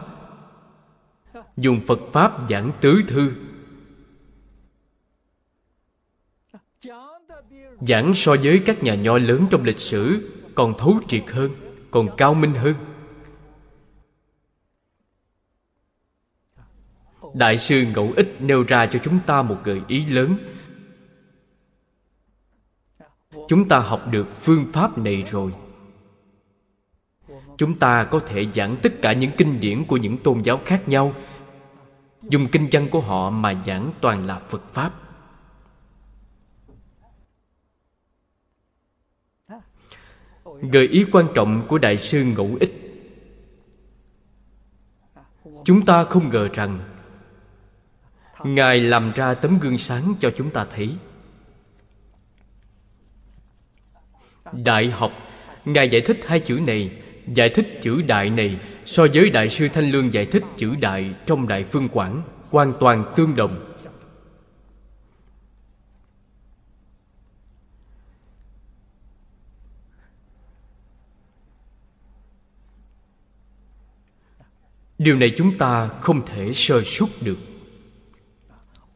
Dùng 1.57 1.81
phật 1.87 1.99
pháp 2.13 2.31
giảng 2.49 2.71
tứ 2.81 3.01
thư. 3.07 3.31
Giảng 7.87 8.13
so 8.13 8.35
với 8.43 8.61
các 8.65 8.83
nhà 8.83 8.95
nho 8.95 9.17
lớn 9.17 9.47
trong 9.51 9.63
lịch 9.63 9.79
sử 9.79 10.31
còn 10.55 10.73
thấu 10.77 10.99
triệt 11.07 11.23
hơn, 11.27 11.51
còn 11.91 12.15
cao 12.17 12.33
minh 12.33 12.53
hơn. 12.53 12.75
Đại 17.37 17.57
sư 17.57 17.85
ngẫu 17.95 18.13
ích 18.15 18.35
nêu 18.39 18.63
ra 18.67 18.85
cho 18.85 18.99
chúng 18.99 19.19
ta 19.25 19.41
một 19.41 19.57
gợi 19.63 19.81
ý 19.87 20.05
lớn. 20.05 20.37
Chúng 23.47 23.67
ta 23.67 23.79
học 23.79 24.01
được 24.11 24.27
phương 24.41 24.65
pháp 24.73 24.97
này 24.97 25.23
rồi. 25.23 25.53
Chúng 27.57 27.79
ta 27.79 28.03
có 28.03 28.19
thể 28.19 28.45
giảng 28.53 28.75
tất 28.81 29.01
cả 29.01 29.13
những 29.13 29.31
kinh 29.37 29.59
điển 29.59 29.85
của 29.85 29.97
những 29.97 30.17
tôn 30.17 30.41
giáo 30.41 30.59
khác 30.65 30.87
nhau. 30.87 31.13
Dùng 32.21 32.47
kinh 32.51 32.67
văn 32.71 32.87
của 32.91 32.99
họ 32.99 33.29
mà 33.29 33.61
giảng 33.65 33.91
toàn 34.01 34.25
là 34.25 34.39
phật 34.39 34.73
pháp. 34.73 34.93
Gợi 40.71 40.87
ý 40.87 41.05
quan 41.11 41.25
trọng 41.35 41.67
của 41.67 41.77
đại 41.77 41.97
sư 41.97 42.23
ngẫu 42.23 42.57
ích. 42.59 42.73
Chúng 45.63 45.85
ta 45.85 46.03
không 46.03 46.29
ngờ 46.29 46.49
rằng 46.53 46.96
ngài 48.43 48.79
làm 48.79 49.11
ra 49.15 49.33
tấm 49.33 49.59
gương 49.59 49.77
sáng 49.77 50.13
cho 50.19 50.31
chúng 50.37 50.49
ta 50.49 50.65
thấy. 50.75 50.95
Đại 54.51 54.89
học, 54.89 55.11
ngài 55.65 55.89
giải 55.89 56.01
thích 56.01 56.19
hai 56.25 56.39
chữ 56.39 56.59
này, 56.67 56.91
giải 57.27 57.49
thích 57.49 57.79
chữ 57.81 58.01
đại 58.01 58.29
này 58.29 58.57
so 58.85 59.07
với 59.13 59.29
đại 59.29 59.49
sư 59.49 59.67
thanh 59.73 59.91
lương 59.91 60.13
giải 60.13 60.25
thích 60.25 60.43
chữ 60.57 60.75
đại 60.75 61.13
trong 61.25 61.47
đại 61.47 61.63
phương 61.63 61.89
quảng, 61.89 62.21
hoàn 62.49 62.73
toàn 62.79 63.13
tương 63.15 63.35
đồng. 63.35 63.63
Điều 74.97 75.15
này 75.15 75.33
chúng 75.37 75.57
ta 75.57 75.87
không 76.01 76.25
thể 76.25 76.53
sơ 76.53 76.81
suất 76.83 77.09
được 77.21 77.37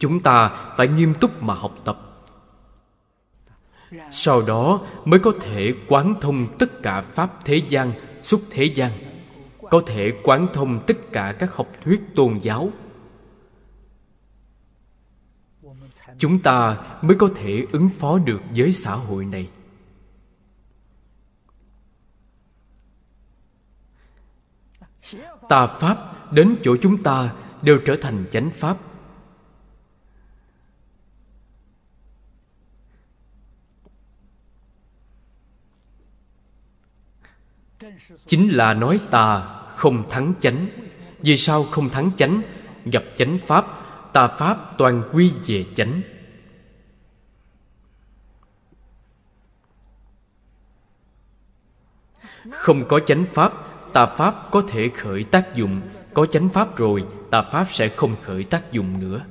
chúng 0.01 0.19
ta 0.19 0.49
phải 0.77 0.87
nghiêm 0.87 1.13
túc 1.13 1.43
mà 1.43 1.53
học 1.53 1.75
tập. 1.85 1.97
Sau 4.11 4.41
đó 4.41 4.81
mới 5.05 5.19
có 5.19 5.31
thể 5.41 5.73
quán 5.87 6.15
thông 6.21 6.45
tất 6.59 6.81
cả 6.83 7.01
pháp 7.01 7.45
thế 7.45 7.61
gian 7.69 7.93
xuất 8.21 8.41
thế 8.49 8.65
gian. 8.65 8.91
Có 9.69 9.81
thể 9.85 10.13
quán 10.23 10.47
thông 10.53 10.83
tất 10.87 10.97
cả 11.11 11.35
các 11.39 11.55
học 11.55 11.67
thuyết 11.83 12.01
tôn 12.15 12.37
giáo. 12.37 12.69
Chúng 16.17 16.39
ta 16.39 16.77
mới 17.01 17.17
có 17.17 17.29
thể 17.35 17.65
ứng 17.71 17.89
phó 17.89 18.17
được 18.17 18.41
với 18.55 18.71
xã 18.71 18.95
hội 18.95 19.25
này. 19.25 19.49
Tà 25.49 25.67
pháp 25.67 25.97
đến 26.33 26.55
chỗ 26.63 26.75
chúng 26.81 27.03
ta 27.03 27.33
đều 27.61 27.79
trở 27.85 27.95
thành 28.01 28.25
chánh 28.31 28.49
pháp. 28.49 28.77
Chính 38.25 38.49
là 38.49 38.73
nói 38.73 38.99
tà 39.11 39.43
không 39.75 40.09
thắng 40.09 40.33
chánh. 40.39 40.67
Vì 41.19 41.37
sao 41.37 41.63
không 41.63 41.89
thắng 41.89 42.11
chánh? 42.17 42.41
Gặp 42.85 43.03
chánh 43.17 43.39
pháp 43.45 43.65
tà 44.13 44.27
pháp 44.27 44.77
toàn 44.77 45.03
quy 45.13 45.31
về 45.45 45.65
chánh. 45.75 46.01
Không 52.51 52.87
có 52.87 52.99
chánh 52.99 53.25
pháp 53.33 53.53
tà 53.93 54.05
pháp 54.05 54.51
có 54.51 54.61
thể 54.67 54.89
khởi 54.97 55.23
tác 55.23 55.55
dụng. 55.55 55.81
Có 56.13 56.25
chánh 56.25 56.49
pháp 56.49 56.77
rồi 56.77 57.05
tà 57.31 57.41
pháp 57.51 57.65
sẽ 57.69 57.87
không 57.87 58.15
khởi 58.23 58.43
tác 58.43 58.71
dụng 58.71 58.99
nữa. 58.99 59.21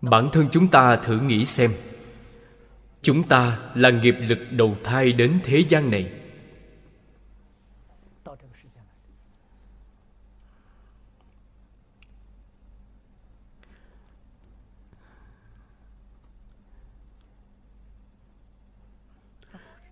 Bản 0.00 0.28
thân 0.32 0.48
chúng 0.52 0.68
ta 0.68 0.96
thử 0.96 1.20
nghĩ 1.20 1.44
xem. 1.44 1.70
Chúng 3.02 3.28
ta 3.28 3.58
là 3.74 3.90
nghiệp 3.90 4.16
lực 4.20 4.38
đầu 4.50 4.76
thai 4.84 5.12
đến 5.12 5.40
thế 5.44 5.64
gian 5.68 5.90
này. 5.90 6.12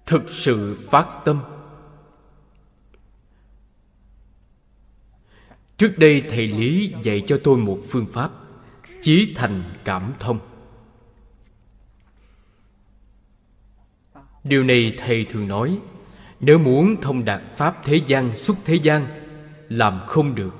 Thực 0.06 0.30
sự 0.30 0.78
phát 0.90 1.22
tâm. 1.24 1.42
Trước 5.76 5.92
đây 5.98 6.24
thầy 6.28 6.46
lý 6.46 6.94
dạy 7.02 7.22
cho 7.26 7.40
tôi 7.44 7.58
một 7.58 7.80
phương 7.88 8.06
pháp 8.12 8.30
chí 9.02 9.32
thành 9.36 9.62
cảm 9.84 10.12
thông. 10.18 10.38
Điều 14.44 14.64
này 14.64 14.92
thầy 14.98 15.24
thường 15.24 15.48
nói, 15.48 15.78
nếu 16.40 16.58
muốn 16.58 17.00
thông 17.00 17.24
đạt 17.24 17.40
pháp 17.56 17.76
thế 17.84 18.00
gian 18.06 18.36
xuất 18.36 18.56
thế 18.64 18.74
gian, 18.74 19.06
làm 19.68 20.00
không 20.06 20.34
được. 20.34 20.54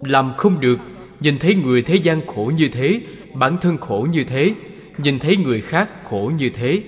Làm 0.00 0.32
không 0.38 0.60
được, 0.60 0.78
nhìn 1.20 1.38
thấy 1.38 1.54
người 1.54 1.82
thế 1.82 1.96
gian 1.96 2.26
khổ 2.26 2.52
như 2.56 2.68
thế, 2.72 3.00
bản 3.34 3.58
thân 3.60 3.78
khổ 3.78 4.06
như 4.12 4.24
thế, 4.24 4.54
nhìn 4.98 5.18
thấy 5.18 5.36
người 5.36 5.60
khác 5.60 5.90
khổ 6.04 6.32
như 6.36 6.50
thế 6.54 6.82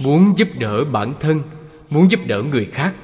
muốn 0.00 0.38
giúp 0.38 0.48
đỡ 0.58 0.84
bản 0.84 1.12
thân, 1.20 1.42
muốn 1.90 2.10
giúp 2.10 2.20
đỡ 2.26 2.42
người 2.42 2.66
khác. 2.66 2.94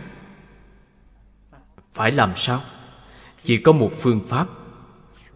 Phải 1.93 2.13
làm 2.13 2.33
sao? 2.37 2.61
Chỉ 3.43 3.57
có 3.57 3.73
một 3.73 3.91
phương 4.01 4.21
pháp, 4.29 4.49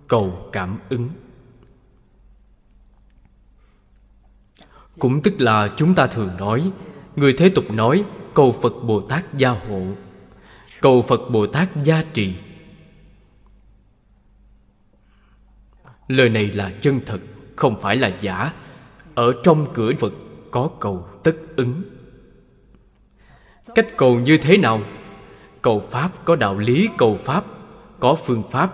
cầu 0.09 0.49
cảm 0.53 0.79
ứng. 0.89 1.09
Cũng 4.99 5.23
tức 5.23 5.41
là 5.41 5.69
chúng 5.77 5.95
ta 5.95 6.07
thường 6.07 6.31
nói, 6.39 6.73
người 7.17 7.33
thế 7.39 7.49
tục 7.49 7.71
nói, 7.71 8.05
cầu 8.35 8.53
phật 8.63 8.73
bồ 8.83 9.01
tát 9.01 9.35
gia 9.35 9.51
hộ. 9.51 9.87
Cầu 10.81 11.03
phật 11.03 11.21
bồ 11.31 11.47
tát 11.47 11.69
gia 11.85 12.03
trì. 12.13 12.35
Lời 16.09 16.29
này 16.29 16.47
là 16.47 16.73
chân 16.81 17.01
thật, 17.07 17.21
không 17.57 17.81
phải 17.81 17.97
là 17.97 18.13
giả. 18.21 18.53
Ở 19.15 19.33
trong 19.45 19.67
cửa 19.75 19.93
phật 19.99 20.13
có 20.51 20.71
cầu 20.81 21.09
tất 21.23 21.37
ứng. 21.57 21.83
Cách 23.75 23.87
cầu 23.97 24.21
như 24.21 24.39
thế 24.39 24.57
nào? 24.57 24.83
Cầu 25.63 25.81
pháp 25.91 26.25
có 26.25 26.37
đạo 26.37 26.59
lý 26.59 26.89
cầu 26.99 27.17
pháp, 27.17 27.45
có 28.01 28.15
phương 28.15 28.43
pháp. 28.51 28.73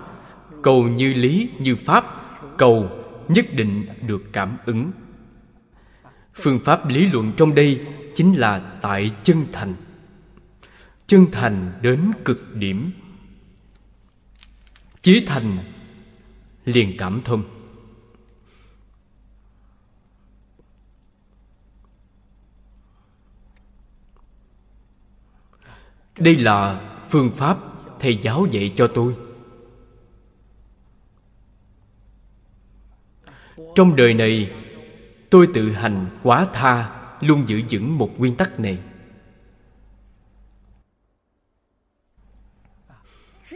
Cầu 0.63 0.89
như 0.89 1.13
lý 1.13 1.51
như 1.59 1.77
pháp, 1.77 2.31
cầu 2.59 2.91
nhất 3.29 3.47
định 3.53 3.87
được 4.07 4.23
cảm 4.33 4.57
ứng. 4.67 4.91
Phương 6.35 6.61
pháp 6.65 6.89
lý 6.89 7.09
luận 7.13 7.33
trong 7.37 7.55
đây 7.55 7.87
chính 8.15 8.35
là 8.35 8.79
tại 8.83 9.11
chân 9.23 9.45
thành. 9.53 9.75
Chân 11.07 11.27
thành 11.33 11.73
đến 11.83 12.13
cực 12.25 12.55
điểm. 12.55 12.91
Chí 15.03 15.25
thành, 15.27 15.59
liền 16.65 16.97
cảm 16.99 17.21
thông. 17.25 17.56
Đây 26.19 26.37
là 26.37 26.81
phương 27.09 27.31
pháp 27.37 27.57
thầy 28.01 28.19
giáo 28.23 28.47
dạy 28.51 28.73
cho 28.77 28.87
tôi. 28.87 29.17
Trong 33.75 33.97
đời 33.97 34.15
này, 34.15 34.53
tôi 35.31 35.49
tự 35.55 35.71
hành 35.71 36.07
quá 36.23 36.47
tha 36.53 36.91
luôn 37.21 37.49
giữ 37.49 37.61
vững 37.71 37.99
một 37.99 38.21
nguyên 38.21 38.37
tắc 38.37 38.61
này. 38.61 38.79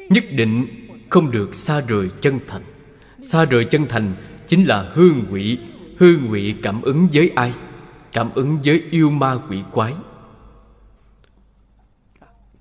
Nhất 0.08 0.24
định 0.30 0.66
không 1.10 1.30
được 1.30 1.54
xa 1.54 1.80
rời 1.80 2.10
chân 2.20 2.38
thành. 2.48 2.64
Xa 3.22 3.44
rời 3.44 3.64
chân 3.64 3.86
thành 3.88 4.14
chính 4.46 4.64
là 4.64 4.90
hư 4.92 5.10
ngụy 5.28 5.58
hư 5.98 6.16
ngụy 6.16 6.54
cảm 6.62 6.82
ứng 6.82 7.08
với 7.12 7.30
ai? 7.36 7.54
Cảm 8.12 8.30
ứng 8.34 8.58
với 8.64 8.82
yêu 8.90 9.10
ma 9.10 9.38
quỷ 9.48 9.62
quái 9.72 9.94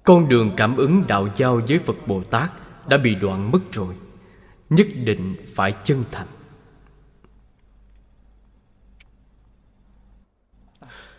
con 0.09 0.29
đường 0.29 0.53
cảm 0.57 0.77
ứng 0.77 1.07
đạo 1.07 1.29
giao 1.35 1.61
với 1.67 1.79
phật 1.79 2.07
bồ 2.07 2.23
tát 2.23 2.51
đã 2.87 2.97
bị 2.97 3.15
đoạn 3.15 3.51
mất 3.51 3.59
rồi. 3.71 3.95
Nhất 4.69 4.87
định 5.03 5.35
phải 5.55 5.73
chân 5.83 6.03
thành. 6.11 6.27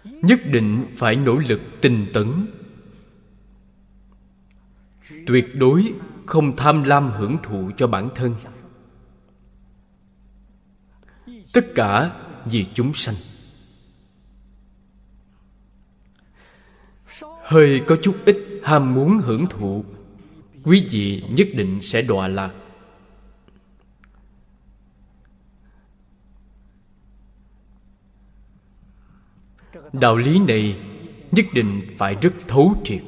Nhất 0.04 0.40
định 0.44 0.94
phải 0.96 1.16
nỗ 1.16 1.38
lực 1.48 1.60
tinh 1.80 2.06
tấn. 2.12 2.46
Tuyệt 5.26 5.46
đối 5.54 5.94
không 6.26 6.56
tham 6.56 6.82
lam 6.82 7.10
hưởng 7.10 7.38
thụ 7.42 7.70
cho 7.76 7.86
bản 7.86 8.08
thân. 8.14 8.34
Tất 11.52 11.66
cả 11.74 12.22
vì 12.44 12.66
chúng 12.74 12.94
sanh. 12.94 13.14
Hơi 17.42 17.82
có 17.86 17.96
chút 18.02 18.16
ít 18.24 18.49
ham 18.62 18.95
muốn 18.95 19.19
hưởng 19.19 19.47
thụ, 19.47 19.85
quý 20.65 20.87
vị 20.91 21.24
nhất 21.31 21.49
định 21.55 21.81
sẽ 21.81 22.03
đọa 22.03 22.28
lạc. 22.28 22.55
Đạo 29.93 30.16
lý 30.16 30.39
này 30.39 30.81
nhất 31.32 31.47
định 31.55 31.82
phải 31.99 32.16
rất 32.23 32.32
thấu 32.49 32.74
triệt. 32.85 33.03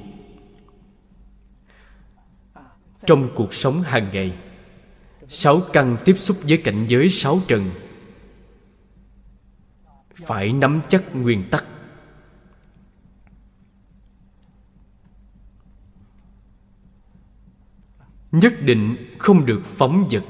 Trong 3.06 3.28
cuộc 3.34 3.54
sống 3.54 3.82
hàng 3.82 4.08
ngày, 4.12 4.38
sáu 5.28 5.60
căn 5.72 5.96
tiếp 6.04 6.14
xúc 6.18 6.36
với 6.42 6.56
cảnh 6.64 6.86
giới 6.88 7.08
sáu 7.08 7.40
trần 7.48 7.70
phải 10.14 10.52
nắm 10.52 10.80
chắc 10.88 11.16
nguyên 11.16 11.44
tắc 11.50 11.64
nhất 18.32 18.54
định 18.62 18.96
không 19.18 19.46
được 19.46 19.60
phóng 19.64 20.08
dật. 20.10 20.22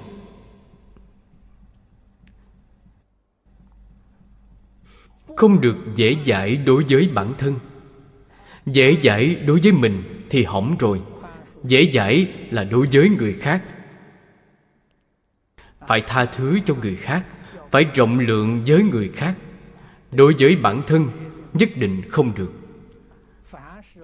Không 5.36 5.60
được 5.60 5.76
dễ 5.94 6.16
dãi 6.24 6.56
đối 6.56 6.84
với 6.88 7.10
bản 7.14 7.32
thân. 7.38 7.58
Dễ 8.66 8.96
dãi 9.02 9.34
đối 9.34 9.60
với 9.62 9.72
mình 9.72 10.24
thì 10.30 10.44
hỏng 10.44 10.76
rồi. 10.78 11.02
Dễ 11.64 11.90
dãi 11.92 12.32
là 12.50 12.64
đối 12.64 12.88
với 12.92 13.08
người 13.08 13.32
khác. 13.40 13.64
Phải 15.88 16.00
tha 16.06 16.24
thứ 16.24 16.58
cho 16.64 16.74
người 16.74 16.96
khác, 16.96 17.26
phải 17.70 17.84
rộng 17.94 18.18
lượng 18.18 18.62
với 18.66 18.82
người 18.82 19.10
khác. 19.14 19.34
Đối 20.12 20.34
với 20.38 20.56
bản 20.62 20.82
thân, 20.86 21.08
nhất 21.54 21.68
định 21.76 22.02
không 22.08 22.32
được. 22.36 22.52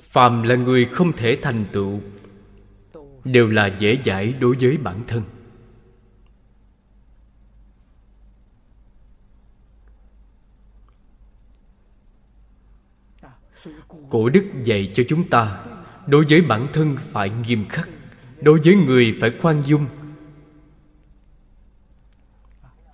Phàm 0.00 0.42
là 0.42 0.54
người 0.54 0.84
không 0.84 1.12
thể 1.12 1.36
thành 1.42 1.64
tựu 1.72 2.00
đều 3.24 3.48
là 3.48 3.66
dễ 3.66 3.98
dãi 4.04 4.34
đối 4.40 4.56
với 4.60 4.76
bản 4.76 5.04
thân. 5.06 5.22
Cổ 14.10 14.28
đức 14.28 14.44
dạy 14.62 14.90
cho 14.94 15.02
chúng 15.08 15.28
ta, 15.28 15.64
đối 16.06 16.24
với 16.24 16.42
bản 16.42 16.66
thân 16.72 16.96
phải 17.12 17.30
nghiêm 17.30 17.68
khắc, 17.68 17.88
đối 18.40 18.60
với 18.60 18.74
người 18.74 19.16
phải 19.20 19.30
khoan 19.42 19.62
dung. 19.62 19.86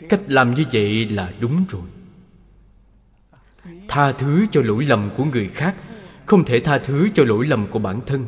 Cách 0.09 0.21
làm 0.27 0.53
như 0.53 0.65
vậy 0.73 1.09
là 1.09 1.33
đúng 1.41 1.65
rồi. 1.69 1.83
Tha 3.89 4.13
thứ 4.13 4.47
cho 4.51 4.63
lỗi 4.63 4.85
lầm 4.85 5.11
của 5.17 5.25
người 5.25 5.49
khác 5.49 5.77
không 6.27 6.45
thể 6.45 6.61
tha 6.61 6.79
thứ 6.79 7.09
cho 7.15 7.25
lỗi 7.25 7.47
lầm 7.47 7.67
của 7.67 7.79
bản 7.79 8.01
thân. 8.07 8.27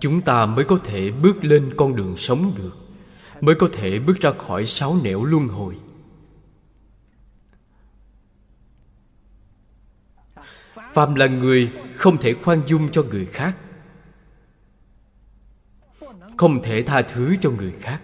Chúng 0.00 0.20
ta 0.20 0.46
mới 0.46 0.64
có 0.64 0.78
thể 0.84 1.10
bước 1.10 1.44
lên 1.44 1.74
con 1.76 1.96
đường 1.96 2.16
sống 2.16 2.52
được, 2.56 2.76
mới 3.40 3.54
có 3.54 3.68
thể 3.72 3.98
bước 3.98 4.20
ra 4.20 4.30
khỏi 4.38 4.66
sáu 4.66 4.96
nẻo 5.02 5.24
luân 5.24 5.48
hồi. 5.48 5.78
Phàm 10.92 11.14
là 11.14 11.26
người 11.26 11.72
không 11.96 12.18
thể 12.18 12.34
khoan 12.42 12.62
dung 12.66 12.90
cho 12.90 13.02
người 13.02 13.26
khác, 13.26 13.56
không 16.36 16.62
thể 16.62 16.82
tha 16.82 17.02
thứ 17.02 17.36
cho 17.40 17.50
người 17.50 17.72
khác. 17.80 18.02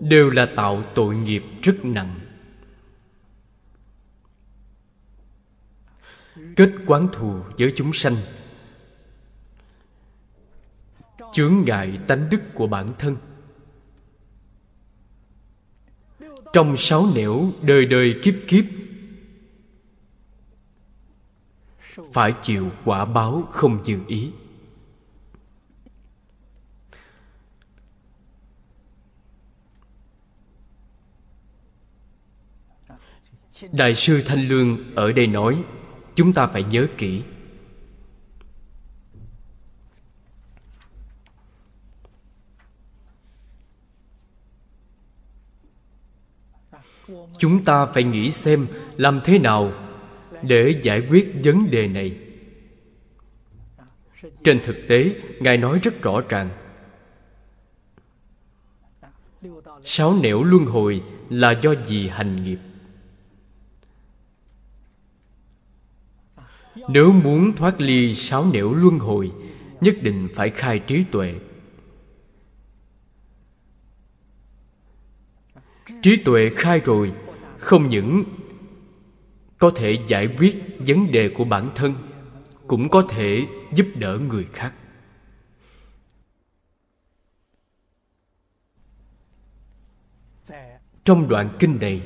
Đều 0.00 0.30
là 0.30 0.48
tạo 0.56 0.82
tội 0.94 1.16
nghiệp 1.16 1.42
rất 1.62 1.84
nặng. 1.84 2.27
kết 6.58 6.70
quán 6.86 7.08
thù 7.12 7.40
với 7.58 7.72
chúng 7.76 7.92
sanh. 7.92 8.16
Chướng 11.32 11.64
ngại 11.66 11.98
tánh 12.06 12.30
đức 12.30 12.40
của 12.54 12.66
bản 12.66 12.94
thân. 12.98 13.16
Trong 16.52 16.76
sáu 16.76 17.06
nẻo 17.14 17.52
đời 17.62 17.86
đời 17.86 18.20
kiếp 18.22 18.34
kiếp, 18.48 18.64
phải 22.12 22.34
chịu 22.42 22.70
quả 22.84 23.04
báo 23.04 23.48
không 23.50 23.84
dường 23.84 24.06
ý. 24.06 24.30
Đại 33.72 33.94
sư 33.94 34.22
thanh 34.26 34.48
lương 34.48 34.94
ở 34.94 35.12
đây 35.12 35.26
nói 35.26 35.64
chúng 36.18 36.32
ta 36.32 36.46
phải 36.46 36.64
nhớ 36.64 36.86
kỹ. 36.98 37.22
Chúng 47.38 47.64
ta 47.64 47.86
phải 47.86 48.04
nghĩ 48.04 48.30
xem 48.30 48.66
làm 48.96 49.20
thế 49.24 49.38
nào 49.38 49.72
để 50.42 50.80
giải 50.82 51.06
quyết 51.10 51.34
vấn 51.44 51.70
đề 51.70 51.88
này. 51.88 52.18
Trên 54.44 54.60
thực 54.62 54.76
tế, 54.88 55.14
ngài 55.40 55.56
nói 55.56 55.80
rất 55.82 56.02
rõ 56.02 56.20
ràng. 56.28 56.48
Sáu 59.84 60.18
nẻo 60.22 60.42
luân 60.42 60.66
hồi 60.66 61.02
là 61.30 61.60
do 61.62 61.74
gì 61.86 62.08
hành 62.08 62.44
nghiệp? 62.44 62.58
Nếu 66.88 67.12
muốn 67.12 67.56
thoát 67.56 67.80
ly 67.80 68.14
sáu 68.14 68.46
nẻo 68.52 68.74
luân 68.74 68.98
hồi, 68.98 69.32
nhất 69.80 69.94
định 70.02 70.28
phải 70.34 70.50
khai 70.50 70.78
trí 70.78 71.04
tuệ. 71.12 71.34
Trí 76.02 76.16
tuệ 76.24 76.50
khai 76.56 76.80
rồi, 76.84 77.12
không 77.58 77.88
những 77.88 78.24
có 79.58 79.70
thể 79.70 79.98
giải 80.06 80.28
quyết 80.38 80.56
vấn 80.78 81.12
đề 81.12 81.28
của 81.36 81.44
bản 81.44 81.70
thân, 81.74 81.94
cũng 82.66 82.88
có 82.88 83.02
thể 83.08 83.46
giúp 83.74 83.86
đỡ 83.94 84.18
người 84.18 84.46
khác. 84.52 84.74
Trong 91.04 91.28
đoạn 91.28 91.56
kinh 91.58 91.78
này 91.80 92.02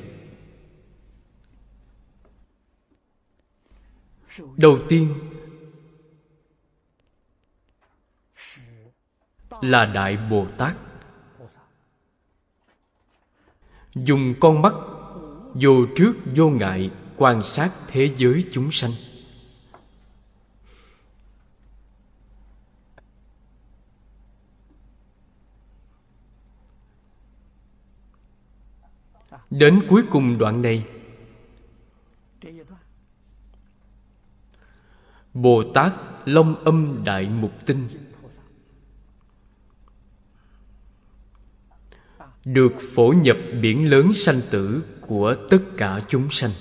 đầu 4.57 4.79
tiên 4.89 5.13
là 9.61 9.85
đại 9.85 10.17
bồ 10.17 10.47
tát. 10.57 10.75
Dùng 13.95 14.33
con 14.39 14.61
mắt 14.61 14.73
vô 15.53 15.85
trước 15.95 16.13
vô 16.35 16.49
ngại 16.49 16.91
quan 17.17 17.41
sát 17.41 17.71
thế 17.87 18.09
giới 18.15 18.45
chúng 18.51 18.71
sanh. 18.71 18.91
Đến 29.49 29.81
cuối 29.89 30.03
cùng 30.11 30.37
đoạn 30.37 30.61
này 30.61 30.85
bồ 35.33 35.63
tát 35.73 35.93
long 36.25 36.63
âm 36.63 37.01
đại 37.05 37.29
mục 37.29 37.51
tinh. 37.65 37.87
Được 42.45 42.73
phổ 42.95 43.13
nhập 43.23 43.37
biển 43.61 43.89
lớn 43.89 44.13
sanh 44.13 44.41
tử 44.51 44.83
của 45.01 45.35
tất 45.49 45.59
cả 45.77 45.99
chúng 46.07 46.29
sanh. 46.29 46.51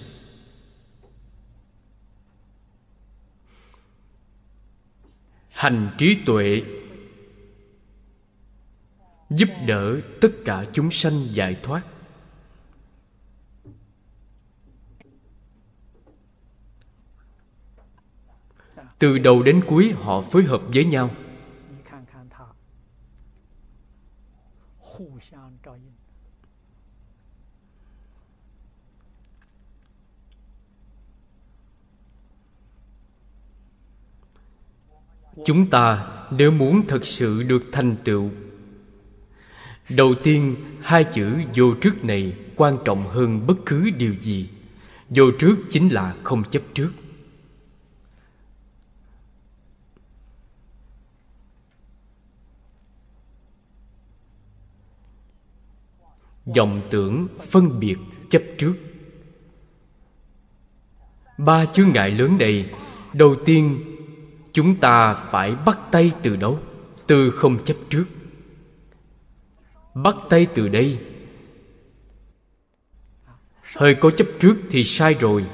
Hành 5.51 5.90
trí 5.99 6.16
tuệ 6.27 6.62
giúp 9.31 9.49
đỡ 9.66 10.01
tất 10.20 10.31
cả 10.44 10.65
chúng 10.73 10.90
sanh 10.90 11.27
giải 11.31 11.57
thoát. 11.62 11.82
Từ 19.03 19.19
đầu 19.19 19.43
đến 19.43 19.61
cuối 19.66 19.93
họ 19.97 20.20
phối 20.20 20.45
hợp 20.45 20.62
với 20.74 20.85
nhau. 20.85 21.11
Chúng 35.45 35.70
ta 35.70 36.09
nếu 36.31 36.51
muốn 36.51 36.87
thật 36.89 37.07
sự 37.07 37.43
được 37.43 37.62
thành 37.73 37.97
tựu, 38.05 38.31
đầu 39.97 40.15
tiên 40.23 40.57
hai 40.81 41.05
chữ 41.05 41.33
vô 41.55 41.74
trước 41.81 42.05
này 42.05 42.37
quan 42.57 42.79
trọng 42.85 43.03
hơn 43.03 43.47
bất 43.47 43.57
cứ 43.66 43.91
điều 43.91 44.15
gì. 44.20 44.49
Vô 45.09 45.24
trước 45.39 45.57
chính 45.70 45.89
là 45.89 46.16
không 46.23 46.43
chấp 46.51 46.62
trước. 46.74 46.93
Vọng 56.57 56.81
tưởng 56.91 57.29
phân 57.51 57.81
biệt 57.81 57.97
chấp 58.31 58.43
trước. 58.59 58.74
Ba 61.39 61.66
chướng 61.66 61.89
ngại 61.93 62.11
lớn 62.11 62.39
này, 62.39 62.70
đầu 63.12 63.35
tiên, 63.45 63.85
chúng 64.53 64.77
ta 64.77 65.12
phải 65.12 65.55
bắt 65.66 65.79
tay 65.91 66.12
từ 66.23 66.37
đâu? 66.37 66.59
Từ 67.07 67.31
không 67.31 67.65
chấp 67.65 67.77
trước. 67.91 68.05
Bắt 69.95 70.16
tay 70.31 70.47
từ 70.55 70.69
đây. 70.69 70.99
Hơi 73.77 73.95
có 73.95 74.11
chấp 74.11 74.27
trước 74.41 74.57
thì 74.70 74.85
sai 74.85 75.15
rồi. 75.15 75.45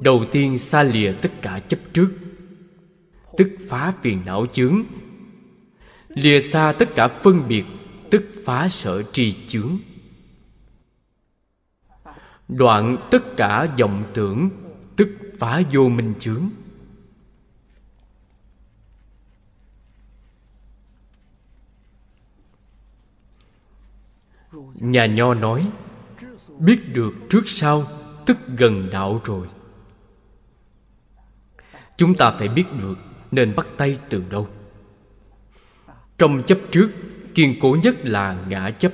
Đầu 0.00 0.24
tiên 0.32 0.58
xa 0.58 0.82
lìa 0.82 1.12
tất 1.12 1.32
cả 1.42 1.58
chấp 1.68 1.78
trước. 1.92 2.10
Tức 3.36 3.48
phá 3.68 3.92
phiền 4.02 4.22
não 4.24 4.46
chướng. 4.46 4.82
Lìa 6.08 6.40
xa 6.40 6.72
tất 6.78 6.88
cả 6.94 7.08
phân 7.08 7.48
biệt 7.48 7.64
tức 8.10 8.24
phá 8.44 8.68
sở 8.68 9.02
tri 9.02 9.36
chướng. 9.46 9.78
Đoạn 12.48 13.08
tất 13.10 13.36
cả 13.36 13.66
vọng 13.78 14.04
tưởng 14.14 14.50
tức 14.96 15.08
phá 15.38 15.62
vô 15.72 15.88
minh 15.88 16.14
chướng. 16.18 16.50
Nhà 24.74 25.06
nho 25.06 25.34
nói, 25.34 25.70
biết 26.58 26.80
được 26.94 27.12
trước 27.30 27.42
sau 27.46 27.86
tức 28.26 28.38
gần 28.56 28.90
đạo 28.90 29.20
rồi. 29.24 29.48
Chúng 31.96 32.14
ta 32.14 32.30
phải 32.30 32.48
biết 32.48 32.64
được 32.78 32.98
nên 33.30 33.54
bắt 33.56 33.66
tay 33.76 33.98
từ 34.10 34.24
đâu. 34.30 34.48
Trong 36.18 36.42
chấp 36.42 36.58
trước 36.72 36.90
kiên 37.38 37.54
cố 37.60 37.76
nhất 37.82 37.96
là 38.02 38.36
ngã 38.48 38.70
chấp. 38.70 38.92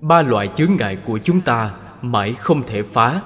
Ba 0.00 0.22
loại 0.22 0.50
chướng 0.56 0.76
ngại 0.76 0.98
của 1.06 1.18
chúng 1.18 1.40
ta 1.40 1.74
mãi 2.02 2.32
không 2.32 2.66
thể 2.66 2.82
phá. 2.82 3.22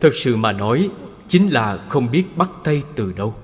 Thật 0.00 0.14
sự 0.14 0.36
mà 0.36 0.52
nói, 0.52 0.90
chính 1.28 1.48
là 1.48 1.86
không 1.88 2.10
biết 2.10 2.24
bắt 2.36 2.50
tay 2.64 2.82
từ 2.96 3.12
đâu. 3.12 3.34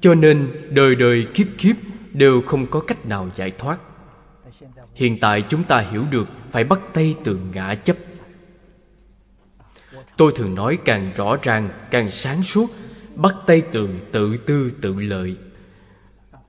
Cho 0.00 0.14
nên, 0.14 0.52
đời 0.70 0.94
đời 0.94 1.26
kiếp 1.34 1.46
kiếp 1.58 1.76
đều 2.12 2.42
không 2.46 2.66
có 2.66 2.80
cách 2.80 3.06
nào 3.06 3.30
giải 3.34 3.50
thoát. 3.50 3.80
Hiện 4.94 5.18
tại 5.20 5.42
chúng 5.48 5.64
ta 5.64 5.78
hiểu 5.78 6.04
được 6.10 6.28
phải 6.50 6.64
bắt 6.64 6.80
tay 6.94 7.14
từ 7.24 7.40
ngã 7.52 7.74
chấp 7.74 7.96
tôi 10.18 10.32
thường 10.34 10.54
nói 10.54 10.78
càng 10.84 11.12
rõ 11.16 11.36
ràng, 11.42 11.68
càng 11.90 12.10
sáng 12.10 12.42
suốt, 12.42 12.66
bắt 13.16 13.34
tay 13.46 13.60
tường 13.60 13.98
tự 14.12 14.36
tư 14.36 14.70
tự 14.80 14.94
lợi. 15.00 15.36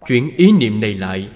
Chuyển 0.07 0.35
ý 0.37 0.51
niệm 0.51 0.79
này 0.79 0.93
lại, 0.93 1.29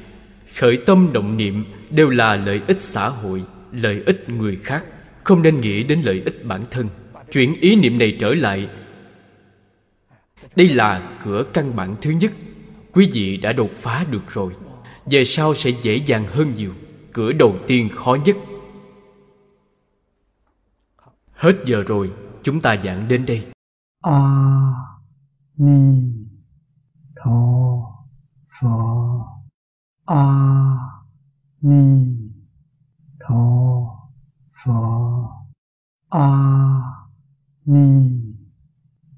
khởi 0.56 0.78
tâm 0.78 1.10
động 1.14 1.38
niệm 1.38 1.66
đều 1.90 2.10
là 2.10 2.36
lợi 2.36 2.62
ích 2.68 2.82
xã 2.82 3.10
hội, 3.10 3.44
lợi 3.72 4.04
ích 4.06 4.30
người 4.30 4.56
khác, 4.64 4.86
không 5.24 5.42
nên 5.42 5.62
nghĩ 5.62 5.84
đến 5.84 6.02
lợi 6.02 6.22
ích 6.26 6.46
bản 6.46 6.62
thân. 6.72 6.88
Chuyển 7.32 7.62
ý 7.62 7.76
niệm 7.76 7.98
này 7.98 8.18
trở 8.20 8.30
lại. 8.30 8.68
Đây 10.56 10.68
là 10.68 11.20
cửa 11.26 11.44
căn 11.54 11.76
bản 11.76 11.96
thứ 12.02 12.12
nhất. 12.12 12.32
Quý 12.94 13.10
vị 13.14 13.38
đã 13.38 13.54
đột 13.54 13.72
phá 13.78 14.06
được 14.12 14.30
rồi. 14.30 14.54
Về 15.06 15.24
sau 15.24 15.54
sẽ 15.54 15.70
dễ 15.82 15.96
dàng 15.96 16.26
hơn 16.28 16.54
nhiều. 16.54 16.74
Cửa 17.14 17.32
đầu 17.32 17.58
tiên 17.68 17.90
khó 17.90 18.18
nhất. 18.26 18.38
Hết 21.34 21.56
giờ 21.66 21.84
rồi 21.88 22.10
chúng 22.44 22.62
ta 22.62 22.76
giảng 22.84 23.08
đến 23.08 23.26
đây. 23.26 23.48
A 24.02 24.20
Ni 25.58 26.14
Tho 27.16 27.40
Phở 28.62 28.70
A 30.06 30.26
Ni 31.62 32.18
Tho 33.20 33.36
Phở 34.66 34.72
A 36.10 36.30
Ni 37.66 38.12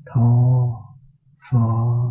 Tho 0.06 0.22
Phở 1.52 2.06